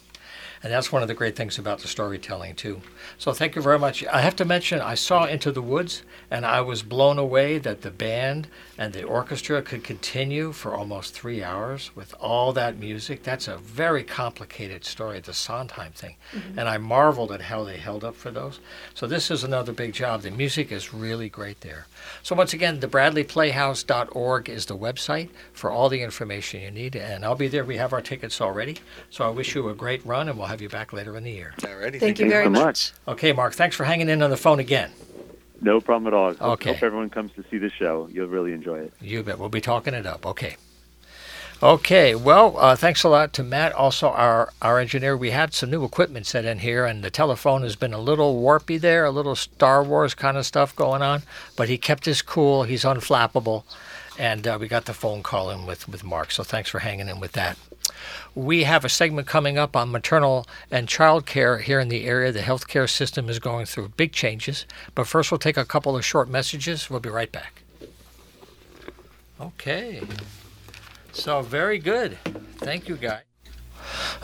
And 0.62 0.72
that's 0.74 0.92
one 0.92 1.02
of 1.02 1.08
the 1.08 1.14
great 1.14 1.36
things 1.36 1.58
about 1.58 1.80
the 1.80 1.88
storytelling 1.88 2.56
too. 2.56 2.82
So 3.18 3.32
thank 3.32 3.56
you 3.56 3.62
very 3.62 3.80
much. 3.80 4.06
I 4.06 4.22
have 4.22 4.36
to 4.38 4.46
mention 4.46 4.82
I 4.82 4.96
saw 4.96 5.26
Into 5.26 5.52
the 5.52 5.62
Woods 5.62 6.04
and 6.30 6.46
I 6.46 6.62
was 6.62 6.84
blown 6.84 7.18
away 7.18 7.58
that 7.60 7.82
the 7.82 7.92
band 7.92 8.48
and 8.78 8.94
the 8.94 9.04
orchestra 9.04 9.62
could 9.62 9.84
continue 9.84 10.52
for 10.52 10.74
almost 10.74 11.14
three 11.14 11.44
hours 11.44 11.92
with 11.96 12.14
all 12.20 12.54
that 12.54 12.78
music. 12.78 13.24
That's 13.24 13.48
a 13.48 13.58
very 13.58 14.04
complicated 14.04 14.86
story, 14.86 15.20
the 15.20 15.34
Sondheim 15.34 15.92
thing. 15.94 16.16
Mm-hmm. 16.34 16.60
And 16.60 16.70
I 16.70 16.78
marveled 16.78 17.32
at 17.32 17.42
how 17.42 17.64
they 17.64 17.78
held 17.78 18.04
up 18.04 18.16
for 18.16 18.32
those. 18.32 18.60
So 18.94 19.08
this 19.08 19.32
is 19.32 19.44
another 19.44 19.72
big 19.72 19.94
job. 19.94 20.22
The 20.22 20.32
music 20.32 20.72
is 20.72 20.94
really 20.94 21.30
great 21.30 21.62
there. 21.62 21.88
So 22.22 22.36
once 22.36 22.54
again, 22.54 22.80
the 22.80 22.88
bradleyplayhouse.org 22.88 24.50
is 24.50 24.66
the 24.66 24.78
website 24.78 25.30
for 25.54 25.72
all 25.72 25.90
the 25.90 26.02
information 26.02 26.62
you 26.62 26.72
need. 26.72 26.96
And 26.96 27.24
I'll 27.24 27.36
be 27.36 27.48
there. 27.48 27.64
We 27.64 27.78
have 27.78 27.94
our 27.94 28.02
tickets 28.02 28.42
already. 28.42 28.78
So 29.10 29.26
I 29.26 29.30
wish 29.30 29.56
you 29.56 29.70
a 29.70 29.74
great 29.74 30.06
run 30.06 30.30
and 30.30 30.38
we'll 30.38 30.48
have 30.50 30.62
you 30.62 30.70
back 30.70 30.92
later 30.94 31.16
in 31.16 31.24
the 31.24 31.32
year. 31.32 31.54
Alrighty. 31.60 32.00
Thank 32.00 32.20
you 32.20 32.28
very 32.28 32.46
so 32.46 32.50
much. 32.50 32.64
much. 32.64 32.94
Okay, 33.08 33.32
Mark, 33.34 33.54
thanks 33.54 33.76
for 33.76 33.84
hanging 33.84 34.10
in 34.10 34.22
on 34.24 34.32
the 34.32 34.38
phone 34.38 34.60
again. 34.60 34.92
No 35.62 35.80
problem 35.80 36.08
at 36.08 36.14
all. 36.16 36.34
Hope, 36.34 36.42
Okay. 36.54 36.74
hope 36.74 36.82
everyone 36.84 37.10
comes 37.12 37.32
to 37.34 37.44
see 37.52 37.58
the 37.60 37.70
show. 37.70 38.10
You'll 38.12 38.28
really 38.30 38.54
enjoy 38.54 38.80
it. 38.80 38.94
You 39.00 39.22
bet. 39.24 39.38
We'll 39.38 39.50
be 39.50 39.62
talking 39.62 39.94
it 39.94 40.06
up. 40.08 40.26
Okay. 40.26 40.58
Okay, 41.62 42.16
well, 42.16 42.56
uh, 42.58 42.76
thanks 42.78 43.04
a 43.04 43.10
lot 43.10 43.34
to 43.34 43.44
Matt, 43.44 43.74
also 43.74 44.08
our, 44.08 44.54
our 44.62 44.80
engineer. 44.80 45.18
We 45.18 45.32
had 45.32 45.54
some 45.54 45.70
new 45.70 45.84
equipment 45.84 46.26
set 46.26 46.46
in 46.46 46.60
here, 46.60 46.86
and 46.86 47.04
the 47.04 47.10
telephone 47.12 47.64
has 47.64 47.76
been 47.76 47.94
a 47.94 48.00
little 48.00 48.42
warpy 48.42 48.80
there, 48.80 49.04
a 49.04 49.12
little 49.12 49.36
Star 49.36 49.84
Wars 49.84 50.14
kind 50.16 50.38
of 50.38 50.46
stuff 50.46 50.74
going 50.74 51.02
on, 51.02 51.24
but 51.58 51.68
he 51.68 51.78
kept 51.78 52.06
his 52.06 52.22
cool. 52.22 52.64
He's 52.64 52.86
unflappable, 52.86 53.66
and 54.18 54.48
uh, 54.48 54.58
we 54.60 54.70
got 54.70 54.86
the 54.86 54.94
phone 54.94 55.22
call 55.22 55.50
in 55.50 55.66
with, 55.66 55.90
with 55.90 56.02
Mark, 56.02 56.32
so 56.32 56.44
thanks 56.44 56.70
for 56.70 56.80
hanging 56.80 57.10
in 57.10 57.20
with 57.20 57.34
that. 57.34 57.58
We 58.36 58.64
have 58.64 58.86
a 58.86 58.90
segment 58.90 59.28
coming 59.28 59.58
up 59.58 59.76
on 59.76 59.92
maternal 59.92 60.46
and 60.72 60.88
child 60.88 61.26
care 61.26 61.60
here 61.60 61.80
in 61.80 61.90
the 61.90 62.06
area. 62.06 62.32
The 62.32 62.40
healthcare 62.40 62.90
system 62.90 63.30
is 63.30 63.40
going 63.40 63.66
through 63.66 63.90
big 63.90 64.12
changes, 64.12 64.66
but 64.96 65.08
first 65.08 65.32
we'll 65.32 65.40
take 65.40 65.58
a 65.58 65.66
couple 65.66 65.96
of 65.96 66.06
short 66.06 66.30
messages. 66.30 66.90
We'll 66.90 67.00
be 67.00 67.10
right 67.10 67.32
back. 67.32 67.64
Okay. 69.40 70.02
So 71.12 71.42
very 71.42 71.80
good. 71.80 72.18
Thank 72.58 72.88
you, 72.88 72.96
guys. 72.96 73.29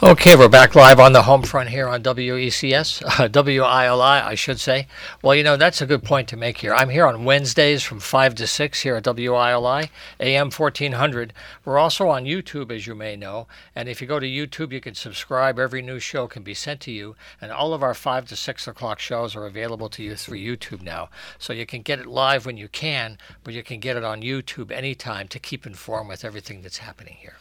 Okay, 0.03 0.35
we're 0.35 0.49
back 0.49 0.75
live 0.75 0.99
on 0.99 1.13
the 1.13 1.23
home 1.23 1.41
front 1.41 1.69
here 1.69 1.87
on 1.87 2.03
WECS, 2.03 3.01
uh, 3.01 3.29
WILI, 3.43 4.23
I 4.25 4.35
should 4.35 4.59
say. 4.59 4.87
Well, 5.21 5.33
you 5.33 5.41
know, 5.41 5.55
that's 5.55 5.81
a 5.81 5.85
good 5.85 6.03
point 6.03 6.27
to 6.29 6.37
make 6.37 6.57
here. 6.57 6.73
I'm 6.73 6.89
here 6.89 7.05
on 7.05 7.23
Wednesdays 7.23 7.81
from 7.81 8.01
5 8.01 8.35
to 8.35 8.45
6 8.45 8.81
here 8.81 8.97
at 8.97 9.05
WILI, 9.05 9.89
AM 10.19 10.51
1400. 10.51 11.33
We're 11.63 11.77
also 11.77 12.09
on 12.09 12.25
YouTube, 12.25 12.71
as 12.71 12.85
you 12.85 12.93
may 12.93 13.15
know. 13.15 13.47
And 13.73 13.87
if 13.87 14.01
you 14.01 14.07
go 14.07 14.19
to 14.19 14.27
YouTube, 14.27 14.73
you 14.73 14.81
can 14.81 14.95
subscribe. 14.95 15.57
Every 15.57 15.81
new 15.81 15.99
show 15.99 16.27
can 16.27 16.43
be 16.43 16.53
sent 16.53 16.81
to 16.81 16.91
you. 16.91 17.15
And 17.39 17.51
all 17.51 17.73
of 17.73 17.81
our 17.81 17.93
5 17.93 18.27
to 18.27 18.35
6 18.35 18.67
o'clock 18.67 18.99
shows 18.99 19.35
are 19.35 19.45
available 19.45 19.87
to 19.89 20.03
you 20.03 20.15
through 20.15 20.39
YouTube 20.39 20.81
now. 20.81 21.09
So 21.39 21.53
you 21.53 21.65
can 21.65 21.81
get 21.81 21.99
it 21.99 22.05
live 22.05 22.45
when 22.45 22.57
you 22.57 22.67
can, 22.67 23.17
but 23.45 23.53
you 23.53 23.63
can 23.63 23.79
get 23.79 23.95
it 23.95 24.03
on 24.03 24.21
YouTube 24.21 24.71
anytime 24.71 25.29
to 25.29 25.39
keep 25.39 25.65
informed 25.65 26.09
with 26.09 26.25
everything 26.25 26.61
that's 26.61 26.79
happening 26.79 27.15
here. 27.19 27.37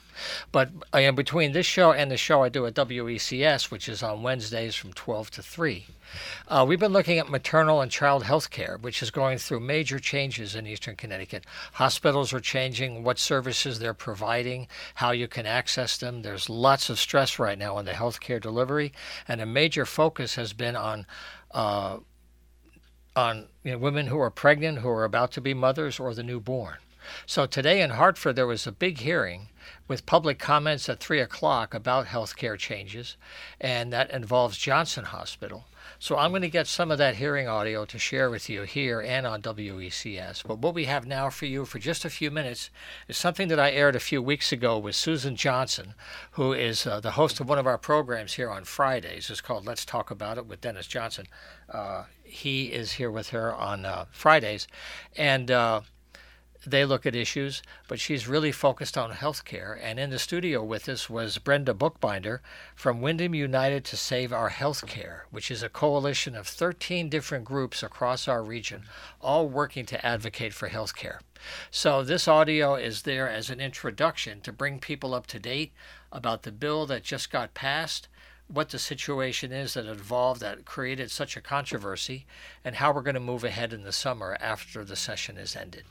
But 0.53 0.71
uh, 0.93 1.13
between 1.13 1.53
this 1.53 1.67
show 1.67 1.93
and 1.93 2.11
the 2.11 2.17
show 2.17 2.43
I 2.43 2.49
do 2.49 2.67
at 2.67 2.75
WECS, 2.75 3.71
which 3.71 3.89
is 3.89 4.03
on 4.03 4.23
Wednesdays 4.23 4.75
from 4.75 4.93
12 4.93 5.31
to 5.33 5.43
3, 5.43 5.87
uh, 6.49 6.65
we've 6.67 6.81
been 6.81 6.93
looking 6.93 7.19
at 7.19 7.29
maternal 7.29 7.81
and 7.81 7.91
child 7.91 8.25
health 8.25 8.51
care, 8.51 8.79
which 8.81 9.03
is 9.03 9.11
going 9.11 9.39
through 9.39 9.61
major 9.61 9.99
changes 9.99 10.55
in 10.55 10.67
eastern 10.67 10.97
Connecticut. 10.97 11.45
Hospitals 11.75 12.33
are 12.33 12.41
changing 12.41 13.03
what 13.03 13.19
services 13.19 13.79
they're 13.79 13.95
providing, 13.95 14.69
how 14.95 15.11
you 15.11 15.29
can 15.29 15.47
access 15.47 15.97
them. 15.97 16.23
There's 16.23 16.49
lots 16.49 16.91
of 16.91 16.99
stress 16.99 17.39
right 17.39 17.59
now 17.59 17.77
on 17.77 17.85
the 17.85 17.93
healthcare 17.93 18.41
delivery, 18.41 18.93
and 19.27 19.41
a 19.41 19.47
major 19.47 19.87
focus 19.87 20.35
has 20.37 20.53
been 20.53 20.77
on. 20.77 21.07
Uh, 21.51 21.99
on 23.17 23.47
you 23.63 23.71
know, 23.71 23.79
women 23.79 24.09
who 24.09 24.19
are 24.19 24.31
pregnant, 24.31 24.79
who 24.79 24.89
are 24.89 25.05
about 25.05 25.31
to 25.31 25.41
be 25.41 25.55
mothers, 25.55 26.01
or 26.01 26.15
the 26.15 26.23
newborn. 26.25 26.79
So 27.27 27.47
today 27.47 27.81
in 27.81 27.91
Hartford, 27.91 28.37
there 28.37 28.47
was 28.47 28.67
a 28.67 28.73
big 28.73 28.99
hearing 28.99 29.49
with 29.89 30.07
public 30.07 30.39
comments 30.39 30.89
at 30.89 31.01
3 31.01 31.21
o'clock 31.21 31.75
about 31.75 32.07
healthcare 32.07 32.59
changes, 32.59 33.17
and 33.61 33.93
that 33.93 34.11
involves 34.11 34.59
Johnson 34.59 35.05
Hospital. 35.05 35.67
So 35.99 36.17
I'm 36.17 36.31
going 36.31 36.43
to 36.43 36.49
get 36.49 36.67
some 36.67 36.91
of 36.91 36.99
that 36.99 37.17
hearing 37.17 37.49
audio 37.49 37.85
to 37.85 37.99
share 37.99 38.31
with 38.31 38.49
you 38.49 38.63
here 38.63 39.01
and 39.01 39.27
on 39.27 39.43
WECS. 39.43 40.43
But 40.47 40.59
what 40.59 40.75
we 40.75 40.87
have 40.87 41.07
now 41.07 41.31
for 41.31 41.47
you 41.47 41.65
for 41.65 41.79
just 41.79 42.05
a 42.05 42.11
few 42.11 42.31
minutes 42.31 42.71
is 43.09 43.17
something 43.17 43.49
that 43.49 43.61
I 43.61 43.71
aired 43.71 43.97
a 43.97 44.01
few 44.01 44.23
weeks 44.23 44.53
ago 44.53 44.79
with 44.79 44.97
Susan 44.97 45.37
Johnson, 45.37 45.95
who 46.33 46.53
is 46.53 46.87
uh, 46.87 47.01
the 47.01 47.13
host 47.13 47.41
of 47.41 47.49
one 47.49 47.59
of 47.59 47.67
our 47.67 47.79
programs 47.79 48.35
here 48.35 48.51
on 48.51 48.65
Fridays. 48.65 49.31
It's 49.31 49.41
called 49.41 49.67
Let's 49.67 49.85
Talk 49.85 50.11
About 50.11 50.39
It 50.39 50.47
with 50.47 50.61
Dennis 50.61 50.87
Johnson. 50.87 51.27
Uh, 51.69 52.05
he 52.23 52.67
is 52.67 52.93
here 52.93 53.11
with 53.11 53.31
her 53.31 53.55
on 53.55 53.85
uh, 53.85 54.07
Fridays. 54.11 54.67
And 55.17 55.51
uh, 55.51 55.83
they 56.65 56.85
look 56.85 57.07
at 57.07 57.15
issues, 57.15 57.63
but 57.89 58.01
she's 58.01 58.29
really 58.29 58.53
focused 58.53 58.97
on 58.99 59.13
healthcare. 59.13 59.79
And 59.81 59.99
in 59.99 60.11
the 60.11 60.19
studio 60.19 60.63
with 60.63 60.89
us 60.89 61.09
was 61.11 61.39
Brenda 61.39 61.75
Bookbinder 61.75 62.43
from 62.75 63.01
Windham 63.01 63.35
United 63.35 63.85
to 63.87 63.97
Save 63.97 64.33
Our 64.33 64.51
Healthcare, 64.51 65.23
which 65.31 65.51
is 65.51 65.63
a 65.63 65.69
coalition 65.69 66.35
of 66.35 66.47
13 66.47 67.09
different 67.09 67.45
groups 67.45 67.83
across 67.83 68.27
our 68.29 68.43
region, 68.43 68.85
all 69.21 69.49
working 69.49 69.87
to 69.87 70.07
advocate 70.07 70.55
for 70.55 70.69
healthcare. 70.69 71.21
So 71.71 72.03
this 72.03 72.27
audio 72.27 72.75
is 72.75 73.03
there 73.03 73.29
as 73.29 73.51
an 73.51 73.61
introduction 73.61 74.41
to 74.43 74.53
bring 74.53 74.79
people 74.79 75.15
up 75.15 75.27
to 75.29 75.39
date 75.39 75.73
about 76.11 76.43
the 76.43 76.53
bill 76.53 76.87
that 76.87 77.03
just 77.03 77.31
got 77.31 77.55
passed 77.55 78.09
what 78.47 78.69
the 78.71 78.79
situation 78.79 79.53
is 79.53 79.75
that 79.75 79.87
evolved 79.87 80.41
that 80.41 80.65
created 80.65 81.11
such 81.11 81.37
a 81.37 81.41
controversy 81.41 82.27
and 82.65 82.77
how 82.77 82.93
we're 82.93 83.03
going 83.03 83.15
to 83.15 83.21
move 83.21 83.45
ahead 83.45 83.73
in 83.73 83.83
the 83.83 83.93
summer 83.93 84.37
after 84.41 84.85
the 84.85 84.97
session 84.97 85.39
is 85.39 85.57
ended. 85.57 85.85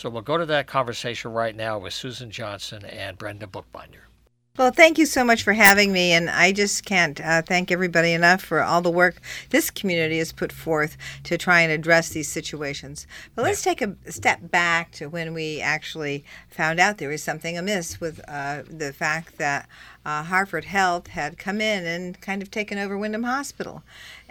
So 0.00 0.08
we'll 0.08 0.22
go 0.22 0.38
to 0.38 0.46
that 0.46 0.66
conversation 0.66 1.34
right 1.34 1.54
now 1.54 1.78
with 1.78 1.92
Susan 1.92 2.30
Johnson 2.30 2.86
and 2.86 3.18
Brenda 3.18 3.46
Bookbinder. 3.46 4.08
Well, 4.56 4.72
thank 4.72 4.96
you 4.96 5.04
so 5.04 5.24
much 5.24 5.42
for 5.42 5.52
having 5.52 5.92
me, 5.92 6.12
and 6.12 6.28
I 6.28 6.52
just 6.52 6.86
can't 6.86 7.20
uh, 7.20 7.42
thank 7.42 7.70
everybody 7.70 8.14
enough 8.14 8.42
for 8.42 8.62
all 8.62 8.80
the 8.80 8.90
work 8.90 9.20
this 9.50 9.70
community 9.70 10.18
has 10.18 10.32
put 10.32 10.52
forth 10.52 10.96
to 11.24 11.36
try 11.36 11.60
and 11.60 11.70
address 11.70 12.08
these 12.08 12.28
situations. 12.28 13.06
But 13.34 13.42
let's 13.42 13.62
take 13.62 13.82
a 13.82 13.94
step 14.10 14.50
back 14.50 14.90
to 14.92 15.08
when 15.10 15.34
we 15.34 15.60
actually 15.60 16.24
found 16.48 16.80
out 16.80 16.96
there 16.96 17.10
was 17.10 17.22
something 17.22 17.58
amiss 17.58 18.00
with 18.00 18.20
uh, 18.26 18.62
the 18.68 18.94
fact 18.94 19.36
that 19.36 19.68
uh, 20.04 20.24
Hartford 20.24 20.64
Health 20.64 21.08
had 21.08 21.38
come 21.38 21.60
in 21.60 21.86
and 21.86 22.20
kind 22.20 22.42
of 22.42 22.50
taken 22.50 22.78
over 22.78 22.96
Windham 22.96 23.24
Hospital. 23.24 23.82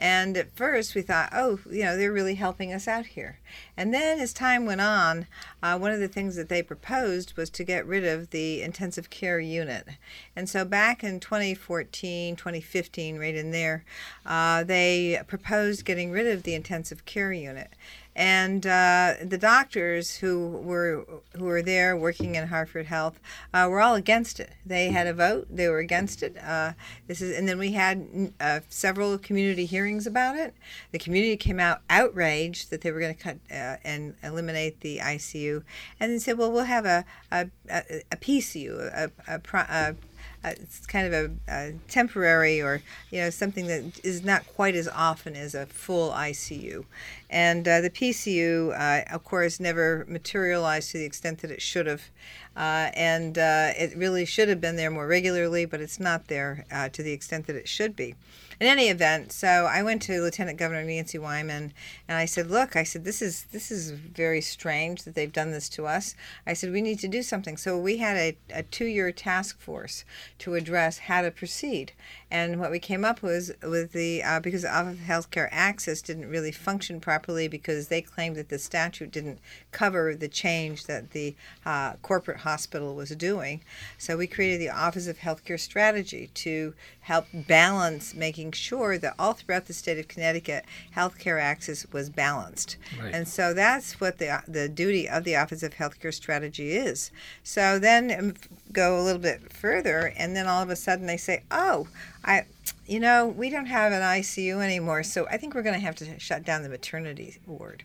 And 0.01 0.37
at 0.37 0.55
first 0.55 0.95
we 0.95 1.01
thought, 1.01 1.29
oh, 1.33 1.59
you 1.69 1.83
know, 1.83 1.97
they're 1.97 2.11
really 2.11 2.35
helping 2.35 2.71
us 2.71 2.87
out 2.87 3.05
here. 3.05 3.39
And 3.75 3.93
then 3.93 4.17
as 4.21 4.31
time 4.31 4.65
went 4.65 4.79
on, 4.79 5.27
uh, 5.61 5.77
one 5.77 5.91
of 5.91 5.99
the 5.99 6.07
things 6.07 6.37
that 6.37 6.47
they 6.47 6.63
proposed 6.63 7.35
was 7.35 7.49
to 7.49 7.65
get 7.65 7.85
rid 7.85 8.05
of 8.05 8.29
the 8.29 8.61
intensive 8.61 9.09
care 9.09 9.41
unit. 9.41 9.89
And 10.37 10.47
so 10.47 10.63
back 10.63 11.03
in 11.03 11.19
2014, 11.19 12.37
2015, 12.37 13.19
right 13.19 13.35
in 13.35 13.51
there, 13.51 13.83
uh, 14.25 14.63
they 14.63 15.21
proposed 15.27 15.83
getting 15.83 16.11
rid 16.11 16.27
of 16.27 16.43
the 16.43 16.55
intensive 16.55 17.03
care 17.03 17.33
unit 17.33 17.73
and 18.19 18.67
uh, 18.67 19.13
the 19.23 19.37
doctors 19.37 20.17
who 20.17 20.49
were 20.49 21.05
who 21.37 21.45
were 21.45 21.61
there 21.61 21.95
working 21.95 22.35
in 22.35 22.49
Hartford 22.49 22.87
Health 22.87 23.17
uh, 23.53 23.65
were 23.71 23.79
all 23.79 23.95
against 23.95 24.41
it. 24.41 24.51
They 24.65 24.89
had 24.89 25.07
a 25.07 25.13
vote; 25.13 25.47
they 25.49 25.69
were 25.69 25.77
against 25.77 26.21
it. 26.21 26.37
Uh, 26.37 26.73
this 27.07 27.21
is, 27.21 27.37
and 27.37 27.47
then 27.47 27.57
we 27.57 27.71
had 27.71 28.33
uh, 28.41 28.59
several 28.67 29.17
community 29.17 29.65
hearings 29.65 30.05
about 30.05 30.35
it. 30.35 30.53
The 30.91 30.99
community 30.99 31.37
came 31.37 31.61
out 31.61 31.79
outraged 31.89 32.71
that 32.71 32.81
they 32.81 32.91
were 32.91 32.99
going 32.99 33.15
to 33.15 33.23
cut 33.23 33.37
uh, 33.49 33.77
and 33.85 34.15
eliminate 34.21 34.81
the 34.81 34.97
ICU, 34.97 35.63
and 35.97 36.11
then 36.11 36.19
said, 36.19 36.37
"Well, 36.37 36.51
we'll 36.51 36.65
have 36.65 36.85
a 36.85 37.05
a, 37.31 37.47
a, 37.69 38.17
PCU, 38.17 38.79
a, 38.93 39.11
a, 39.29 39.41
a 39.55 39.95
uh, 40.43 40.51
it's 40.51 40.85
kind 40.85 41.13
of 41.13 41.13
a, 41.13 41.51
a, 41.51 41.73
temporary 41.89 42.61
or 42.61 42.81
you 43.11 43.19
know 43.19 43.29
something 43.29 43.67
that 43.67 43.99
is 44.05 44.23
not 44.23 44.47
quite 44.47 44.75
as 44.75 44.87
often 44.87 45.35
as 45.35 45.53
a 45.53 45.65
full 45.65 46.11
ICU. 46.11 46.85
And 47.29 47.67
uh, 47.67 47.81
the 47.81 47.89
PCU, 47.89 48.71
uh, 48.73 49.03
of 49.13 49.23
course, 49.23 49.59
never 49.59 50.05
materialized 50.07 50.91
to 50.91 50.97
the 50.97 51.05
extent 51.05 51.39
that 51.39 51.51
it 51.51 51.61
should 51.61 51.85
have. 51.85 52.09
Uh, 52.55 52.89
and 52.93 53.37
uh, 53.37 53.71
it 53.77 53.95
really 53.95 54.25
should 54.25 54.49
have 54.49 54.59
been 54.59 54.75
there 54.75 54.89
more 54.89 55.07
regularly, 55.07 55.65
but 55.65 55.79
it's 55.79 55.99
not 55.99 56.27
there 56.27 56.65
uh, 56.71 56.89
to 56.89 57.03
the 57.03 57.11
extent 57.11 57.47
that 57.47 57.55
it 57.55 57.67
should 57.67 57.95
be 57.95 58.15
in 58.59 58.67
any 58.67 58.89
event, 58.89 59.31
so 59.31 59.69
I 59.71 59.83
went 59.83 60.01
to 60.03 60.21
Lieutenant 60.21 60.57
Governor 60.57 60.83
Nancy 60.83 61.17
Wyman 61.17 61.71
and 62.09 62.17
I 62.17 62.25
said, 62.25 62.51
"Look, 62.51 62.75
I 62.75 62.83
said 62.83 63.05
this 63.05 63.21
is 63.21 63.45
this 63.53 63.71
is 63.71 63.91
very 63.91 64.41
strange 64.41 65.03
that 65.03 65.15
they've 65.15 65.31
done 65.31 65.51
this 65.51 65.69
to 65.69 65.87
us. 65.87 66.13
I 66.45 66.51
said 66.53 66.73
we 66.73 66.81
need 66.81 66.99
to 66.99 67.07
do 67.07 67.23
something." 67.23 67.55
So 67.55 67.77
we 67.77 67.97
had 67.97 68.17
a, 68.17 68.37
a 68.53 68.63
two-year 68.63 69.13
task 69.13 69.61
force 69.61 70.03
to 70.39 70.55
address 70.55 70.99
how 70.99 71.21
to 71.21 71.31
proceed, 71.31 71.93
and 72.29 72.59
what 72.59 72.69
we 72.69 72.79
came 72.79 73.05
up 73.05 73.21
was 73.21 73.53
with 73.63 73.93
the 73.93 74.23
uh, 74.23 74.41
because 74.41 74.65
of 74.65 74.97
Healthcare 75.07 75.47
Access 75.51 76.01
didn't 76.01 76.29
really 76.29 76.51
function 76.51 76.99
properly 76.99 77.18
because 77.27 77.87
they 77.87 78.01
claimed 78.01 78.35
that 78.35 78.49
the 78.49 78.59
statute 78.59 79.11
didn't 79.11 79.39
cover 79.71 80.15
the 80.15 80.27
change 80.27 80.85
that 80.85 81.11
the 81.11 81.35
uh, 81.65 81.93
corporate 82.01 82.39
hospital 82.39 82.95
was 82.95 83.09
doing. 83.11 83.61
So 83.97 84.17
we 84.17 84.27
created 84.27 84.61
the 84.61 84.69
Office 84.69 85.07
of 85.07 85.19
Healthcare 85.19 85.59
Strategy 85.59 86.29
to 86.35 86.73
help 87.01 87.25
balance 87.33 88.13
making 88.13 88.51
sure 88.51 88.97
that 88.99 89.15
all 89.17 89.33
throughout 89.33 89.65
the 89.65 89.73
state 89.73 89.97
of 89.97 90.07
Connecticut, 90.07 90.63
healthcare 90.95 91.41
access 91.41 91.85
was 91.91 92.09
balanced. 92.09 92.77
Right. 93.01 93.13
And 93.13 93.27
so 93.27 93.53
that's 93.53 93.99
what 93.99 94.19
the, 94.19 94.43
the 94.47 94.69
duty 94.69 95.09
of 95.09 95.23
the 95.23 95.35
Office 95.35 95.63
of 95.63 95.73
Healthcare 95.73 96.13
Strategy 96.13 96.73
is. 96.73 97.11
So 97.43 97.79
then 97.79 98.15
um, 98.17 98.33
go 98.71 98.99
a 98.99 99.03
little 99.03 99.21
bit 99.21 99.51
further, 99.51 100.13
and 100.17 100.35
then 100.35 100.47
all 100.47 100.61
of 100.61 100.69
a 100.69 100.75
sudden 100.75 101.07
they 101.07 101.17
say, 101.17 101.43
oh, 101.49 101.87
I, 102.23 102.45
you 102.85 102.99
know, 102.99 103.27
we 103.27 103.49
don't 103.49 103.67
have 103.67 103.91
an 103.91 104.01
ICU 104.01 104.63
anymore, 104.63 105.03
so 105.03 105.27
I 105.27 105.37
think 105.37 105.53
we're 105.53 105.63
going 105.63 105.75
to 105.75 105.85
have 105.85 105.95
to 105.97 106.19
shut 106.19 106.43
down 106.43 106.63
the 106.63 106.69
maternity 106.69 107.37
ward 107.45 107.83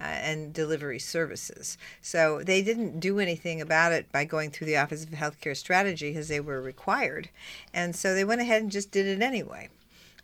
uh, 0.00 0.04
and 0.04 0.52
delivery 0.52 0.98
services. 0.98 1.78
So 2.02 2.42
they 2.42 2.62
didn't 2.62 3.00
do 3.00 3.18
anything 3.18 3.60
about 3.60 3.92
it 3.92 4.10
by 4.12 4.24
going 4.24 4.50
through 4.50 4.66
the 4.66 4.76
Office 4.76 5.04
of 5.04 5.10
Healthcare 5.10 5.56
Strategy 5.56 6.10
because 6.10 6.28
they 6.28 6.40
were 6.40 6.60
required. 6.60 7.30
And 7.72 7.96
so 7.96 8.14
they 8.14 8.24
went 8.24 8.40
ahead 8.40 8.62
and 8.62 8.70
just 8.70 8.90
did 8.90 9.06
it 9.06 9.22
anyway. 9.22 9.70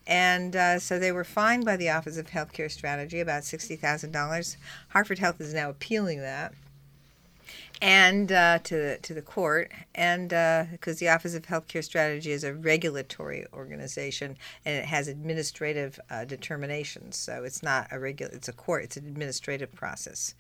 And 0.07 0.57
uh, 0.57 0.79
so 0.79 0.99
they 0.99 1.13
were 1.13 1.25
fined 1.25 1.65
by 1.65 1.77
the 1.77 1.91
Office 1.91 2.17
of 2.19 2.27
Healthcare 2.27 2.71
Strategy 2.71 3.21
about 3.21 3.43
$60,000. 3.43 4.57
Hartford 4.89 5.19
Health 5.21 5.41
is 5.41 5.55
now 5.55 5.71
appealing 5.71 6.21
that. 6.21 6.55
And 7.83 8.31
uh, 8.31 8.61
to 8.61 8.77
the, 8.77 8.99
to 9.03 9.13
the 9.13 9.21
court, 9.21 9.73
and 9.93 10.29
because 10.71 11.01
the 11.01 11.09
Office 11.09 11.35
of 11.35 11.43
Healthcare 11.43 11.83
Strategy 11.83 12.31
is 12.31 12.45
a 12.45 12.55
regulatory 12.55 13.45
organization 13.53 14.37
and 14.65 14.77
it 14.77 14.85
has 14.85 15.09
administrative 15.09 15.99
uh, 16.09 16.25
determinations, 16.25 17.17
so 17.17 17.43
it's 17.43 17.61
not 17.61 17.89
a 17.91 17.99
regular. 17.99 18.33
It's 18.33 18.49
a 18.49 18.53
court. 18.53 18.85
It's 18.85 18.97
an 18.97 19.07
administrative 19.07 19.75
process 19.75 20.37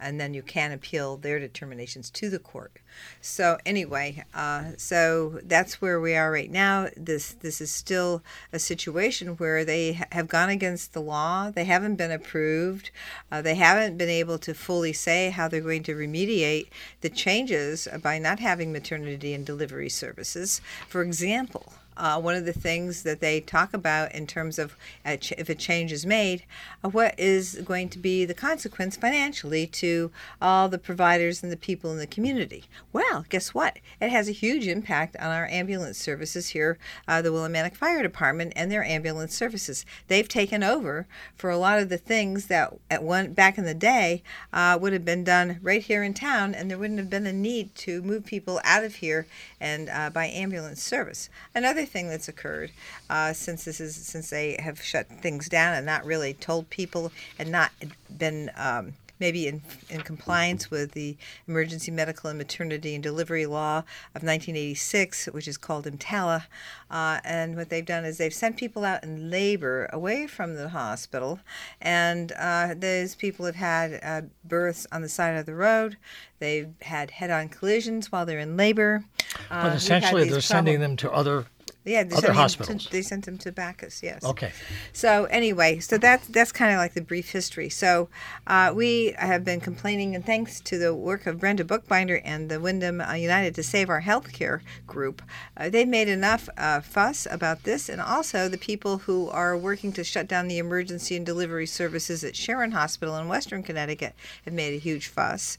and 0.00 0.20
then 0.20 0.34
you 0.34 0.42
can 0.42 0.72
appeal 0.72 1.16
their 1.16 1.38
determinations 1.38 2.10
to 2.10 2.30
the 2.30 2.38
court. 2.38 2.78
So 3.20 3.58
anyway, 3.64 4.24
uh, 4.34 4.72
so 4.76 5.40
that's 5.44 5.80
where 5.80 6.00
we 6.00 6.14
are 6.14 6.30
right 6.32 6.50
now. 6.50 6.88
This 6.96 7.32
this 7.32 7.60
is 7.60 7.70
still 7.70 8.22
a 8.52 8.58
situation 8.58 9.36
where 9.36 9.64
they 9.64 9.94
ha- 9.94 10.04
have 10.12 10.28
gone 10.28 10.48
against 10.48 10.92
the 10.92 11.02
law. 11.02 11.50
They 11.50 11.64
haven't 11.64 11.96
been 11.96 12.10
approved. 12.10 12.90
Uh, 13.30 13.42
they 13.42 13.54
haven't 13.54 13.96
been 13.98 14.08
able 14.08 14.38
to 14.38 14.54
fully 14.54 14.92
say 14.92 15.30
how 15.30 15.48
they're 15.48 15.60
going 15.60 15.82
to 15.84 15.94
remediate 15.94 16.68
the 17.00 17.10
changes 17.10 17.86
by 18.02 18.18
not 18.18 18.40
having 18.40 18.72
maternity 18.72 19.34
and 19.34 19.46
delivery 19.46 19.88
services. 19.88 20.60
For 20.88 21.02
example 21.02 21.72
uh, 22.00 22.18
one 22.18 22.34
of 22.34 22.46
the 22.46 22.52
things 22.52 23.02
that 23.02 23.20
they 23.20 23.40
talk 23.40 23.74
about 23.74 24.12
in 24.14 24.26
terms 24.26 24.58
of 24.58 24.74
uh, 25.04 25.16
ch- 25.16 25.32
if 25.36 25.50
a 25.50 25.54
change 25.54 25.92
is 25.92 26.06
made, 26.06 26.44
uh, 26.82 26.88
what 26.88 27.14
is 27.18 27.60
going 27.62 27.90
to 27.90 27.98
be 27.98 28.24
the 28.24 28.32
consequence 28.32 28.96
financially 28.96 29.66
to 29.66 30.10
all 30.40 30.70
the 30.70 30.78
providers 30.78 31.42
and 31.42 31.52
the 31.52 31.58
people 31.58 31.92
in 31.92 31.98
the 31.98 32.06
community. 32.06 32.64
Well, 32.90 33.26
guess 33.28 33.52
what? 33.52 33.78
It 34.00 34.08
has 34.08 34.28
a 34.28 34.32
huge 34.32 34.66
impact 34.66 35.14
on 35.18 35.26
our 35.26 35.46
ambulance 35.48 35.98
services 35.98 36.48
here, 36.48 36.78
uh, 37.06 37.20
the 37.20 37.28
Willimantic 37.28 37.76
Fire 37.76 38.02
Department 38.02 38.54
and 38.56 38.72
their 38.72 38.82
ambulance 38.82 39.34
services. 39.34 39.84
They've 40.08 40.28
taken 40.28 40.62
over 40.62 41.06
for 41.36 41.50
a 41.50 41.58
lot 41.58 41.80
of 41.80 41.90
the 41.90 41.98
things 41.98 42.46
that 42.46 42.72
at 42.90 43.02
one 43.02 43.34
back 43.34 43.58
in 43.58 43.64
the 43.64 43.74
day 43.74 44.22
uh, 44.54 44.78
would 44.80 44.94
have 44.94 45.04
been 45.04 45.22
done 45.22 45.58
right 45.60 45.82
here 45.82 46.02
in 46.02 46.14
town, 46.14 46.54
and 46.54 46.70
there 46.70 46.78
wouldn't 46.78 46.98
have 46.98 47.10
been 47.10 47.26
a 47.26 47.32
need 47.32 47.74
to 47.74 48.00
move 48.00 48.24
people 48.24 48.58
out 48.64 48.84
of 48.84 48.96
here 48.96 49.26
and 49.60 49.90
uh, 49.90 50.08
by 50.08 50.26
ambulance 50.26 50.82
service. 50.82 51.28
Another 51.54 51.84
thing 51.90 52.08
that's 52.08 52.28
occurred 52.28 52.70
uh, 53.08 53.32
since 53.32 53.64
this 53.64 53.80
is 53.80 53.94
since 53.96 54.30
they 54.30 54.56
have 54.58 54.80
shut 54.80 55.06
things 55.08 55.48
down 55.48 55.74
and 55.74 55.84
not 55.84 56.04
really 56.04 56.34
told 56.34 56.70
people 56.70 57.12
and 57.38 57.50
not 57.50 57.70
been 58.16 58.50
um, 58.56 58.94
maybe 59.20 59.46
in, 59.46 59.60
in 59.90 60.00
compliance 60.00 60.70
with 60.70 60.92
the 60.92 61.16
Emergency 61.46 61.90
Medical 61.90 62.30
and 62.30 62.38
Maternity 62.38 62.94
and 62.94 63.02
Delivery 63.04 63.44
Law 63.46 63.80
of 64.14 64.22
1986, 64.22 65.26
which 65.26 65.46
is 65.46 65.58
called 65.58 65.84
EMTALA. 65.84 66.44
Uh, 66.90 67.20
and 67.22 67.54
what 67.54 67.68
they've 67.68 67.84
done 67.84 68.04
is 68.04 68.16
they've 68.18 68.32
sent 68.34 68.56
people 68.56 68.84
out 68.84 69.04
in 69.04 69.30
labor 69.30 69.88
away 69.92 70.26
from 70.26 70.54
the 70.56 70.70
hospital, 70.70 71.38
and 71.80 72.32
uh, 72.32 72.74
those 72.76 73.14
people 73.14 73.44
have 73.46 73.56
had 73.56 74.00
uh, 74.02 74.22
births 74.42 74.86
on 74.90 75.02
the 75.02 75.08
side 75.08 75.36
of 75.36 75.46
the 75.46 75.54
road. 75.54 75.98
They've 76.40 76.72
had 76.82 77.10
head-on 77.12 77.50
collisions 77.50 78.10
while 78.10 78.24
they're 78.24 78.38
in 78.40 78.56
labor. 78.56 79.04
But 79.50 79.72
Uh, 79.72 79.74
essentially, 79.74 80.28
they're 80.30 80.40
sending 80.40 80.80
them 80.80 80.96
to 80.96 81.12
other. 81.12 81.44
Yeah, 81.90 82.04
they 82.04 82.14
other 82.14 82.28
sent 82.28 82.30
him 82.30 82.34
hospitals. 82.36 82.84
To, 82.84 82.92
they 82.92 83.02
sent 83.02 83.26
him 83.26 83.36
to 83.38 83.50
Backus. 83.50 84.00
Yes. 84.00 84.24
Okay. 84.24 84.52
So 84.92 85.24
anyway, 85.24 85.80
so 85.80 85.98
that's 85.98 86.26
that's 86.28 86.52
kind 86.52 86.72
of 86.72 86.78
like 86.78 86.94
the 86.94 87.00
brief 87.00 87.30
history. 87.30 87.68
So 87.68 88.08
uh, 88.46 88.72
we 88.74 89.14
have 89.18 89.44
been 89.44 89.60
complaining, 89.60 90.14
and 90.14 90.24
thanks 90.24 90.60
to 90.60 90.78
the 90.78 90.94
work 90.94 91.26
of 91.26 91.40
Brenda 91.40 91.64
Bookbinder 91.64 92.20
and 92.24 92.48
the 92.48 92.60
Windham 92.60 93.00
uh, 93.00 93.14
United 93.14 93.56
to 93.56 93.64
Save 93.64 93.90
Our 93.90 94.02
Healthcare 94.02 94.60
group, 94.86 95.20
uh, 95.56 95.68
they've 95.68 95.88
made 95.88 96.08
enough 96.08 96.48
uh, 96.56 96.80
fuss 96.80 97.26
about 97.28 97.64
this, 97.64 97.88
and 97.88 98.00
also 98.00 98.48
the 98.48 98.58
people 98.58 98.98
who 98.98 99.28
are 99.28 99.56
working 99.56 99.92
to 99.94 100.04
shut 100.04 100.28
down 100.28 100.46
the 100.46 100.58
emergency 100.58 101.16
and 101.16 101.26
delivery 101.26 101.66
services 101.66 102.22
at 102.22 102.36
Sharon 102.36 102.70
Hospital 102.70 103.16
in 103.16 103.26
Western 103.26 103.64
Connecticut 103.64 104.14
have 104.44 104.54
made 104.54 104.74
a 104.74 104.78
huge 104.78 105.08
fuss. 105.08 105.58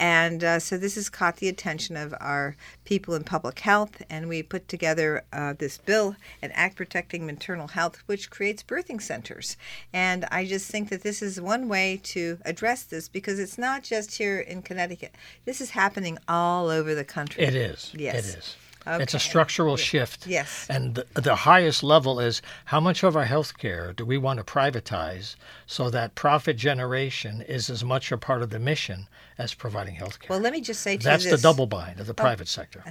And 0.00 0.42
uh, 0.42 0.58
so 0.60 0.78
this 0.78 0.94
has 0.94 1.10
caught 1.10 1.36
the 1.36 1.48
attention 1.48 1.94
of 1.94 2.14
our 2.20 2.56
people 2.86 3.14
in 3.14 3.22
public 3.22 3.58
health, 3.58 4.02
and 4.08 4.30
we 4.30 4.42
put 4.42 4.66
together 4.66 5.24
uh, 5.30 5.52
this 5.58 5.76
bill, 5.76 6.16
an 6.40 6.50
act 6.52 6.76
protecting 6.76 7.26
maternal 7.26 7.68
health, 7.68 8.02
which 8.06 8.30
creates 8.30 8.62
birthing 8.62 9.02
centers. 9.02 9.58
And 9.92 10.24
I 10.30 10.46
just 10.46 10.70
think 10.70 10.88
that 10.88 11.02
this 11.02 11.20
is 11.20 11.38
one 11.38 11.68
way 11.68 12.00
to 12.04 12.38
address 12.46 12.82
this 12.84 13.10
because 13.10 13.38
it's 13.38 13.58
not 13.58 13.82
just 13.82 14.16
here 14.16 14.40
in 14.40 14.62
Connecticut. 14.62 15.14
This 15.44 15.60
is 15.60 15.70
happening 15.70 16.16
all 16.26 16.70
over 16.70 16.94
the 16.94 17.04
country. 17.04 17.44
It 17.44 17.54
is. 17.54 17.92
Yes. 17.94 18.14
It 18.14 18.38
is. 18.38 18.56
It's 18.86 19.14
a 19.14 19.16
Okay. 19.16 19.18
structural 19.18 19.76
shift. 19.76 20.26
Yes. 20.26 20.66
And 20.70 20.94
the, 20.94 21.06
the 21.20 21.34
highest 21.34 21.82
level 21.82 22.18
is 22.20 22.40
how 22.66 22.80
much 22.80 23.02
of 23.02 23.14
our 23.16 23.24
health 23.26 23.58
care 23.58 23.92
do 23.92 24.04
we 24.04 24.16
want 24.18 24.38
to 24.38 24.44
privatize 24.44 25.36
so 25.66 25.90
that 25.90 26.14
profit 26.14 26.56
generation 26.56 27.42
is 27.42 27.68
as 27.70 27.84
much 27.84 28.10
a 28.10 28.16
part 28.18 28.42
of 28.42 28.50
the 28.50 28.58
mission 28.58 29.06
as 29.38 29.52
providing 29.54 29.94
health 29.96 30.18
care? 30.20 30.28
Well, 30.30 30.40
let 30.40 30.52
me 30.52 30.60
just 30.60 30.80
say 30.80 30.96
to 30.96 31.04
That's 31.04 31.24
the. 31.24 31.34
Oh. 31.34 31.36
double 31.36 31.66
bind 31.66 32.00
of 32.00 32.06
the 32.06 32.14
private 32.14 32.48
sector. 32.48 32.82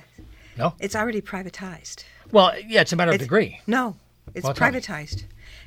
No? 0.57 0.73
It's 0.79 0.95
already 0.95 1.21
privatized. 1.21 2.03
Well, 2.31 2.53
yeah, 2.59 2.81
it's 2.81 2.91
a 2.93 2.95
matter 2.95 3.09
of 3.11 3.15
It's- 3.15 3.25
degree. 3.25 3.61
No, 3.65 3.95
it's 4.35 4.43
Well, 4.43 4.53
privatized 4.53 5.23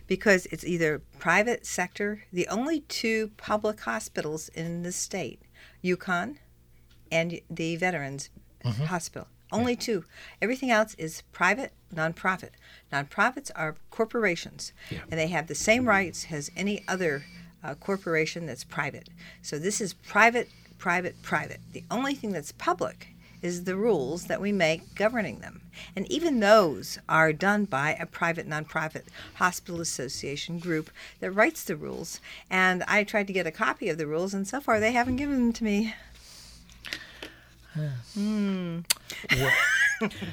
because 0.06 0.46
it's 0.46 0.64
either 0.64 1.00
private 1.18 1.66
sector. 1.66 2.24
The 2.32 2.46
only 2.48 2.80
two 2.80 3.30
public 3.36 3.80
hospitals 3.80 4.48
in 4.50 4.82
the 4.82 4.92
state, 4.92 5.42
UConn 5.82 6.36
and 7.10 7.40
the 7.50 7.76
Veterans 7.76 8.30
Mm-hmm. 8.64 8.84
Hospital. 8.84 9.26
Only 9.52 9.76
two. 9.76 10.04
Everything 10.40 10.70
else 10.70 10.94
is 10.94 11.22
private, 11.32 11.72
nonprofit. 11.94 12.50
Nonprofits 12.90 13.50
are 13.54 13.76
corporations, 13.90 14.72
and 14.90 15.20
they 15.20 15.28
have 15.28 15.46
the 15.46 15.54
same 15.54 15.86
rights 15.86 16.26
as 16.30 16.50
any 16.56 16.82
other 16.88 17.24
uh, 17.62 17.74
corporation 17.74 18.46
that's 18.46 18.64
private. 18.64 19.08
So 19.42 19.58
this 19.58 19.80
is 19.80 19.92
private, 19.92 20.48
private, 20.78 21.22
private. 21.22 21.60
The 21.72 21.84
only 21.90 22.14
thing 22.14 22.32
that's 22.32 22.52
public 22.52 23.08
is 23.42 23.64
the 23.64 23.76
rules 23.76 24.26
that 24.26 24.40
we 24.40 24.52
make 24.52 24.94
governing 24.94 25.40
them. 25.40 25.60
And 25.96 26.10
even 26.10 26.40
those 26.40 26.98
are 27.08 27.32
done 27.32 27.64
by 27.64 27.96
a 27.98 28.06
private 28.06 28.48
nonprofit 28.48 29.02
hospital 29.34 29.80
association 29.80 30.58
group 30.58 30.90
that 31.20 31.32
writes 31.32 31.64
the 31.64 31.76
rules. 31.76 32.20
And 32.48 32.84
I 32.84 33.04
tried 33.04 33.26
to 33.26 33.32
get 33.32 33.46
a 33.46 33.50
copy 33.50 33.88
of 33.88 33.98
the 33.98 34.06
rules, 34.06 34.32
and 34.32 34.46
so 34.46 34.60
far 34.60 34.80
they 34.80 34.92
haven't 34.92 35.16
given 35.16 35.36
them 35.36 35.52
to 35.52 35.64
me. 35.64 35.94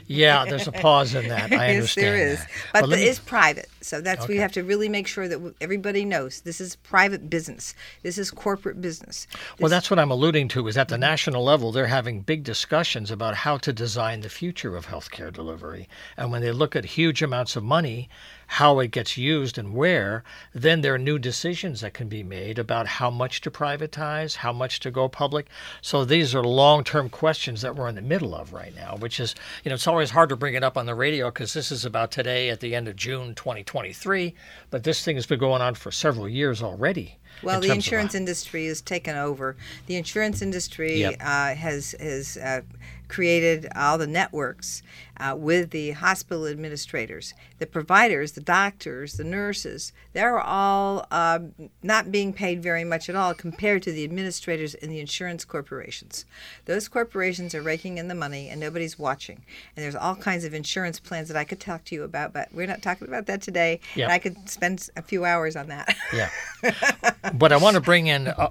Yeah, 0.07 0.45
there's 0.45 0.67
a 0.67 0.71
pause 0.71 1.13
in 1.13 1.27
that. 1.27 1.51
I 1.51 1.75
understand. 1.75 1.77
yes, 1.85 1.95
there 1.95 2.15
is. 2.17 2.39
that. 2.39 2.49
But 2.73 2.89
let 2.89 2.99
it 2.99 3.03
me- 3.03 3.07
is 3.07 3.19
private. 3.19 3.69
So 3.81 4.01
that's 4.01 4.27
we 4.27 4.37
have 4.37 4.51
to 4.53 4.63
really 4.63 4.89
make 4.89 5.07
sure 5.07 5.27
that 5.27 5.53
everybody 5.61 6.05
knows 6.05 6.41
this 6.41 6.59
is 6.59 6.75
private 6.77 7.29
business. 7.29 7.73
This 8.03 8.17
is 8.17 8.31
corporate 8.31 8.81
business. 8.81 9.27
Well, 9.59 9.69
that's 9.69 9.89
what 9.89 9.99
I'm 9.99 10.11
alluding 10.11 10.47
to. 10.49 10.67
Is 10.67 10.77
at 10.77 10.87
the 10.89 10.97
national 10.97 11.43
level, 11.43 11.71
they're 11.71 11.87
having 11.87 12.21
big 12.21 12.43
discussions 12.43 13.11
about 13.11 13.35
how 13.35 13.57
to 13.57 13.71
design 13.73 14.21
the 14.21 14.29
future 14.29 14.75
of 14.75 14.87
healthcare 14.87 15.31
delivery. 15.31 15.87
And 16.17 16.31
when 16.31 16.41
they 16.41 16.51
look 16.51 16.75
at 16.75 16.85
huge 16.85 17.21
amounts 17.21 17.55
of 17.55 17.63
money, 17.63 18.09
how 18.53 18.79
it 18.79 18.89
gets 18.89 19.15
used 19.15 19.59
and 19.59 19.75
where, 19.75 20.23
then 20.55 20.81
there 20.81 20.95
are 20.95 20.97
new 20.97 21.19
decisions 21.19 21.81
that 21.81 21.93
can 21.93 22.07
be 22.09 22.23
made 22.23 22.57
about 22.57 22.87
how 22.87 23.11
much 23.11 23.41
to 23.41 23.51
privatize, 23.51 24.37
how 24.37 24.51
much 24.51 24.79
to 24.79 24.89
go 24.89 25.07
public. 25.07 25.47
So 25.81 26.03
these 26.03 26.33
are 26.33 26.43
long-term 26.43 27.09
questions 27.09 27.61
that 27.61 27.75
we're 27.75 27.87
in 27.87 27.93
the 27.93 28.01
middle 28.01 28.33
of 28.33 28.51
right 28.51 28.75
now, 28.75 28.95
which 28.97 29.19
is, 29.19 29.35
you 29.63 29.69
know, 29.69 29.75
it's 29.75 29.85
always 29.85 30.09
hard 30.09 30.29
to 30.29 30.35
bring 30.35 30.55
it 30.55 30.63
up 30.63 30.77
on 30.77 30.87
the 30.87 30.95
radio 30.95 31.27
because 31.29 31.53
this 31.53 31.71
is 31.71 31.85
about 31.85 32.09
today 32.09 32.49
at 32.49 32.59
the 32.59 32.73
end 32.73 32.87
of 32.87 32.95
June 32.95 33.35
2023, 33.35 34.33
but 34.71 34.83
this 34.83 35.03
thing 35.05 35.15
has 35.15 35.27
been 35.27 35.39
going 35.39 35.61
on 35.61 35.75
for 35.75 35.91
several 35.91 36.27
years 36.27 36.63
already. 36.63 37.19
Well, 37.43 37.61
in 37.61 37.69
the 37.69 37.73
insurance 37.73 38.15
industry 38.15 38.65
has 38.65 38.81
taken 38.81 39.15
over. 39.15 39.55
The 39.85 39.95
insurance 39.95 40.41
industry 40.41 41.01
Yep. 41.01 41.17
uh, 41.21 41.53
has 41.53 41.95
has 41.99 42.35
uh, 42.37 42.61
created 43.09 43.67
all 43.75 43.97
the 43.97 44.07
networks 44.07 44.81
uh, 45.19 45.35
with 45.37 45.71
the 45.71 45.91
hospital 45.91 46.47
administrators, 46.47 47.33
the 47.57 47.65
providers, 47.65 48.31
the 48.31 48.41
doctors, 48.41 49.13
the 49.13 49.23
nurses. 49.23 49.91
They're 50.13 50.39
all 50.39 51.05
um 51.11 51.53
not 51.83 52.11
being 52.11 52.31
paid 52.31 52.63
very 52.63 52.83
much 52.83 53.09
at 53.09 53.15
all 53.15 53.33
compared 53.33 53.83
to 53.83 53.91
the 53.91 54.03
administrators 54.03 54.73
in 54.75 54.89
the 54.89 54.99
insurance 54.99 55.43
corporations. 55.43 56.25
Those 56.65 56.87
corporations 56.87 57.53
are 57.53 57.61
raking 57.61 57.97
in 57.97 58.07
the 58.07 58.15
money, 58.15 58.47
and 58.47 58.59
nobody's 58.59 58.97
watching. 58.97 59.43
And 59.75 59.83
there's 59.83 59.95
all 59.95 60.15
kinds 60.15 60.45
of 60.45 60.53
insurance 60.53 60.99
plans 60.99 61.27
that 61.27 61.37
I 61.37 61.43
could 61.43 61.59
talk 61.59 61.83
to 61.85 61.95
you 61.95 62.03
about, 62.03 62.31
but 62.31 62.47
we're 62.53 62.67
not 62.67 62.81
talking 62.81 63.07
about 63.07 63.25
that 63.25 63.41
today. 63.41 63.79
Yep. 63.95 64.05
And 64.05 64.13
I 64.13 64.19
could 64.19 64.49
spend 64.49 64.89
a 64.95 65.01
few 65.01 65.25
hours 65.25 65.55
on 65.55 65.67
that. 65.67 65.95
Yeah. 66.13 66.29
but 67.33 67.51
I 67.51 67.57
want 67.57 67.75
to 67.75 67.81
bring 67.81 68.07
in 68.07 68.27
uh, 68.27 68.49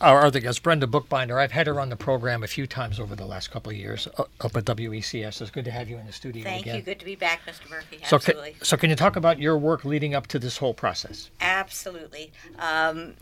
our 0.00 0.26
other 0.26 0.40
guest, 0.40 0.62
Brenda 0.62 0.86
Bookbinder. 0.86 1.38
I've 1.38 1.52
had 1.52 1.66
her 1.66 1.80
on 1.80 1.88
the 1.88 1.96
program 1.96 2.42
a 2.42 2.46
few 2.46 2.66
times 2.66 3.00
over 3.00 3.14
the 3.16 3.24
last 3.26 3.50
couple 3.50 3.70
of 3.72 3.78
years 3.78 4.06
uh, 4.18 4.24
up 4.40 4.56
at 4.56 4.64
WECS. 4.64 5.40
It's 5.40 5.50
good 5.50 5.64
to 5.64 5.70
have 5.70 5.88
you 5.88 5.96
in 5.96 6.06
the 6.06 6.12
studio 6.12 6.44
Thank 6.44 6.62
again. 6.62 6.76
you. 6.76 6.82
Good 6.82 6.98
to 7.00 7.04
be 7.06 7.16
back, 7.16 7.40
Mr. 7.46 7.68
Murphy. 7.70 7.98
So, 8.04 8.18
ca- 8.18 8.32
Absolutely. 8.32 8.56
so 8.62 8.76
can 8.76 8.90
you 8.90 8.96
talk 8.96 9.16
about 9.16 9.38
your 9.38 9.56
work 9.56 9.84
leading 9.84 10.14
up 10.14 10.26
to 10.28 10.38
this 10.38 10.58
whole 10.58 10.74
process? 10.74 11.30
Absolutely. 11.40 12.30
Um, 12.58 13.14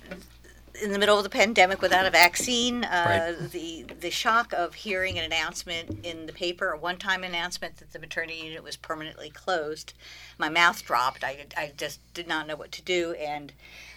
in 0.83 0.91
the 0.91 0.99
middle 0.99 1.17
of 1.17 1.23
the 1.23 1.31
pandemic 1.31 1.81
without 1.81 2.05
a 2.05 2.11
vaccine, 2.11 2.83
uh, 2.85 3.35
Right. 3.39 3.51
the 3.53 3.85
the 4.01 4.11
shock 4.11 4.53
of 4.53 4.75
hearing 4.75 5.17
an 5.21 5.25
announcement 5.25 6.05
in 6.05 6.27
the 6.27 6.33
paper, 6.33 6.71
a 6.73 6.77
one-time 6.77 7.23
announcement 7.23 7.77
that 7.77 7.93
the 7.93 8.01
maternity 8.01 8.41
unit 8.43 8.65
was 8.65 8.77
permanently 8.77 9.31
closed, 9.31 9.93
my 10.37 10.49
mouth 10.49 10.85
dropped. 10.85 11.23
I, 11.23 11.47
I 11.57 11.71
just 11.77 12.01
did 12.13 12.27
not 12.27 12.49
know 12.49 12.57
what 12.57 12.73
to 12.73 12.83
do, 12.83 13.13
and 13.13 13.53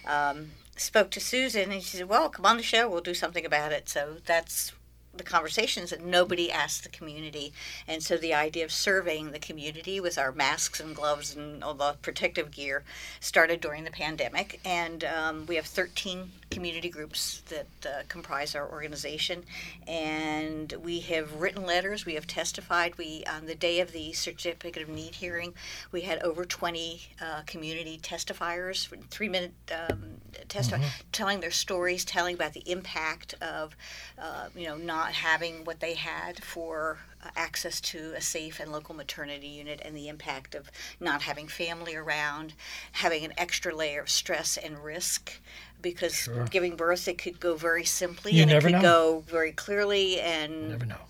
um, 0.06 0.52
spoke 0.78 1.10
to 1.10 1.20
Susan, 1.20 1.72
and 1.72 1.82
she 1.82 1.96
said, 1.98 2.08
"Well, 2.08 2.28
come 2.28 2.46
on 2.46 2.56
the 2.56 2.62
show. 2.62 2.88
We'll 2.88 3.00
do 3.00 3.14
something 3.14 3.44
about 3.44 3.72
it." 3.72 3.88
So 3.88 4.18
that's 4.24 4.72
the 5.18 5.24
conversations 5.24 5.90
that 5.90 6.02
nobody 6.04 6.50
asked 6.50 6.84
the 6.84 6.88
community. 6.88 7.52
And 7.86 8.02
so 8.02 8.16
the 8.16 8.34
idea 8.34 8.64
of 8.64 8.72
surveying 8.72 9.32
the 9.32 9.38
community 9.38 10.00
with 10.00 10.16
our 10.16 10.32
masks 10.32 10.80
and 10.80 10.94
gloves 10.94 11.34
and 11.34 11.62
all 11.62 11.74
the 11.74 11.96
protective 12.00 12.50
gear 12.50 12.84
started 13.20 13.60
during 13.60 13.84
the 13.84 13.90
pandemic. 13.90 14.60
And 14.64 15.04
um, 15.04 15.46
we 15.46 15.56
have 15.56 15.66
13 15.66 16.30
community 16.50 16.88
groups 16.88 17.42
that 17.48 17.66
uh, 17.86 18.02
comprise 18.08 18.54
our 18.54 18.70
organization. 18.70 19.44
And 19.86 20.72
we 20.82 21.00
have 21.00 21.40
written 21.40 21.64
letters, 21.64 22.06
we 22.06 22.14
have 22.14 22.26
testified. 22.26 22.96
We, 22.96 23.24
on 23.30 23.46
the 23.46 23.54
day 23.54 23.80
of 23.80 23.92
the 23.92 24.12
certificate 24.12 24.82
of 24.82 24.88
need 24.88 25.16
hearing, 25.16 25.54
we 25.92 26.02
had 26.02 26.22
over 26.22 26.44
20 26.44 27.00
uh, 27.20 27.42
community 27.46 27.98
testifiers, 28.02 28.88
three 29.10 29.28
minute 29.28 29.52
um, 29.88 30.18
testify, 30.48 30.82
telling 31.12 31.40
their 31.40 31.50
stories, 31.50 32.04
telling 32.04 32.34
about 32.34 32.52
the 32.52 32.68
impact 32.70 33.34
of, 33.42 33.76
uh, 34.18 34.48
you 34.54 34.66
know, 34.66 34.76
not 34.76 35.12
having 35.12 35.64
what 35.64 35.80
they 35.80 35.94
had 35.94 36.42
for 36.42 36.98
uh, 37.24 37.28
access 37.36 37.80
to 37.80 38.12
a 38.16 38.20
safe 38.20 38.60
and 38.60 38.70
local 38.72 38.94
maternity 38.94 39.48
unit 39.48 39.80
and 39.84 39.96
the 39.96 40.08
impact 40.08 40.54
of 40.54 40.70
not 41.00 41.22
having 41.22 41.48
family 41.48 41.94
around, 41.94 42.54
having 42.92 43.24
an 43.24 43.32
extra 43.36 43.74
layer 43.74 44.00
of 44.00 44.08
stress 44.08 44.56
and 44.56 44.78
risk 44.84 45.40
because 45.80 46.14
Sure. 46.14 46.44
giving 46.46 46.76
birth 46.76 47.06
it 47.08 47.18
could 47.18 47.38
go 47.40 47.54
very 47.56 47.84
simply 47.84 48.32
You 48.32 48.42
and 48.42 48.50
it 48.52 48.62
could 48.62 48.72
know. 48.72 48.80
go 48.82 49.24
very 49.26 49.52
clearly 49.52 50.20
and 50.20 50.70
Never 50.70 50.86
know. 50.86 51.00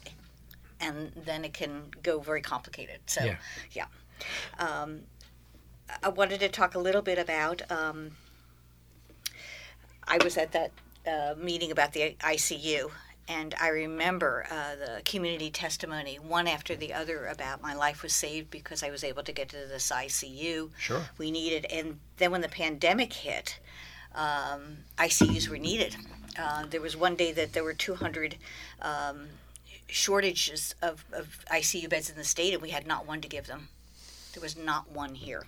and 0.81 1.12
then 1.24 1.44
it 1.44 1.54
can 1.54 1.90
go 2.02 2.20
very 2.20 2.42
complicated. 2.42 3.00
So, 3.07 3.24
Yeah. 3.24 3.37
yeah. 3.72 3.87
Um, 4.59 5.02
I 6.02 6.09
wanted 6.11 6.40
to 6.40 6.48
talk 6.48 6.74
a 6.74 6.78
little 6.78 7.02
bit 7.02 7.18
about. 7.18 7.62
Um, 7.70 8.16
I 10.07 10.18
was 10.22 10.37
at 10.37 10.52
that 10.52 10.72
uh, 11.07 11.35
meeting 11.38 11.70
about 11.70 11.92
the 11.92 12.16
ICU, 12.20 12.90
and 13.28 13.54
I 13.61 13.68
remember 13.68 14.46
uh, 14.50 14.74
the 14.76 15.02
community 15.04 15.50
testimony, 15.50 16.16
one 16.16 16.46
after 16.46 16.74
the 16.76 16.92
other, 16.94 17.26
about 17.26 17.62
my 17.62 17.74
life 17.74 18.02
was 18.02 18.14
saved 18.14 18.50
because 18.50 18.83
I 18.83 18.90
was 18.90 19.04
able 19.04 19.22
to 19.22 19.33
get 19.33 19.48
to 19.50 19.57
this 19.57 19.90
ICU. 19.90 20.70
Sure. 20.78 21.09
We 21.18 21.31
needed, 21.31 21.64
and 21.66 22.00
then 22.16 22.31
when 22.33 22.40
the 22.40 22.48
pandemic 22.48 23.12
hit, 23.12 23.59
um, 24.14 24.79
ICUs 24.99 25.49
were 25.49 25.59
needed. 25.59 25.97
Uh, 26.38 26.66
there 26.66 26.81
was 26.81 26.97
one 26.97 27.16
day 27.16 27.33
that 27.33 27.53
there 27.53 27.64
were 27.64 27.75
200 27.75 28.37
um, 28.83 29.27
shortages 29.88 30.75
of, 30.83 31.05
of 31.12 31.44
ICU 31.51 31.88
beds 31.88 32.11
in 32.11 32.16
the 32.16 32.25
state, 32.25 32.53
and 32.53 32.62
we 32.62 32.71
had 32.71 32.87
not 32.87 33.07
one 33.07 33.21
to 33.21 33.29
give 33.29 33.47
them. 33.47 33.68
There 34.35 34.42
was 34.42 34.57
not 34.57 34.90
one 34.90 35.14
here. 35.14 35.44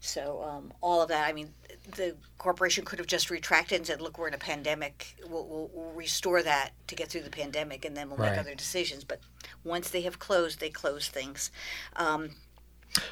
So 0.00 0.44
um, 0.48 0.72
all 0.80 1.02
of 1.02 1.08
that, 1.08 1.28
I 1.28 1.32
mean, 1.32 1.54
the 1.96 2.14
corporation 2.36 2.84
could 2.84 2.98
have 2.98 3.08
just 3.08 3.30
retracted 3.30 3.78
and 3.78 3.86
said, 3.86 4.00
"Look, 4.00 4.18
we're 4.18 4.28
in 4.28 4.34
a 4.34 4.38
pandemic. 4.38 5.16
We'll, 5.28 5.44
we'll, 5.46 5.70
we'll 5.72 5.92
restore 5.92 6.42
that 6.42 6.70
to 6.86 6.94
get 6.94 7.08
through 7.08 7.22
the 7.22 7.30
pandemic, 7.30 7.84
and 7.84 7.96
then 7.96 8.08
we'll 8.08 8.18
Right. 8.18 8.30
make 8.32 8.38
other 8.38 8.54
decisions." 8.54 9.02
But 9.04 9.20
once 9.64 9.90
they 9.90 10.02
have 10.02 10.18
closed, 10.18 10.60
they 10.60 10.70
close 10.70 11.08
things. 11.08 11.50
Um, 11.96 12.36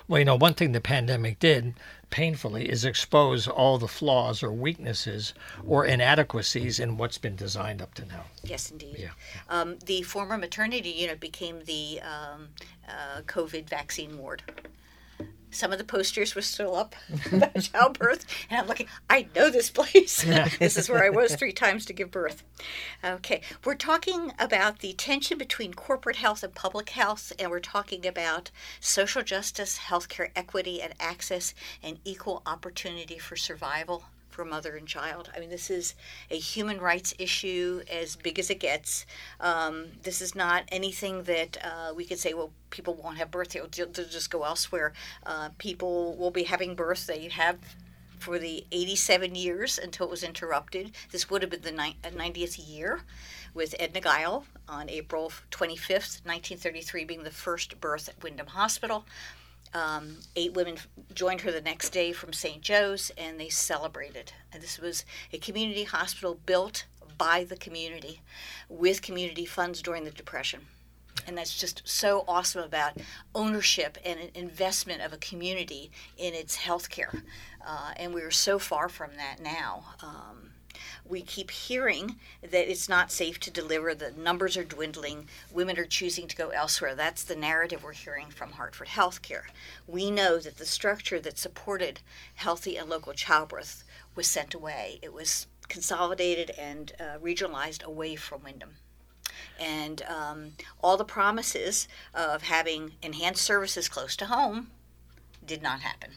Well, 0.07 0.19
you 0.21 0.25
know, 0.27 0.37
one 0.37 0.55
thing 0.55 0.73
the 0.73 0.81
pandemic 0.81 1.39
did 1.39 1.75
painfully 2.11 2.69
is 2.69 2.85
expose 2.85 3.49
all 3.49 3.79
the 3.79 3.89
flaws 3.89 4.43
or 4.43 4.53
weaknesses 4.53 5.35
or 5.67 5.85
inadequacies 5.85 6.79
in 6.79 6.97
what's 6.97 7.19
been 7.19 7.37
designed 7.37 7.83
up 7.83 7.95
to 7.95 8.05
now. 8.07 8.25
yes, 8.45 8.71
indeed. 8.71 8.97
Yeah. 8.99 9.11
Um, 9.49 9.79
the 9.85 10.03
former 10.03 10.39
maternity 10.39 10.91
unit 10.91 11.21
became 11.21 11.65
the 11.65 12.01
um, 12.01 12.49
uh, 12.89 13.23
COVID 13.23 13.69
vaccine 13.69 14.19
ward. 14.19 14.43
Some 15.57 15.73
of 15.73 15.79
the 15.79 15.85
posters 15.85 16.35
were 16.35 16.43
still 16.43 16.77
up 16.77 16.95
about 17.33 17.55
childbirth, 17.55 18.27
and 18.51 18.61
I'm 18.61 18.67
looking. 18.67 18.89
I 19.09 19.29
know 19.35 19.51
this 19.51 19.71
place. 19.71 20.23
this 20.59 20.77
is 20.77 20.91
where 20.91 21.03
I 21.03 21.09
was 21.09 21.35
three 21.35 21.53
times 21.53 21.87
to 21.87 21.95
give 21.95 22.11
birth. 22.11 22.43
Okay, 23.03 23.41
we're 23.65 23.75
talking 23.75 24.33
about 24.39 24.81
the 24.81 24.93
tension 24.93 25.39
between 25.39 25.73
corporate 25.73 26.17
health 26.17 26.43
and 26.43 26.55
public 26.55 26.91
health, 26.91 27.33
and 27.39 27.51
we're 27.51 27.61
talking 27.61 28.07
about 28.07 28.51
social 28.81 29.23
justice, 29.23 29.79
healthcare 29.89 30.31
equity 30.37 30.83
and 30.83 30.93
access, 31.01 31.55
and 31.83 31.99
equal 32.05 32.43
opportunity 32.45 33.19
for 33.19 33.37
survival 33.37 34.05
for 34.29 34.45
mother 34.45 34.77
and 34.77 34.87
child. 34.87 35.31
I 35.35 35.41
mean, 35.41 35.51
this 35.51 35.71
is 35.71 35.95
a 36.31 36.37
human 36.37 36.79
rights 36.79 37.15
issue 37.19 37.83
as 37.91 38.17
big 38.17 38.39
as 38.39 38.51
it 38.51 38.61
gets. 38.61 39.07
Um, 39.41 39.87
this 40.03 40.21
is 40.21 40.35
not 40.35 40.65
anything 40.69 41.23
that 41.25 41.57
uh, 41.65 41.95
we 41.95 42.05
could 42.05 42.19
say, 42.19 42.35
well, 42.35 42.53
people 42.71 42.95
won't 42.95 43.19
have 43.19 43.31
birth, 43.31 43.51
they'll, 43.51 43.69
they'll 43.69 43.91
just 43.91 44.31
go 44.31 44.45
elsewhere. 44.45 44.93
Uh, 45.25 45.51
people 45.59 46.17
will 46.17 46.31
be 46.31 46.45
having 46.45 46.75
birth. 46.75 47.07
They 47.07 47.29
have 47.29 47.59
for 48.19 48.39
the 48.39 48.67
87 48.73 49.35
years 49.35 49.79
until 49.79 50.07
it 50.07 50.11
was 50.11 50.23
interrupted. 50.23 50.93
This 51.13 51.31
would 51.31 51.43
have 51.43 51.51
been 51.51 51.63
the 51.63 51.73
ni- 51.73 51.97
uh, 52.05 52.09
90th 52.09 52.59
year 52.69 53.01
with 53.55 53.75
Edna 53.79 54.01
Guile 54.01 54.45
on 54.69 54.91
April 54.91 55.33
25th, 55.51 56.25
1933, 56.25 57.05
being 57.05 57.23
the 57.23 57.31
first 57.31 57.81
birth 57.81 58.09
at 58.09 58.23
Windham 58.23 58.49
Hospital. 58.49 59.07
Um, 59.77 60.17
eight 60.37 60.55
women 60.55 60.79
joined 61.13 61.43
her 61.43 61.53
the 61.53 61.61
next 61.61 61.91
day 61.91 62.13
from 62.13 62.33
St. 62.33 62.63
Joe's 62.63 63.13
and 63.19 63.39
they 63.39 63.51
celebrated. 63.51 64.33
And 64.51 64.63
this 64.63 64.79
was 64.79 65.05
a 65.35 65.39
community 65.39 65.85
hospital 65.85 66.41
built 66.47 66.87
by 67.19 67.45
the 67.45 67.57
community 67.57 68.23
with 68.71 69.03
community 69.03 69.45
funds 69.45 69.83
during 69.83 70.05
the 70.05 70.11
Depression. 70.11 70.61
And 71.27 71.37
that's 71.37 71.59
just 71.59 71.83
so 71.85 72.25
awesome 72.27 72.63
about 72.63 72.95
ownership 73.35 73.99
and 74.03 74.19
an 74.19 74.31
investment 74.35 75.03
of 75.03 75.13
a 75.13 75.19
community 75.19 75.91
in 76.17 76.33
its 76.33 76.57
healthcare. 76.57 77.23
Uh, 77.67 77.93
and 77.97 78.15
we're 78.15 78.31
so 78.31 78.59
far 78.59 78.89
from 78.89 79.11
that 79.17 79.43
now. 79.43 79.85
Um, 80.03 80.46
we 81.09 81.23
keep 81.23 81.51
hearing 81.51 82.17
that 82.43 82.71
it's 82.71 82.89
not 82.89 83.11
safe 83.11 83.39
to 83.41 83.51
deliver, 83.51 83.95
the 83.95 84.13
numbers 84.13 84.57
are 84.57 84.65
dwindling, 84.65 85.29
women 85.53 85.79
are 85.79 85.85
choosing 85.85 86.27
to 86.29 86.37
go 86.37 86.51
elsewhere. 86.51 86.95
That's 86.95 87.25
the 87.25 87.37
narrative 87.37 87.83
we're 87.83 87.93
hearing 87.93 88.29
from 88.29 88.53
Hartford 88.53 88.89
Healthcare. 88.89 89.45
We 89.87 90.11
know 90.11 90.39
that 90.39 90.59
the 90.59 90.67
structure 90.67 91.21
that 91.21 91.39
supported 91.39 92.01
healthy 92.35 92.77
and 92.77 92.89
local 92.89 93.13
childbirth 93.13 93.85
was 94.15 94.27
sent 94.27 94.55
away. 94.55 94.99
It 95.03 95.13
was 95.13 95.47
consolidated 95.69 96.51
and 96.59 96.93
uh, 96.99 97.19
regionalized 97.23 97.83
away 97.83 98.17
from 98.17 98.43
Windham. 98.43 98.77
And 99.59 100.03
um, 100.03 100.53
all 100.83 100.97
the 100.97 101.05
promises 101.05 101.89
of 102.15 102.43
having 102.43 102.93
enhanced 103.03 103.43
services 103.43 103.89
close 103.89 104.17
to 104.17 104.27
home 104.27 104.71
did 105.45 105.63
not 105.63 105.81
happen. 105.81 106.13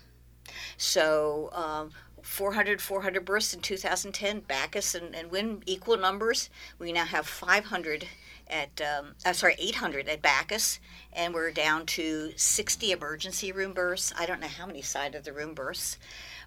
So, 0.78 1.50
um, 1.54 1.92
400, 2.30 2.80
400 2.80 3.26
births 3.26 3.54
in 3.54 3.60
2010, 3.60 4.42
Backus 4.42 4.94
and, 4.94 5.16
and 5.16 5.32
Wynn 5.32 5.64
equal 5.66 5.98
numbers. 5.98 6.50
We 6.78 6.94
now 6.94 7.06
have 7.06 7.28
500 7.28 8.08
at, 8.48 8.80
um, 8.80 9.16
I'm 9.26 9.34
sorry, 9.34 9.56
800 9.58 10.08
at 10.08 10.22
Backus, 10.22 10.80
and 11.12 11.34
we're 11.34 11.52
down 11.52 11.88
to 11.88 12.32
60 12.36 12.92
emergency 12.92 13.52
room 13.52 13.74
births. 13.74 14.14
I 14.18 14.28
don't 14.28 14.40
know 14.40 14.48
how 14.48 14.68
many 14.68 14.84
side 14.84 15.16
of 15.16 15.24
the 15.24 15.34
room 15.34 15.56
births, 15.56 15.98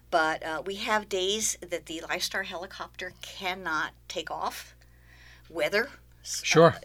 but 0.09 0.41
uh, 0.43 0.63
we 0.65 0.75
have 0.75 1.09
days 1.09 1.57
that 1.61 1.85
the 1.85 2.01
Lifestar 2.09 2.45
helicopter 2.45 3.11
cannot 3.21 3.91
take 4.07 4.31
off. 4.31 4.75
Weather. 5.49 5.89
Sure. 6.23 6.75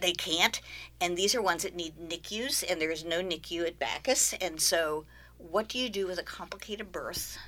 They 0.00 0.12
can't, 0.12 0.60
and 1.02 1.16
these 1.16 1.34
are 1.34 1.42
ones 1.42 1.62
that 1.62 1.76
need 1.76 1.94
NICUs, 1.98 2.64
and 2.68 2.80
there 2.80 2.90
is 2.90 3.04
no 3.04 3.20
NICU 3.20 3.66
at 3.66 3.78
Backus, 3.78 4.32
and 4.40 4.60
so 4.60 5.04
what 5.36 5.68
do 5.68 5.78
you 5.78 5.90
do 5.90 6.06
with 6.06 6.18
a 6.18 6.22
complicated 6.22 6.90
birth 6.90 7.38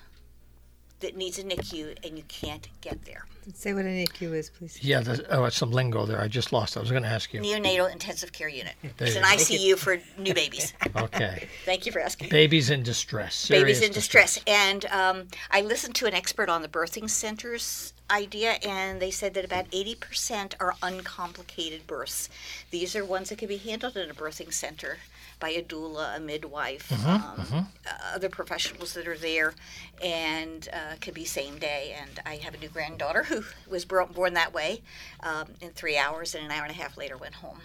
that 1.03 1.17
needs 1.17 1.39
a 1.39 1.45
NICU 1.45 1.97
and 2.05 2.17
you 2.17 2.25
can't 2.29 2.69
get 2.81 3.05
there? 3.05 3.27
Say 3.55 3.75
what 3.75 3.85
an 3.85 3.97
NICU 3.97 4.35
is, 4.35 4.51
please. 4.51 4.79
Yeah, 4.83 5.01
there's, 5.01 5.21
oh, 5.29 5.45
it's 5.45 5.57
some 5.57 5.73
lingo 5.73 6.07
there. 6.07 6.21
I 6.21 6.29
just 6.29 6.53
lost. 6.53 6.77
it. 6.77 6.79
I 6.79 6.83
was 6.83 6.91
going 6.91 7.03
to 7.03 7.09
ask 7.09 7.35
you. 7.35 7.41
Neonatal 7.41 7.91
intensive 7.93 8.33
care 8.33 8.49
unit. 8.49 8.75
There 8.97 9.09
It's 9.09 9.17
an. 9.17 9.25
ICU 9.25 9.77
for 9.77 9.99
new 10.19 10.35
babies. 10.35 10.73
Okay. 10.95 11.49
Thank 11.65 11.87
you 11.87 11.93
for 11.93 12.01
asking. 12.01 12.29
Babies 12.29 12.71
in 12.71 12.83
distress. 12.83 13.49
Babies 13.49 13.79
serious 13.79 13.83
in 13.83 13.93
distress. 13.93 14.39
And 14.47 14.85
um, 14.87 15.29
I 15.51 15.63
listened 15.63 15.95
to 15.97 16.07
an 16.07 16.15
expert 16.15 16.49
on 16.49 16.63
the 16.63 16.69
birthing 16.69 17.09
centers 17.09 17.93
idea, 18.11 18.53
and 18.63 19.01
they 19.01 19.11
said 19.11 19.35
that 19.35 19.45
about 19.45 19.71
80% 19.71 20.55
are 20.61 20.75
uncomplicated 20.83 21.87
births. 21.87 22.29
These 22.71 22.95
are 22.95 23.05
ones 23.05 23.31
that 23.31 23.39
can 23.39 23.49
be 23.49 23.57
handled 23.57 23.97
in 23.97 24.11
a 24.11 24.15
birthing 24.15 24.53
center 24.53 24.99
by 25.43 25.51
a 25.51 25.61
doula, 25.63 26.17
a 26.17 26.21
midwife, 26.21 26.93
um, 27.05 27.67
uh, 27.85 27.91
other 28.15 28.29
professionals 28.29 28.95
that 28.95 29.09
are 29.09 29.19
there, 29.19 29.55
and 30.01 30.69
uh, 30.73 30.95
could 31.01 31.15
be 31.15 31.25
same 31.25 31.59
day. 31.59 31.97
And 32.01 32.21
I 32.25 32.37
have 32.37 32.55
a 32.55 32.59
new 32.59 32.69
granddaughter 32.69 33.25
who 33.25 33.43
was 33.69 33.85
born 33.85 34.35
that 34.35 34.55
way 34.55 34.83
um, 35.21 35.49
in 35.61 35.71
three 35.71 35.99
hours, 35.99 36.37
and 36.37 36.45
an 36.45 36.53
hour 36.53 36.63
and 36.63 36.71
a 36.71 36.77
half 36.77 36.97
later 36.97 37.17
went 37.17 37.35
home. 37.35 37.59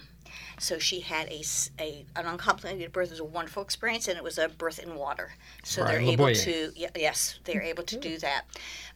So 0.58 0.80
she 0.80 0.98
had 1.00 1.28
a, 1.28 1.44
a- 1.78 2.04
an 2.16 2.26
uncomplicated 2.26 2.90
birth. 2.92 3.06
It 3.08 3.12
was 3.12 3.20
a 3.20 3.24
wonderful 3.24 3.62
experience, 3.62 4.08
and 4.08 4.18
it 4.18 4.24
was 4.24 4.38
a 4.38 4.48
birth 4.48 4.80
in 4.80 4.96
water. 4.96 5.34
So 5.62 5.82
Right, 5.82 5.92
they're 5.92 6.00
able 6.00 6.24
Leboyer. 6.26 6.44
to 6.44 6.72
yes, 7.00 7.38
they're 7.44 7.62
able 7.62 7.84
to 7.84 7.96
do 7.96 8.18
that. 8.18 8.42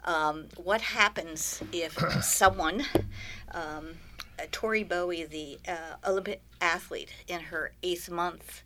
Um, 0.04 0.46
what 0.56 0.80
happens 0.80 1.62
if 1.72 1.96
someone, 2.24 2.84
um, 3.52 3.90
uh, 4.40 4.46
Tori 4.50 4.82
Bowie, 4.82 5.22
the 5.24 5.58
uh, 5.70 6.08
Olympic 6.10 6.42
athlete, 6.60 7.10
in 7.28 7.38
her 7.40 7.70
eighth 7.84 8.10
month, 8.10 8.62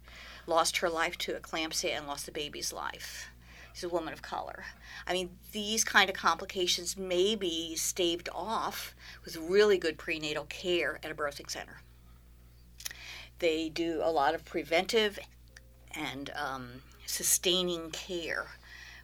lost 0.46 0.78
her 0.78 0.88
life 0.88 1.18
to 1.18 1.32
eclampsia 1.32 1.96
and 1.96 2.06
lost 2.06 2.26
the 2.26 2.32
baby's 2.32 2.72
life? 2.72 3.28
She's 3.72 3.84
a 3.84 3.88
woman 3.90 4.14
of 4.14 4.22
color. 4.22 4.64
I 5.06 5.12
mean, 5.12 5.36
these 5.52 5.84
kind 5.84 6.08
of 6.08 6.16
complications 6.16 6.96
may 6.96 7.36
be 7.36 7.76
staved 7.76 8.30
off 8.34 8.94
with 9.22 9.36
really 9.36 9.76
good 9.76 9.98
prenatal 9.98 10.44
care 10.44 10.98
at 11.02 11.10
a 11.10 11.14
birthing 11.14 11.50
center. 11.50 11.82
They 13.38 13.68
do 13.68 14.00
a 14.02 14.10
lot 14.10 14.34
of 14.34 14.46
preventive 14.46 15.18
and 15.90 16.30
um, 16.34 16.82
sustaining 17.04 17.90
care, 17.90 18.46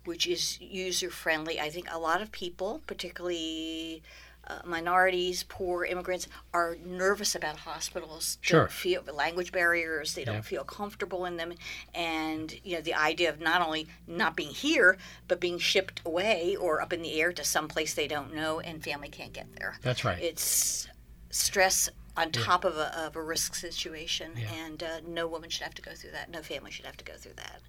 which 0.07 0.27
is 0.27 0.59
user 0.61 1.11
friendly. 1.11 1.61
I 1.61 1.69
think 1.69 1.89
a 1.91 1.99
lot 1.99 2.23
of 2.23 2.33
people, 2.33 2.81
particularly 2.87 4.03
uh, 4.49 4.59
minorities, 4.65 5.45
poor 5.45 5.85
immigrants, 5.85 6.27
are 6.53 6.77
nervous 6.85 7.35
about 7.35 7.59
hospitals. 7.59 8.39
Sure. 8.41 8.61
Don't 8.61 8.73
feel 8.73 9.03
language 9.13 9.53
barriers. 9.53 10.15
They 10.15 10.25
don't 10.25 10.37
Yeah. 10.37 10.41
feel 10.43 10.65
comfortable 10.65 11.25
in 11.25 11.37
them, 11.37 11.53
and 11.95 12.53
you 12.65 12.75
know 12.77 12.83
the 12.83 12.95
idea 12.95 13.29
of 13.31 13.41
not 13.41 13.63
only 13.63 13.89
not 14.07 14.37
being 14.37 14.51
here 14.51 14.99
but 15.29 15.41
being 15.41 15.59
shipped 15.59 16.01
away 16.05 16.57
or 16.57 16.81
up 16.83 16.93
in 16.93 17.03
the 17.03 17.21
air 17.21 17.33
to 17.33 17.45
some 17.45 17.69
place 17.69 17.95
they 17.95 18.09
don't 18.09 18.35
know, 18.35 18.61
and 18.61 18.83
family 18.83 19.09
can't 19.09 19.33
get 19.33 19.55
there. 19.57 19.79
That's 19.83 20.05
right. 20.05 20.21
It's 20.21 20.89
stress 21.31 21.89
on 22.15 22.31
top 22.31 22.65
of 22.65 22.77
a, 22.77 22.99
of 22.99 23.17
a 23.17 23.23
risk 23.23 23.55
situation, 23.55 24.33
and 24.67 24.83
uh, 24.83 25.01
no 25.07 25.27
woman 25.27 25.49
should 25.49 25.63
have 25.63 25.73
to 25.75 25.83
go 25.83 25.93
through 25.95 26.11
that. 26.11 26.31
No 26.31 26.43
family 26.43 26.71
should 26.71 26.85
have 26.85 26.97
to 26.99 27.05
go 27.05 27.15
through 27.15 27.33
that. 27.37 27.61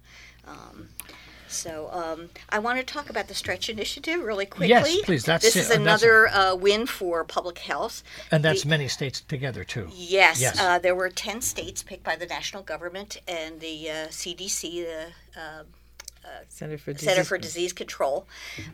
Um, 0.46 0.90
so 1.48 1.88
um, 1.92 2.30
I 2.48 2.58
want 2.58 2.78
to 2.78 2.84
talk 2.84 3.10
about 3.10 3.28
the 3.28 3.34
Stretch 3.34 3.68
Initiative 3.68 4.20
really 4.22 4.46
quickly. 4.46 4.68
Yes, 4.68 5.00
please. 5.02 5.24
That's 5.24 5.44
this 5.44 5.56
it. 5.56 5.60
is 5.60 5.70
Uh, 5.70 5.74
another 5.80 6.28
uh, 6.28 6.54
win 6.54 6.86
for 6.86 7.24
public 7.24 7.58
health. 7.58 8.02
And 8.30 8.44
that's 8.44 8.62
The- 8.62 8.68
many 8.68 8.88
states 8.88 9.20
together 9.20 9.64
too. 9.64 9.88
Yes, 9.94 10.40
Yes. 10.40 10.58
Uh, 10.58 10.78
there 10.78 10.94
were 10.94 11.08
10 11.10 11.42
states 11.42 11.82
picked 11.82 12.02
by 12.04 12.16
the 12.16 12.26
national 12.26 12.62
government 12.62 13.18
and 13.28 13.60
the 13.60 13.90
uh, 13.90 13.94
CDC, 14.08 14.84
the 14.84 15.40
uh, 15.40 15.62
Center 16.48 16.78
for 16.78 16.92
Disease. 16.94 17.08
Center 17.08 17.24
for 17.24 17.36
Disease 17.38 17.72
Control, 17.74 18.26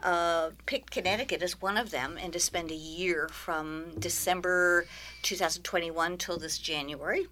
uh, 0.05 0.51
picked 0.67 0.93
Connecticut 0.93 1.43
as 1.43 1.61
one 1.61 1.77
of 1.77 1.91
them 1.91 2.17
and 2.21 2.33
to 2.33 2.39
spend 2.39 2.71
a 2.71 2.75
year 2.77 3.29
from 3.29 3.91
December 3.99 4.87
2021 5.23 6.17
till 6.17 6.39
this 6.39 6.59
January 6.59 7.27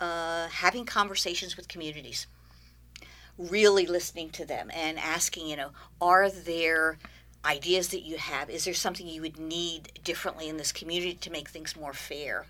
uh, 0.00 0.48
having 0.48 0.86
conversations 0.86 1.58
with 1.58 1.68
communities, 1.68 2.26
really 3.48 3.86
listening 3.86 4.30
to 4.30 4.44
them 4.44 4.70
and 4.74 4.98
asking, 4.98 5.46
you 5.46 5.56
know, 5.56 5.70
are 6.00 6.28
there 6.28 6.98
ideas 7.44 7.88
that 7.88 8.02
you 8.02 8.18
have? 8.18 8.50
Is 8.50 8.64
there 8.64 8.74
something 8.74 9.06
you 9.06 9.22
would 9.22 9.38
need 9.38 9.98
differently 10.04 10.48
in 10.48 10.56
this 10.56 10.72
community 10.72 11.14
to 11.14 11.30
make 11.30 11.48
things 11.48 11.76
more 11.76 11.92
fair? 11.92 12.46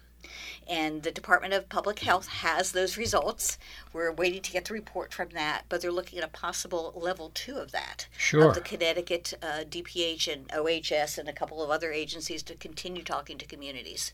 And 0.69 1.03
the 1.03 1.11
Department 1.11 1.55
of 1.55 1.69
Public 1.69 2.01
Health 2.01 2.29
has 2.29 2.73
those 2.73 2.97
results. 2.97 3.59
We're 3.93 4.13
waiting 4.13 4.43
to 4.43 4.53
get 4.53 4.67
the 4.67 4.75
report 4.75 5.13
from 5.13 5.31
that, 5.31 5.65
but 5.69 5.81
they're 5.81 5.91
looking 5.91 6.19
at 6.19 6.25
a 6.25 6.29
possible 6.29 6.93
level 6.95 7.31
two 7.35 7.57
of 7.57 7.73
that. 7.73 8.07
Sure. 8.17 8.49
Of 8.49 8.55
the 8.55 8.61
Connecticut 8.61 9.35
uh, 9.43 9.65
DPH 9.69 10.33
and 10.33 10.51
OHS 10.53 11.19
and 11.19 11.29
a 11.29 11.33
couple 11.33 11.63
of 11.63 11.71
other 11.71 11.93
agencies 11.93 12.43
to 12.45 12.55
continue 12.55 13.03
talking 13.03 13.39
to 13.39 13.47
communities, 13.47 14.13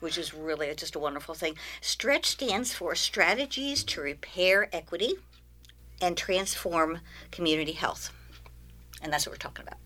which 0.00 0.18
is 0.18 0.34
really 0.34 0.74
just 0.74 0.96
a 0.96 0.98
wonderful 0.98 1.34
thing. 1.34 1.56
STRETCH 1.80 2.26
stands 2.26 2.74
for 2.74 2.94
Strategies 2.94 3.84
to 3.84 4.00
Repair 4.00 4.68
Equity 4.72 5.14
and 6.04 6.16
Transform 6.16 7.00
Community 7.30 7.72
Health. 7.72 8.12
And 9.02 9.12
that's 9.12 9.26
what 9.26 9.32
we're 9.32 9.38
talking 9.38 9.64
about. 9.66 9.78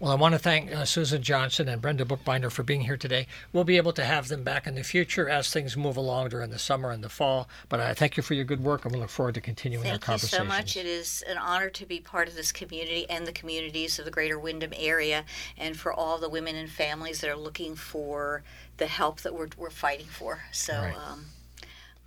Well, 0.00 0.10
I 0.10 0.16
want 0.16 0.34
to 0.34 0.40
thank 0.40 0.72
uh, 0.74 0.84
Susan 0.84 1.22
Johnson 1.22 1.68
and 1.68 1.80
Brenda 1.80 2.04
Bookbinder 2.04 2.50
for 2.50 2.64
being 2.64 2.80
here 2.80 2.96
today. 2.96 3.28
We'll 3.52 3.64
be 3.64 3.76
able 3.76 3.92
to 3.92 4.04
have 4.04 4.26
them 4.26 4.42
back 4.42 4.66
in 4.66 4.74
the 4.74 4.82
future 4.82 5.28
as 5.28 5.50
things 5.50 5.76
move 5.76 5.96
along 5.96 6.30
during 6.30 6.50
the 6.50 6.58
summer 6.58 6.90
and 6.90 7.02
the 7.02 7.08
fall. 7.08 7.48
But 7.68 7.78
I 7.78 7.94
thank 7.94 8.16
you 8.16 8.22
for 8.22 8.34
your 8.34 8.44
good 8.44 8.62
work, 8.62 8.84
and 8.84 8.92
we 8.92 9.00
look 9.00 9.08
forward 9.08 9.36
to 9.36 9.40
continuing 9.40 9.88
our 9.88 9.98
conversation. 9.98 10.48
Thank 10.48 10.50
you 10.50 10.56
so 10.56 10.58
much. 10.58 10.76
It 10.76 10.86
is 10.86 11.22
an 11.28 11.38
honor 11.38 11.70
to 11.70 11.86
be 11.86 12.00
part 12.00 12.26
of 12.26 12.34
this 12.34 12.50
community 12.50 13.08
and 13.08 13.24
the 13.24 13.32
communities 13.32 13.98
of 14.00 14.04
the 14.04 14.10
greater 14.10 14.38
Windham 14.38 14.72
area, 14.76 15.24
and 15.56 15.76
for 15.76 15.92
all 15.92 16.18
the 16.18 16.28
women 16.28 16.56
and 16.56 16.68
families 16.68 17.20
that 17.20 17.30
are 17.30 17.36
looking 17.36 17.76
for 17.76 18.42
the 18.78 18.88
help 18.88 19.20
that 19.20 19.32
we're, 19.32 19.48
we're 19.56 19.70
fighting 19.70 20.06
for. 20.06 20.40
So 20.50 20.74
Right. 20.76 20.96
um, 20.96 21.26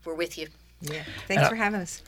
we're 0.04 0.14
with 0.14 0.38
you. 0.38 0.50
Yeah. 0.82 1.04
Thanks 1.28 1.48
for 1.48 1.56
having 1.56 1.80
us. 1.80 2.04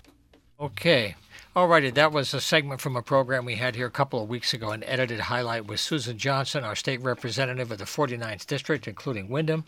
Okay. 0.60 1.15
Alrighty, 1.56 1.92
that 1.96 2.12
was 2.12 2.32
a 2.36 2.40
segment 2.40 2.80
from 2.80 2.96
a 2.96 3.02
program 3.02 3.44
we 3.44 3.56
had 3.56 3.76
here 3.76 3.88
a 3.88 3.92
couple 3.92 4.22
of 4.22 4.30
weeks 4.30 4.54
ago, 4.54 4.70
an 4.70 4.84
edited 4.84 5.20
highlight 5.20 5.66
with 5.66 5.80
Susan 5.80 6.16
Johnson, 6.16 6.64
our 6.64 6.76
state 6.76 7.02
representative 7.02 7.72
of 7.72 7.80
the 7.80 7.86
49th 7.86 8.46
District, 8.46 8.88
including 8.88 9.30
Windham, 9.30 9.66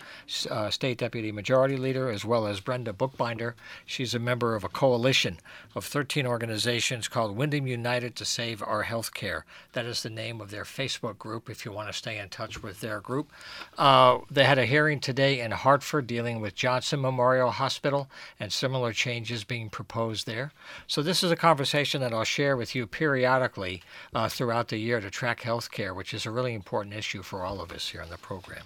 uh, 0.52 0.70
State 0.70 1.00
Deputy 1.00 1.32
Majority 1.32 1.78
Leader, 1.78 2.12
as 2.12 2.24
well 2.24 2.46
as 2.46 2.60
Brenda 2.60 2.94
Bookbinder. 2.94 3.56
She's 3.84 4.14
a 4.14 4.20
member 4.20 4.54
of 4.54 4.64
a 4.64 4.70
coalition 4.70 5.40
of 5.74 5.84
13 5.84 6.28
organizations 6.28 7.08
called 7.08 7.36
Windham 7.36 7.66
United 7.66 8.16
to 8.18 8.26
Save 8.26 8.62
Our 8.62 8.84
Health 8.84 9.16
Care. 9.16 9.44
That 9.74 9.86
is 9.86 10.04
the 10.04 10.12
name 10.12 10.40
of 10.40 10.52
their 10.52 10.66
Facebook 10.66 11.18
group 11.18 11.50
if 11.50 11.66
you 11.66 11.72
want 11.72 11.88
to 11.88 11.98
stay 11.98 12.20
in 12.20 12.30
touch 12.30 12.62
with 12.62 12.82
their 12.82 13.00
group. 13.00 13.32
Uh, 13.76 14.20
they 14.30 14.44
had 14.44 14.60
a 14.60 14.68
hearing 14.68 15.00
today 15.00 15.40
in 15.40 15.50
Hartford 15.50 16.06
dealing 16.06 16.42
with 16.42 16.54
Johnson 16.54 17.02
Memorial 17.02 17.50
Hospital 17.50 18.08
and 18.40 18.54
similar 18.54 18.94
changes 18.94 19.44
being 19.44 19.72
proposed 19.72 20.28
there. 20.28 20.52
So, 20.86 21.02
this 21.02 21.24
is 21.24 21.32
a 21.32 21.36
conversation 21.36 21.71
that 21.72 22.14
I'll 22.14 22.24
share 22.24 22.58
with 22.58 22.76
you 22.76 22.86
periodically 22.86 23.82
uh, 24.14 24.28
throughout 24.28 24.68
the 24.68 24.78
year 24.78 25.00
to 25.00 25.10
track 25.10 25.42
healthcare, 25.42 25.96
which 25.96 26.14
is 26.14 26.26
a 26.26 26.32
really 26.32 26.54
important 26.54 26.94
issue 26.96 27.22
for 27.22 27.44
all 27.44 27.62
of 27.62 27.72
us 27.72 27.90
here 27.90 28.02
on 28.02 28.10
the 28.10 28.18
program. 28.18 28.64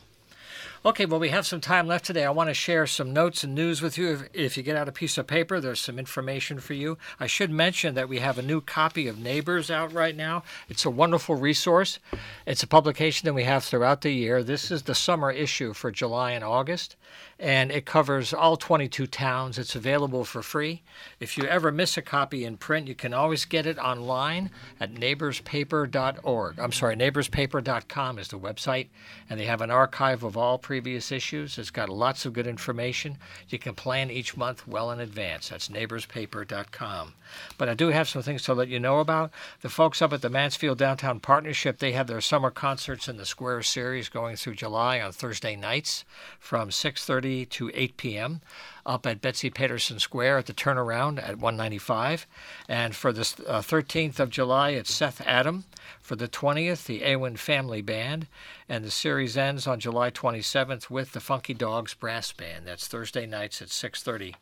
Okay, 0.85 1.07
well, 1.07 1.19
we 1.19 1.29
have 1.29 1.47
some 1.47 1.61
time 1.61 1.87
left 1.87 2.05
today. 2.05 2.23
I 2.23 2.29
want 2.29 2.51
to 2.51 2.53
share 2.53 2.85
some 2.85 3.11
notes 3.11 3.43
and 3.43 3.55
news 3.55 3.81
with 3.81 3.97
you. 3.97 4.11
If, 4.11 4.29
if 4.33 4.55
you 4.55 4.61
get 4.61 4.75
out 4.75 4.87
a 4.87 4.91
piece 4.91 5.17
of 5.17 5.25
paper, 5.25 5.59
there's 5.59 5.79
some 5.79 5.97
information 5.97 6.59
for 6.59 6.75
you. 6.75 6.99
I 7.19 7.25
should 7.25 7.49
mention 7.49 7.95
that 7.95 8.07
we 8.07 8.19
have 8.19 8.37
a 8.37 8.43
new 8.43 8.61
copy 8.61 9.07
of 9.07 9.17
Neighbors 9.17 9.71
out 9.71 9.91
right 9.91 10.15
now. 10.15 10.43
It's 10.69 10.85
a 10.85 10.91
wonderful 10.91 11.33
resource. 11.37 11.97
It's 12.45 12.61
a 12.61 12.67
publication 12.67 13.25
that 13.25 13.33
we 13.33 13.45
have 13.45 13.63
throughout 13.63 14.01
the 14.01 14.11
year. 14.11 14.43
This 14.43 14.69
is 14.69 14.83
the 14.83 14.93
summer 14.93 15.31
issue 15.31 15.73
for 15.73 15.89
July 15.89 16.33
and 16.33 16.43
August, 16.43 16.97
and 17.39 17.71
it 17.71 17.87
covers 17.87 18.31
all 18.31 18.55
22 18.55 19.07
towns. 19.07 19.57
It's 19.57 19.75
available 19.75 20.23
for 20.23 20.43
free. 20.43 20.83
If 21.19 21.35
you 21.35 21.45
ever 21.45 21.71
miss 21.71 21.97
a 21.97 22.03
copy 22.03 22.45
in 22.45 22.57
print, 22.57 22.87
you 22.87 22.93
can 22.93 23.11
always 23.11 23.45
get 23.45 23.65
it 23.65 23.79
online 23.79 24.51
at 24.79 24.93
neighborspaper.org. 24.93 26.59
I'm 26.59 26.71
sorry, 26.71 26.95
neighborspaper.com 26.95 28.19
is 28.19 28.27
the 28.27 28.37
website, 28.37 28.89
and 29.27 29.39
they 29.39 29.45
have 29.45 29.61
an 29.61 29.71
archive 29.71 30.23
of 30.23 30.37
all 30.37 30.59
previous 30.75 31.09
issues. 31.09 31.57
It's 31.57 31.71
got 31.71 31.87
lots 31.87 32.25
of 32.25 32.33
good 32.33 32.45
information. 32.45 33.17
You 33.47 33.57
can 33.57 33.75
plan 33.75 34.11
each 34.11 34.35
month 34.35 34.67
well 34.67 34.91
in 34.91 34.99
advance. 34.99 35.47
That's 35.47 35.69
neighborspaper.com. 35.69 37.13
But 37.57 37.69
I 37.69 37.73
do 37.75 37.87
have 37.87 38.09
some 38.09 38.21
things 38.21 38.43
to 38.43 38.53
let 38.53 38.67
you 38.67 38.77
know 38.77 38.99
about. 38.99 39.31
The 39.61 39.69
folks 39.69 40.01
up 40.01 40.11
at 40.11 40.21
the 40.21 40.29
Mansfield 40.29 40.77
Downtown 40.77 41.21
Partnership, 41.21 41.79
they 41.79 41.93
have 41.93 42.07
their 42.07 42.19
summer 42.19 42.51
concerts 42.51 43.07
in 43.07 43.15
the 43.15 43.25
Square 43.25 43.63
Series 43.63 44.09
going 44.09 44.35
through 44.35 44.55
July 44.55 44.99
on 44.99 45.13
Thursday 45.13 45.55
nights 45.55 46.03
from 46.39 46.71
6:30 46.71 47.47
to 47.51 47.71
8 47.73 47.95
p.m. 47.95 48.41
up 48.85 49.05
at 49.05 49.21
Betsy 49.21 49.49
Paterson 49.49 49.99
Square 49.99 50.39
at 50.39 50.45
the 50.45 50.53
turnaround 50.53 51.17
at 51.17 51.39
195. 51.39 52.27
And 52.67 52.95
for 52.95 53.11
the 53.11 53.21
uh, 53.47 53.61
13th 53.61 54.19
of 54.19 54.29
July, 54.29 54.71
it's 54.71 54.93
Seth 54.93 55.21
Adam. 55.25 55.65
For 56.01 56.15
the 56.15 56.27
20th, 56.27 56.85
the 56.85 57.01
Awin 57.01 57.37
Family 57.37 57.81
Band. 57.81 58.27
And 58.69 58.83
the 58.83 58.91
series 58.91 59.37
ends 59.37 59.65
on 59.67 59.79
July 59.79 60.11
27th 60.11 60.89
with 60.89 61.13
the 61.13 61.19
Funky 61.19 61.53
Dogs 61.53 61.93
Brass 61.93 62.31
Band. 62.31 62.67
That's 62.67 62.87
Thursday 62.87 63.25
nights 63.25 63.61
at 63.61 63.69
6:30 63.69 64.35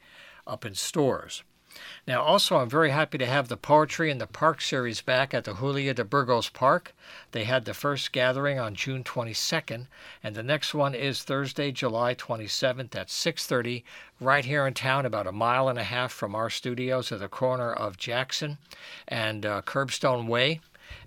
up 0.46 0.66
in 0.66 0.76
Storrs. 0.76 1.44
Now, 2.06 2.22
also, 2.22 2.58
I'm 2.58 2.70
very 2.70 2.92
happy 2.92 3.18
to 3.18 3.26
have 3.26 3.48
the 3.48 3.58
Poetry 3.58 4.12
in 4.12 4.18
the 4.18 4.28
Park 4.28 4.62
series 4.62 5.02
back 5.02 5.34
at 5.34 5.46
the 5.46 5.56
Julia 5.56 5.94
de 5.94 6.04
Burgos 6.04 6.50
Park. 6.50 6.94
They 7.32 7.46
had 7.46 7.66
the 7.66 7.74
first 7.74 8.12
gathering 8.12 8.60
on 8.60 8.76
June 8.76 9.04
22nd, 9.04 9.88
and 10.22 10.36
the 10.36 10.44
next 10.44 10.74
one 10.74 10.94
is 10.94 11.24
Thursday, 11.24 11.72
July 11.72 12.14
27th 12.14 12.96
at 12.96 13.10
6:30, 13.10 13.84
right 14.20 14.46
here 14.46 14.68
in 14.68 14.74
town, 14.74 15.06
about 15.06 15.28
a 15.28 15.32
mile 15.32 15.70
and 15.70 15.80
a 15.80 15.84
half 15.84 16.12
from 16.12 16.36
our 16.36 16.50
studios 16.50 17.12
at 17.12 17.20
the 17.20 17.28
corner 17.28 17.74
of 17.74 17.98
Jackson 17.98 18.58
and 19.08 19.46
uh, 19.46 19.62
Curbstone 19.62 20.28
Way. 20.28 20.60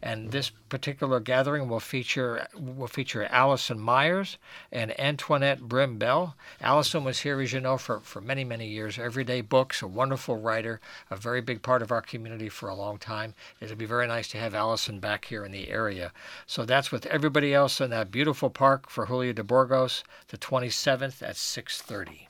And 0.03 0.31
this 0.31 0.51
particular 0.69 1.21
gathering 1.21 1.69
will 1.69 1.81
feature 1.81 2.47
will 2.55 2.87
feature 2.87 3.25
Allison 3.25 3.79
Myers 3.79 4.39
and 4.71 4.99
Antoinette 5.01 5.63
Brim 5.63 5.99
Bell. 5.99 6.37
Allison 6.61 7.05
was 7.05 7.21
here, 7.21 7.41
as 7.41 7.53
you 7.53 7.61
know, 7.61 7.79
for, 7.79 8.01
for 8.01 8.21
many, 8.21 8.45
many 8.45 8.67
years. 8.67 8.99
Everyday 8.99 9.41
Books, 9.41 9.83
a 9.83 9.87
wonderful 9.87 10.37
writer, 10.37 10.81
a 11.11 11.17
very 11.17 11.41
big 11.41 11.63
part 11.63 11.83
of 11.83 11.91
our 11.91 12.03
community 12.03 12.49
for 12.49 12.69
a 12.69 12.75
long 12.75 12.99
time. 12.99 13.35
It'll 13.61 13.77
be 13.77 13.87
very 13.87 14.07
nice 14.07 14.29
to 14.29 14.39
have 14.39 14.55
Allison 14.55 15.01
back 15.01 15.27
here 15.27 15.45
in 15.45 15.53
the 15.53 15.69
area. 15.69 16.13
So 16.47 16.65
that's 16.65 16.93
with 16.93 17.07
everybody 17.07 17.55
else 17.55 17.81
in 17.81 17.91
that 17.91 18.11
beautiful 18.11 18.51
park 18.51 18.91
for 18.91 19.07
Julia 19.07 19.33
de 19.33 19.45
Burgos, 19.45 20.05
the 20.29 20.39
27th 20.39 21.23
at 21.23 21.37
6:30. 21.37 22.26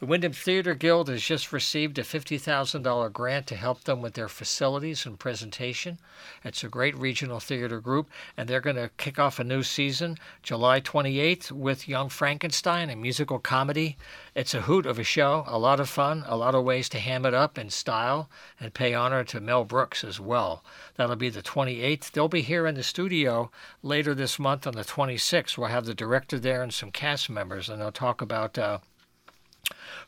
The 0.00 0.06
Windham 0.06 0.32
Theater 0.32 0.72
Guild 0.72 1.10
has 1.10 1.22
just 1.22 1.52
received 1.52 1.98
a 1.98 2.02
$50,000 2.02 3.12
grant 3.12 3.46
to 3.48 3.54
help 3.54 3.84
them 3.84 4.00
with 4.00 4.14
their 4.14 4.30
facilities 4.30 5.04
and 5.04 5.18
presentation. 5.18 5.98
It's 6.42 6.64
a 6.64 6.70
great 6.70 6.96
regional 6.96 7.38
theater 7.38 7.82
group, 7.82 8.08
and 8.34 8.48
they're 8.48 8.62
going 8.62 8.76
to 8.76 8.90
kick 8.96 9.18
off 9.18 9.38
a 9.38 9.44
new 9.44 9.62
season 9.62 10.16
July 10.42 10.80
28th 10.80 11.52
with 11.52 11.86
Young 11.86 12.08
Frankenstein, 12.08 12.88
a 12.88 12.96
musical 12.96 13.38
comedy. 13.38 13.98
It's 14.34 14.54
a 14.54 14.62
hoot 14.62 14.86
of 14.86 14.98
a 14.98 15.04
show, 15.04 15.44
a 15.46 15.58
lot 15.58 15.80
of 15.80 15.90
fun, 15.90 16.24
a 16.26 16.34
lot 16.34 16.54
of 16.54 16.64
ways 16.64 16.88
to 16.88 16.98
ham 16.98 17.26
it 17.26 17.34
up 17.34 17.58
in 17.58 17.68
style, 17.68 18.30
and 18.58 18.72
pay 18.72 18.94
honor 18.94 19.22
to 19.24 19.38
Mel 19.38 19.66
Brooks 19.66 20.02
as 20.02 20.18
well. 20.18 20.64
That'll 20.96 21.14
be 21.14 21.28
the 21.28 21.42
28th. 21.42 22.12
They'll 22.12 22.26
be 22.26 22.40
here 22.40 22.66
in 22.66 22.74
the 22.74 22.82
studio 22.82 23.50
later 23.82 24.14
this 24.14 24.38
month 24.38 24.66
on 24.66 24.72
the 24.72 24.82
26th. 24.82 25.58
We'll 25.58 25.68
have 25.68 25.84
the 25.84 25.92
director 25.92 26.38
there 26.38 26.62
and 26.62 26.72
some 26.72 26.90
cast 26.90 27.28
members, 27.28 27.68
and 27.68 27.82
they'll 27.82 27.92
talk 27.92 28.22
about. 28.22 28.56
Uh, 28.56 28.78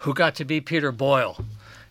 who 0.02 0.12
got 0.14 0.34
to 0.34 0.44
be 0.44 0.60
Peter 0.60 0.90
Boyle 0.90 1.44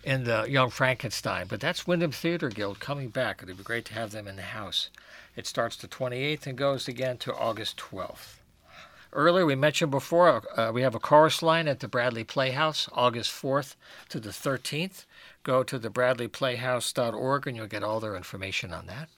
in 0.03 0.25
the 0.25 0.45
Young 0.49 0.69
Frankenstein. 0.69 1.45
But 1.47 1.61
that's 1.61 1.87
Windham 1.87 2.11
Theater 2.11 2.49
Guild 2.49 2.79
coming 2.79 3.07
back. 3.07 3.41
It'd 3.41 3.57
be 3.57 3.63
great 3.63 3.85
to 3.85 3.93
have 3.93 4.11
them 4.11 4.27
in 4.27 4.35
the 4.35 4.41
house. 4.41 4.89
It 5.35 5.47
starts 5.47 5.77
the 5.77 5.87
28th 5.87 6.45
and 6.45 6.57
goes 6.57 6.89
again 6.89 7.17
to 7.19 7.33
August 7.33 7.77
12th. 7.77 8.35
Earlier, 9.13 9.45
we 9.45 9.55
mentioned 9.55 9.91
before, 9.91 10.43
uh, 10.57 10.71
we 10.73 10.81
have 10.81 10.95
a 10.95 10.99
chorus 10.99 11.41
line 11.41 11.67
at 11.69 11.79
the 11.79 11.87
Bradley 11.87 12.23
Playhouse, 12.23 12.89
August 12.93 13.31
4th 13.31 13.75
to 14.09 14.19
the 14.19 14.29
13th. 14.29 15.05
Go 15.43 15.63
to 15.63 15.79
the 15.79 15.89
bradleyplayhouse.org 15.89 17.47
and 17.47 17.55
you'll 17.55 17.67
get 17.67 17.83
all 17.83 18.01
their 18.01 18.15
information 18.15 18.73
on 18.73 18.87
that. 18.87 19.09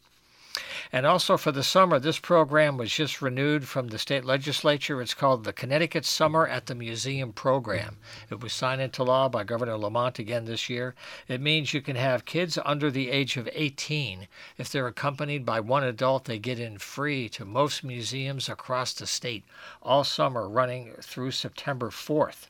And 0.91 1.07
also 1.07 1.35
for 1.35 1.51
the 1.51 1.63
summer, 1.63 1.97
this 1.97 2.19
program 2.19 2.77
was 2.77 2.93
just 2.93 3.23
renewed 3.23 3.67
from 3.67 3.87
the 3.87 3.97
state 3.97 4.23
legislature. 4.23 5.01
It's 5.01 5.15
called 5.15 5.43
the 5.43 5.51
Connecticut 5.51 6.05
Summer 6.05 6.47
at 6.47 6.67
the 6.67 6.75
Museum 6.75 7.33
Program. 7.33 7.97
It 8.29 8.39
was 8.39 8.53
signed 8.53 8.79
into 8.79 9.03
law 9.03 9.29
by 9.29 9.45
Governor 9.45 9.77
Lamont 9.77 10.19
again 10.19 10.45
this 10.45 10.69
year. 10.69 10.93
It 11.27 11.41
means 11.41 11.73
you 11.73 11.81
can 11.81 11.95
have 11.95 12.25
kids 12.25 12.59
under 12.63 12.91
the 12.91 13.09
age 13.09 13.35
of 13.35 13.49
18. 13.51 14.27
If 14.59 14.71
they're 14.71 14.85
accompanied 14.85 15.43
by 15.43 15.59
one 15.59 15.83
adult, 15.83 16.25
they 16.25 16.37
get 16.37 16.59
in 16.59 16.77
free 16.77 17.29
to 17.29 17.45
most 17.45 17.83
museums 17.83 18.47
across 18.47 18.93
the 18.93 19.07
state 19.07 19.43
all 19.81 20.03
summer, 20.03 20.47
running 20.47 20.93
through 21.01 21.31
September 21.31 21.89
4th. 21.89 22.49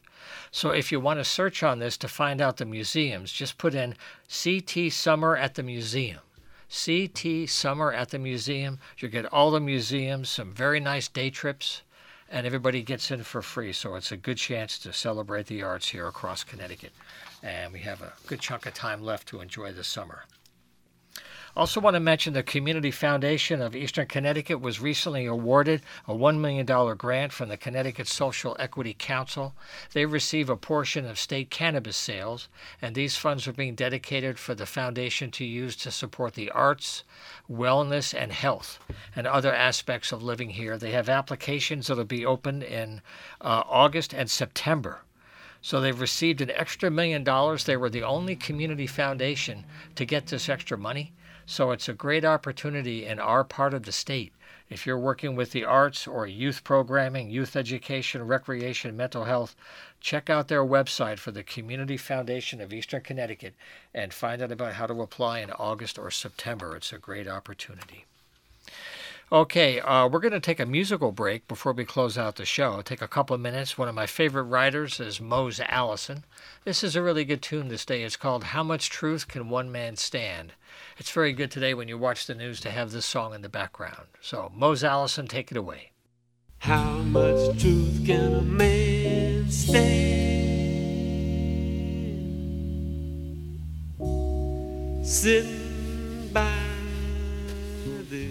So 0.52 0.72
if 0.72 0.92
you 0.92 1.00
want 1.00 1.22
to 1.22 1.24
search 1.24 1.64
on 1.64 1.80
this 1.80 1.96
to 2.00 2.10
find 2.10 2.42
out 2.42 2.58
the 2.58 2.66
museums, 2.66 3.32
just 3.32 3.58
put 3.58 3.74
in 3.74 3.96
CT 4.28 4.92
Summer 4.92 5.38
at 5.38 5.56
the 5.56 5.64
Museum. 5.64 6.20
CT 6.74 7.48
Summer 7.48 7.94
at 7.94 8.10
the 8.10 8.18
Museum. 8.18 8.80
You 8.98 9.08
get 9.08 9.32
all 9.32 9.52
the 9.52 9.60
museums, 9.60 10.30
some 10.30 10.52
very 10.54 10.80
nice 10.80 11.08
day 11.08 11.30
trips, 11.30 11.84
and 12.30 12.48
everybody 12.48 12.82
gets 12.82 13.12
in 13.12 13.24
for 13.24 13.44
free. 13.44 13.72
So 13.74 13.96
it's 13.96 14.12
a 14.12 14.18
good 14.18 14.38
chance 14.38 14.80
to 14.80 14.92
celebrate 14.92 15.46
the 15.46 15.62
arts 15.62 15.90
here 15.90 16.08
across 16.08 16.44
Connecticut. 16.44 16.94
And 17.44 17.72
we 17.72 17.80
have 17.80 18.02
a 18.02 18.14
good 18.26 18.40
chunk 18.40 18.66
of 18.66 18.74
time 18.74 19.04
left 19.04 19.28
to 19.28 19.40
enjoy 19.40 19.72
the 19.72 19.84
summer. 19.84 20.24
Also, 21.56 21.80
want 21.80 21.94
to 21.94 22.00
mention 22.00 22.34
the 22.34 22.42
Community 22.42 22.90
Foundation 22.90 23.62
of 23.62 23.76
Eastern 23.76 24.08
Connecticut 24.08 24.60
was 24.60 24.80
recently 24.80 25.28
awarded 25.28 25.84
a 26.08 26.12
$1 26.12 26.40
million 26.40 26.66
grant 26.98 27.32
from 27.32 27.48
the 27.48 27.58
Connecticut 27.58 28.08
Social 28.08 28.56
Equity 28.58 28.96
Council. 28.98 29.54
They 29.92 30.08
receive 30.08 30.50
a 30.50 30.58
portion 30.58 31.06
of 31.06 31.20
state 31.20 31.52
cannabis 31.52 31.96
sales, 31.96 32.48
and 32.82 32.96
these 32.96 33.18
funds 33.18 33.48
are 33.48 33.54
being 33.54 33.76
dedicated 33.76 34.40
for 34.40 34.56
the 34.56 34.66
foundation 34.66 35.30
to 35.30 35.46
use 35.46 35.76
to 35.76 35.92
support 35.92 36.34
the 36.34 36.50
arts, 36.50 37.04
wellness, 37.48 38.20
and 38.20 38.32
health, 38.32 38.80
and 39.16 39.28
other 39.28 39.54
aspects 39.54 40.12
of 40.12 40.24
living 40.24 40.50
here. 40.50 40.80
They 40.80 40.92
have 40.92 41.08
applications 41.08 41.86
that 41.86 41.98
will 41.98 42.06
be 42.06 42.26
open 42.26 42.64
in 42.64 43.02
uh, 43.42 43.62
August 43.68 44.12
and 44.12 44.32
September. 44.32 45.02
So 45.64 45.80
they've 45.80 46.00
received 46.00 46.42
an 46.42 46.52
extra 46.52 46.92
million 46.92 47.24
dollars. 47.24 47.64
They 47.64 47.78
were 47.78 47.90
the 47.90 48.04
only 48.04 48.36
community 48.36 48.86
foundation 48.86 49.64
to 49.96 50.04
get 50.04 50.28
this 50.28 50.50
extra 50.50 50.78
money. 50.78 51.14
So 51.46 51.72
it's 51.72 51.88
a 51.88 51.94
great 51.94 52.26
opportunity 52.26 53.06
in 53.06 53.18
our 53.18 53.46
part 53.46 53.74
of 53.74 53.84
the 53.84 53.94
state. 53.94 54.34
If 54.70 54.86
you're 54.86 55.00
working 55.00 55.38
with 55.38 55.52
the 55.52 55.64
arts 55.64 56.06
or 56.06 56.28
youth 56.28 56.66
programming, 56.66 57.30
youth 57.30 57.56
education, 57.56 58.28
recreation, 58.28 58.98
mental 58.98 59.24
health, 59.24 59.56
check 60.02 60.30
out 60.30 60.50
their 60.50 60.66
website 60.66 61.18
for 61.18 61.32
the 61.32 61.44
Community 61.44 61.96
Foundation 61.96 62.60
of 62.60 62.74
Eastern 62.74 63.02
Connecticut 63.02 63.54
and 63.94 64.14
find 64.14 64.42
out 64.42 64.52
about 64.52 64.74
how 64.74 64.86
to 64.86 65.02
apply 65.02 65.40
in 65.40 65.52
August 65.52 65.98
or 65.98 66.12
September. 66.12 66.76
It's 66.76 66.92
a 66.92 66.98
great 66.98 67.28
opportunity. 67.28 68.06
Okay, 69.32 69.80
uh, 69.80 70.08
we're 70.08 70.20
going 70.20 70.34
to 70.34 70.40
take 70.40 70.60
a 70.60 70.66
musical 70.66 71.12
break 71.12 71.48
before 71.48 71.74
we 71.74 71.86
close 71.86 72.18
out 72.18 72.36
the 72.36 72.46
show. 72.46 72.82
Take 72.82 73.02
a 73.02 73.08
couple 73.08 73.34
of 73.34 73.42
minutes. 73.42 73.78
One 73.78 73.88
of 73.88 73.96
my 73.96 74.06
favorite 74.06 74.44
writers 74.44 75.00
is 75.00 75.20
Mose 75.20 75.60
Allison. 75.62 76.24
This 76.66 76.84
is 76.84 76.96
a 76.96 77.02
really 77.02 77.26
good 77.26 77.42
tune 77.42 77.70
this 77.70 77.86
day. 77.86 78.04
It's 78.04 78.16
called 78.16 78.44
How 78.44 78.64
Much 78.64 78.90
Truth 78.90 79.28
Can 79.28 79.50
One 79.50 79.72
Man 79.72 79.96
Stand? 79.96 80.54
It's 80.98 81.10
very 81.10 81.34
good 81.34 81.50
today 81.50 81.74
when 81.74 81.88
you 81.88 81.98
watch 81.98 82.28
the 82.28 82.36
news 82.36 82.60
to 82.62 82.70
have 82.70 82.92
this 82.92 83.06
song 83.06 83.34
in 83.34 83.42
the 83.42 83.50
background. 83.50 84.08
So, 84.22 84.52
Mose 84.54 84.84
Allison, 84.84 85.28
take 85.28 85.50
it 85.50 85.58
away. 85.58 85.92
How 86.60 86.98
much 87.00 87.60
truth 87.60 88.06
can 88.06 88.36
a 88.36 88.42
man 88.42 89.50
stand? 89.50 90.34
Sitting 95.04 96.30
by 96.32 96.54
the 98.10 98.30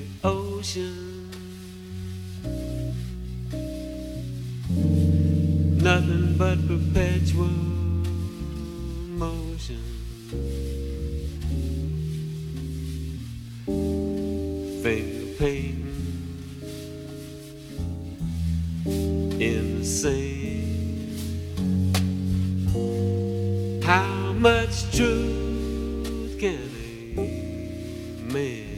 ocean, 0.62 1.28
nothing 5.82 6.36
but 6.38 6.56
perpetual 6.68 7.48
motion. 9.18 9.82
Finger 14.84 15.26
painting 15.40 15.88
in 19.40 19.80
the 19.80 19.84
sand. 19.84 21.18
How 23.82 24.32
much 24.34 24.96
truth 24.96 26.38
can 26.38 26.70
a 27.18 28.32
man 28.32 28.71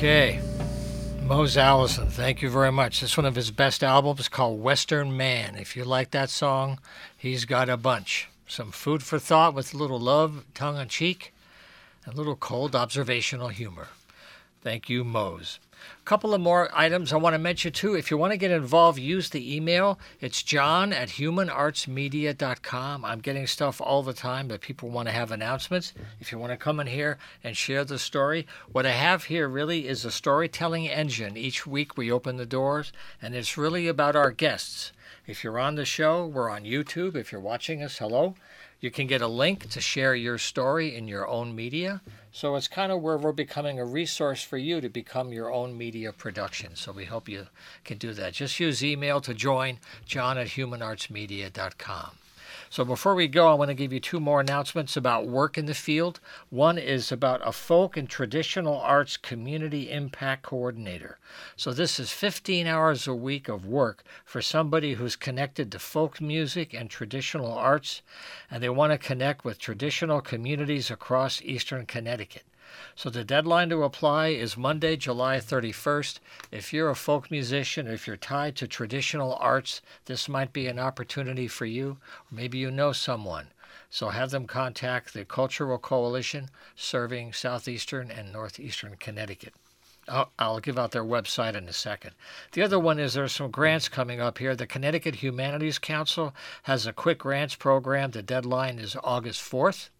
Okay. 0.00 0.40
Mose 1.24 1.58
Allison, 1.58 2.08
thank 2.08 2.40
you 2.40 2.48
very 2.48 2.72
much. 2.72 3.02
This 3.02 3.10
is 3.10 3.16
one 3.18 3.26
of 3.26 3.34
his 3.34 3.50
best 3.50 3.84
albums 3.84 4.30
called 4.30 4.62
Western 4.62 5.14
Man. 5.14 5.56
If 5.56 5.76
you 5.76 5.84
like 5.84 6.12
that 6.12 6.30
song, 6.30 6.78
he's 7.14 7.44
got 7.44 7.68
a 7.68 7.76
bunch. 7.76 8.26
Some 8.46 8.72
food 8.72 9.02
for 9.02 9.18
thought 9.18 9.52
with 9.52 9.74
a 9.74 9.76
little 9.76 10.00
love, 10.00 10.46
tongue 10.54 10.78
in 10.78 10.88
cheek, 10.88 11.34
and 12.06 12.14
a 12.14 12.16
little 12.16 12.34
cold 12.34 12.74
observational 12.74 13.48
humor. 13.48 13.88
Thank 14.62 14.88
you, 14.88 15.04
Mose. 15.04 15.58
A 16.00 16.04
couple 16.04 16.34
of 16.34 16.40
more 16.40 16.70
items 16.72 17.12
I 17.12 17.16
want 17.16 17.34
to 17.34 17.38
mention 17.38 17.72
too. 17.72 17.94
If 17.94 18.10
you 18.10 18.16
want 18.16 18.32
to 18.32 18.36
get 18.36 18.50
involved, 18.50 18.98
use 18.98 19.30
the 19.30 19.56
email. 19.56 19.98
It's 20.20 20.42
john 20.42 20.92
at 20.92 21.10
humanartsmedia.com. 21.10 23.04
I'm 23.04 23.20
getting 23.20 23.46
stuff 23.46 23.80
all 23.80 24.02
the 24.02 24.12
time 24.12 24.48
that 24.48 24.60
people 24.60 24.90
want 24.90 25.08
to 25.08 25.12
have 25.12 25.30
announcements. 25.30 25.92
If 26.20 26.32
you 26.32 26.38
want 26.38 26.52
to 26.52 26.56
come 26.56 26.80
in 26.80 26.86
here 26.86 27.18
and 27.44 27.56
share 27.56 27.84
the 27.84 27.98
story, 27.98 28.46
what 28.72 28.86
I 28.86 28.92
have 28.92 29.24
here 29.24 29.48
really 29.48 29.86
is 29.88 30.04
a 30.04 30.10
storytelling 30.10 30.88
engine. 30.88 31.36
Each 31.36 31.66
week 31.66 31.96
we 31.96 32.10
open 32.10 32.36
the 32.36 32.46
doors, 32.46 32.92
and 33.22 33.34
it's 33.34 33.56
really 33.56 33.88
about 33.88 34.16
our 34.16 34.30
guests. 34.30 34.92
If 35.26 35.44
you're 35.44 35.58
on 35.58 35.74
the 35.76 35.84
show, 35.84 36.26
we're 36.26 36.50
on 36.50 36.64
YouTube. 36.64 37.14
If 37.14 37.30
you're 37.30 37.40
watching 37.40 37.82
us, 37.82 37.98
hello. 37.98 38.34
You 38.80 38.90
can 38.90 39.06
get 39.06 39.20
a 39.20 39.28
link 39.28 39.68
to 39.70 39.80
share 39.80 40.14
your 40.14 40.38
story 40.38 40.96
in 40.96 41.06
your 41.06 41.28
own 41.28 41.54
media. 41.54 42.00
So 42.32 42.56
it's 42.56 42.68
kind 42.68 42.90
of 42.90 43.02
where 43.02 43.18
we're 43.18 43.32
becoming 43.32 43.78
a 43.78 43.84
resource 43.84 44.42
for 44.42 44.56
you 44.56 44.80
to 44.80 44.88
become 44.88 45.32
your 45.32 45.52
own 45.52 45.76
media 45.76 46.12
production. 46.12 46.76
So 46.76 46.92
we 46.92 47.04
hope 47.04 47.28
you 47.28 47.48
can 47.84 47.98
do 47.98 48.14
that. 48.14 48.32
Just 48.34 48.58
use 48.58 48.82
email 48.82 49.20
to 49.20 49.34
join 49.34 49.78
john 50.06 50.38
at 50.38 50.48
humanartsmedia.com. 50.48 52.19
So 52.72 52.84
before 52.84 53.16
we 53.16 53.26
go, 53.26 53.48
I 53.48 53.54
want 53.54 53.70
to 53.70 53.74
give 53.74 53.92
you 53.92 53.98
two 53.98 54.20
more 54.20 54.40
announcements 54.40 54.96
about 54.96 55.26
work 55.26 55.58
in 55.58 55.66
the 55.66 55.74
field. 55.74 56.20
One 56.50 56.78
is 56.78 57.10
about 57.10 57.40
a 57.44 57.50
folk 57.50 57.96
and 57.96 58.08
traditional 58.08 58.78
arts 58.78 59.16
community 59.16 59.90
impact 59.90 60.44
coordinator. 60.44 61.18
So 61.56 61.72
this 61.72 61.98
is 61.98 62.12
15 62.12 62.68
hours 62.68 63.08
a 63.08 63.14
week 63.14 63.48
of 63.48 63.66
work 63.66 64.04
for 64.24 64.40
somebody 64.40 64.94
who's 64.94 65.16
connected 65.16 65.72
to 65.72 65.80
folk 65.80 66.20
music 66.20 66.72
and 66.72 66.88
traditional 66.88 67.52
arts, 67.52 68.02
and 68.48 68.62
they 68.62 68.68
want 68.68 68.92
to 68.92 68.98
connect 68.98 69.44
with 69.44 69.58
traditional 69.58 70.20
communities 70.20 70.92
across 70.92 71.42
eastern 71.42 71.86
Connecticut. 71.86 72.44
So 72.94 73.10
the 73.10 73.24
deadline 73.24 73.68
to 73.70 73.82
apply 73.82 74.28
is 74.28 74.56
Monday, 74.56 74.96
July 74.96 75.38
31st. 75.38 76.20
If 76.50 76.72
you're 76.72 76.90
a 76.90 76.94
folk 76.94 77.30
musician, 77.30 77.88
or 77.88 77.92
if 77.92 78.06
you're 78.06 78.16
tied 78.16 78.56
to 78.56 78.68
traditional 78.68 79.34
arts, 79.36 79.80
this 80.04 80.28
might 80.28 80.52
be 80.52 80.66
an 80.66 80.78
opportunity 80.78 81.48
for 81.48 81.66
you. 81.66 81.98
Maybe 82.30 82.58
you 82.58 82.70
know 82.70 82.92
someone. 82.92 83.48
So 83.90 84.10
have 84.10 84.30
them 84.30 84.46
contact 84.46 85.12
the 85.12 85.24
Cultural 85.24 85.78
Coalition 85.78 86.50
serving 86.76 87.32
southeastern 87.32 88.10
and 88.10 88.32
northeastern 88.32 88.96
Connecticut. 88.96 89.54
I'll, 90.08 90.30
I'll 90.38 90.60
give 90.60 90.78
out 90.78 90.92
their 90.92 91.04
website 91.04 91.54
in 91.54 91.68
a 91.68 91.72
second. 91.72 92.12
The 92.52 92.62
other 92.62 92.78
one 92.78 92.98
is 92.98 93.14
there's 93.14 93.32
some 93.32 93.50
grants 93.50 93.88
coming 93.88 94.20
up 94.20 94.38
here. 94.38 94.56
The 94.56 94.66
Connecticut 94.66 95.16
Humanities 95.16 95.78
Council 95.78 96.34
has 96.64 96.86
a 96.86 96.92
quick 96.92 97.18
grants 97.18 97.54
program. 97.54 98.10
The 98.10 98.22
deadline 98.22 98.78
is 98.78 98.96
August 99.02 99.42
4th. 99.42 99.90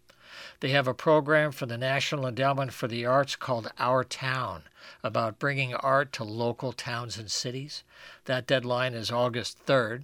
They 0.59 0.69
have 0.69 0.87
a 0.87 0.93
program 0.93 1.51
for 1.51 1.65
the 1.65 1.77
National 1.77 2.27
Endowment 2.27 2.73
for 2.73 2.87
the 2.87 3.05
Arts 3.05 3.35
called 3.35 3.71
Our 3.77 4.03
Town 4.03 4.63
about 5.03 5.39
bringing 5.39 5.73
art 5.73 6.11
to 6.13 6.23
local 6.23 6.73
towns 6.73 7.17
and 7.17 7.29
cities. 7.29 7.83
That 8.25 8.47
deadline 8.47 8.93
is 8.93 9.11
August 9.11 9.65
3rd. 9.65 10.03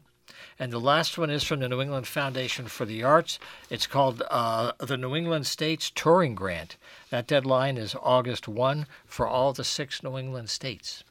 And 0.60 0.74
the 0.74 0.80
last 0.80 1.18
one 1.18 1.30
is 1.30 1.44
from 1.44 1.60
the 1.60 1.70
New 1.70 1.82
England 1.82 2.08
Foundation 2.08 2.68
for 2.68 2.86
the 2.86 3.04
Arts. 3.04 3.40
It's 3.70 3.88
called 3.88 4.24
uh, 4.30 4.74
the 4.80 4.98
New 4.98 5.16
England 5.16 5.48
States 5.48 5.92
Touring 5.94 6.36
Grant. 6.36 6.78
That 7.10 7.28
deadline 7.28 7.78
is 7.78 7.96
August 8.02 8.48
1 8.48 8.88
for 9.06 9.28
all 9.28 9.54
the 9.54 9.64
six 9.64 10.04
New 10.04 10.18
England 10.18 10.50
states. 10.50 11.04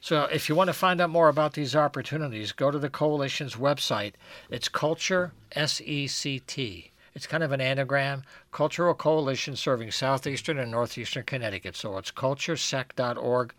So 0.00 0.24
if 0.24 0.48
you 0.48 0.54
want 0.54 0.68
to 0.68 0.74
find 0.74 1.00
out 1.00 1.10
more 1.10 1.28
about 1.28 1.54
these 1.54 1.76
opportunities, 1.76 2.52
go 2.52 2.70
to 2.70 2.78
the 2.78 2.90
coalition's 2.90 3.54
website. 3.54 4.14
It's 4.50 4.68
Culture 4.68 5.32
S 5.52 5.80
E 5.80 6.06
C 6.06 6.40
T. 6.40 6.89
It's 7.14 7.26
kind 7.26 7.42
of 7.42 7.52
an 7.52 7.60
anagram, 7.60 8.22
Cultural 8.52 8.94
Coalition 8.94 9.56
serving 9.56 9.90
southeastern 9.90 10.58
and 10.58 10.70
northeastern 10.70 11.24
Connecticut. 11.24 11.76
So 11.76 11.98
it's 11.98 12.12
culturesec.org. 12.12 13.52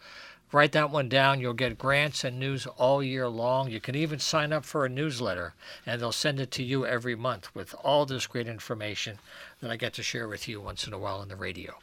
Write 0.54 0.74
that 0.74 0.92
one 0.92 1.08
down. 1.08 1.40
You'll 1.40 1.54
get 1.54 1.78
grants 1.78 2.24
and 2.26 2.38
news 2.38 2.66
all 2.66 3.02
year 3.02 3.28
long. 3.30 3.72
You 3.72 3.80
can 3.80 3.96
even 3.96 4.20
sign 4.20 4.52
up 4.52 4.66
for 4.66 4.86
a 4.86 4.90
newsletter, 4.90 5.54
and 5.86 6.02
they'll 6.02 6.12
send 6.12 6.42
it 6.42 6.52
to 6.52 6.64
you 6.64 6.86
every 6.86 7.16
month 7.16 7.54
with 7.56 7.74
all 7.84 8.06
this 8.06 8.28
great 8.28 8.48
information 8.48 9.20
that 9.62 9.72
I 9.72 9.78
get 9.78 9.94
to 9.94 10.04
share 10.04 10.28
with 10.28 10.50
you 10.50 10.60
once 10.60 10.86
in 10.86 10.94
a 10.94 11.00
while 11.00 11.20
on 11.20 11.30
the 11.30 11.38
radio. 11.38 11.76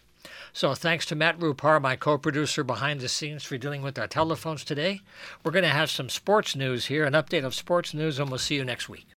So 0.52 0.74
thanks 0.74 1.06
to 1.06 1.14
Matt 1.14 1.38
Rupar, 1.38 1.80
my 1.80 1.96
co-producer 1.96 2.62
behind 2.62 3.00
the 3.00 3.08
scenes, 3.08 3.44
for 3.44 3.56
dealing 3.56 3.80
with 3.80 3.98
our 3.98 4.06
telephones 4.06 4.64
today. 4.64 5.00
We're 5.42 5.52
going 5.52 5.62
to 5.64 5.70
have 5.70 5.90
some 5.90 6.08
sports 6.10 6.54
news 6.54 6.86
here, 6.86 7.04
an 7.04 7.14
update 7.14 7.44
of 7.44 7.54
sports 7.54 7.94
news, 7.94 8.18
and 8.18 8.28
we'll 8.28 8.38
see 8.38 8.56
you 8.56 8.64
next 8.64 8.88
week. 8.88 9.06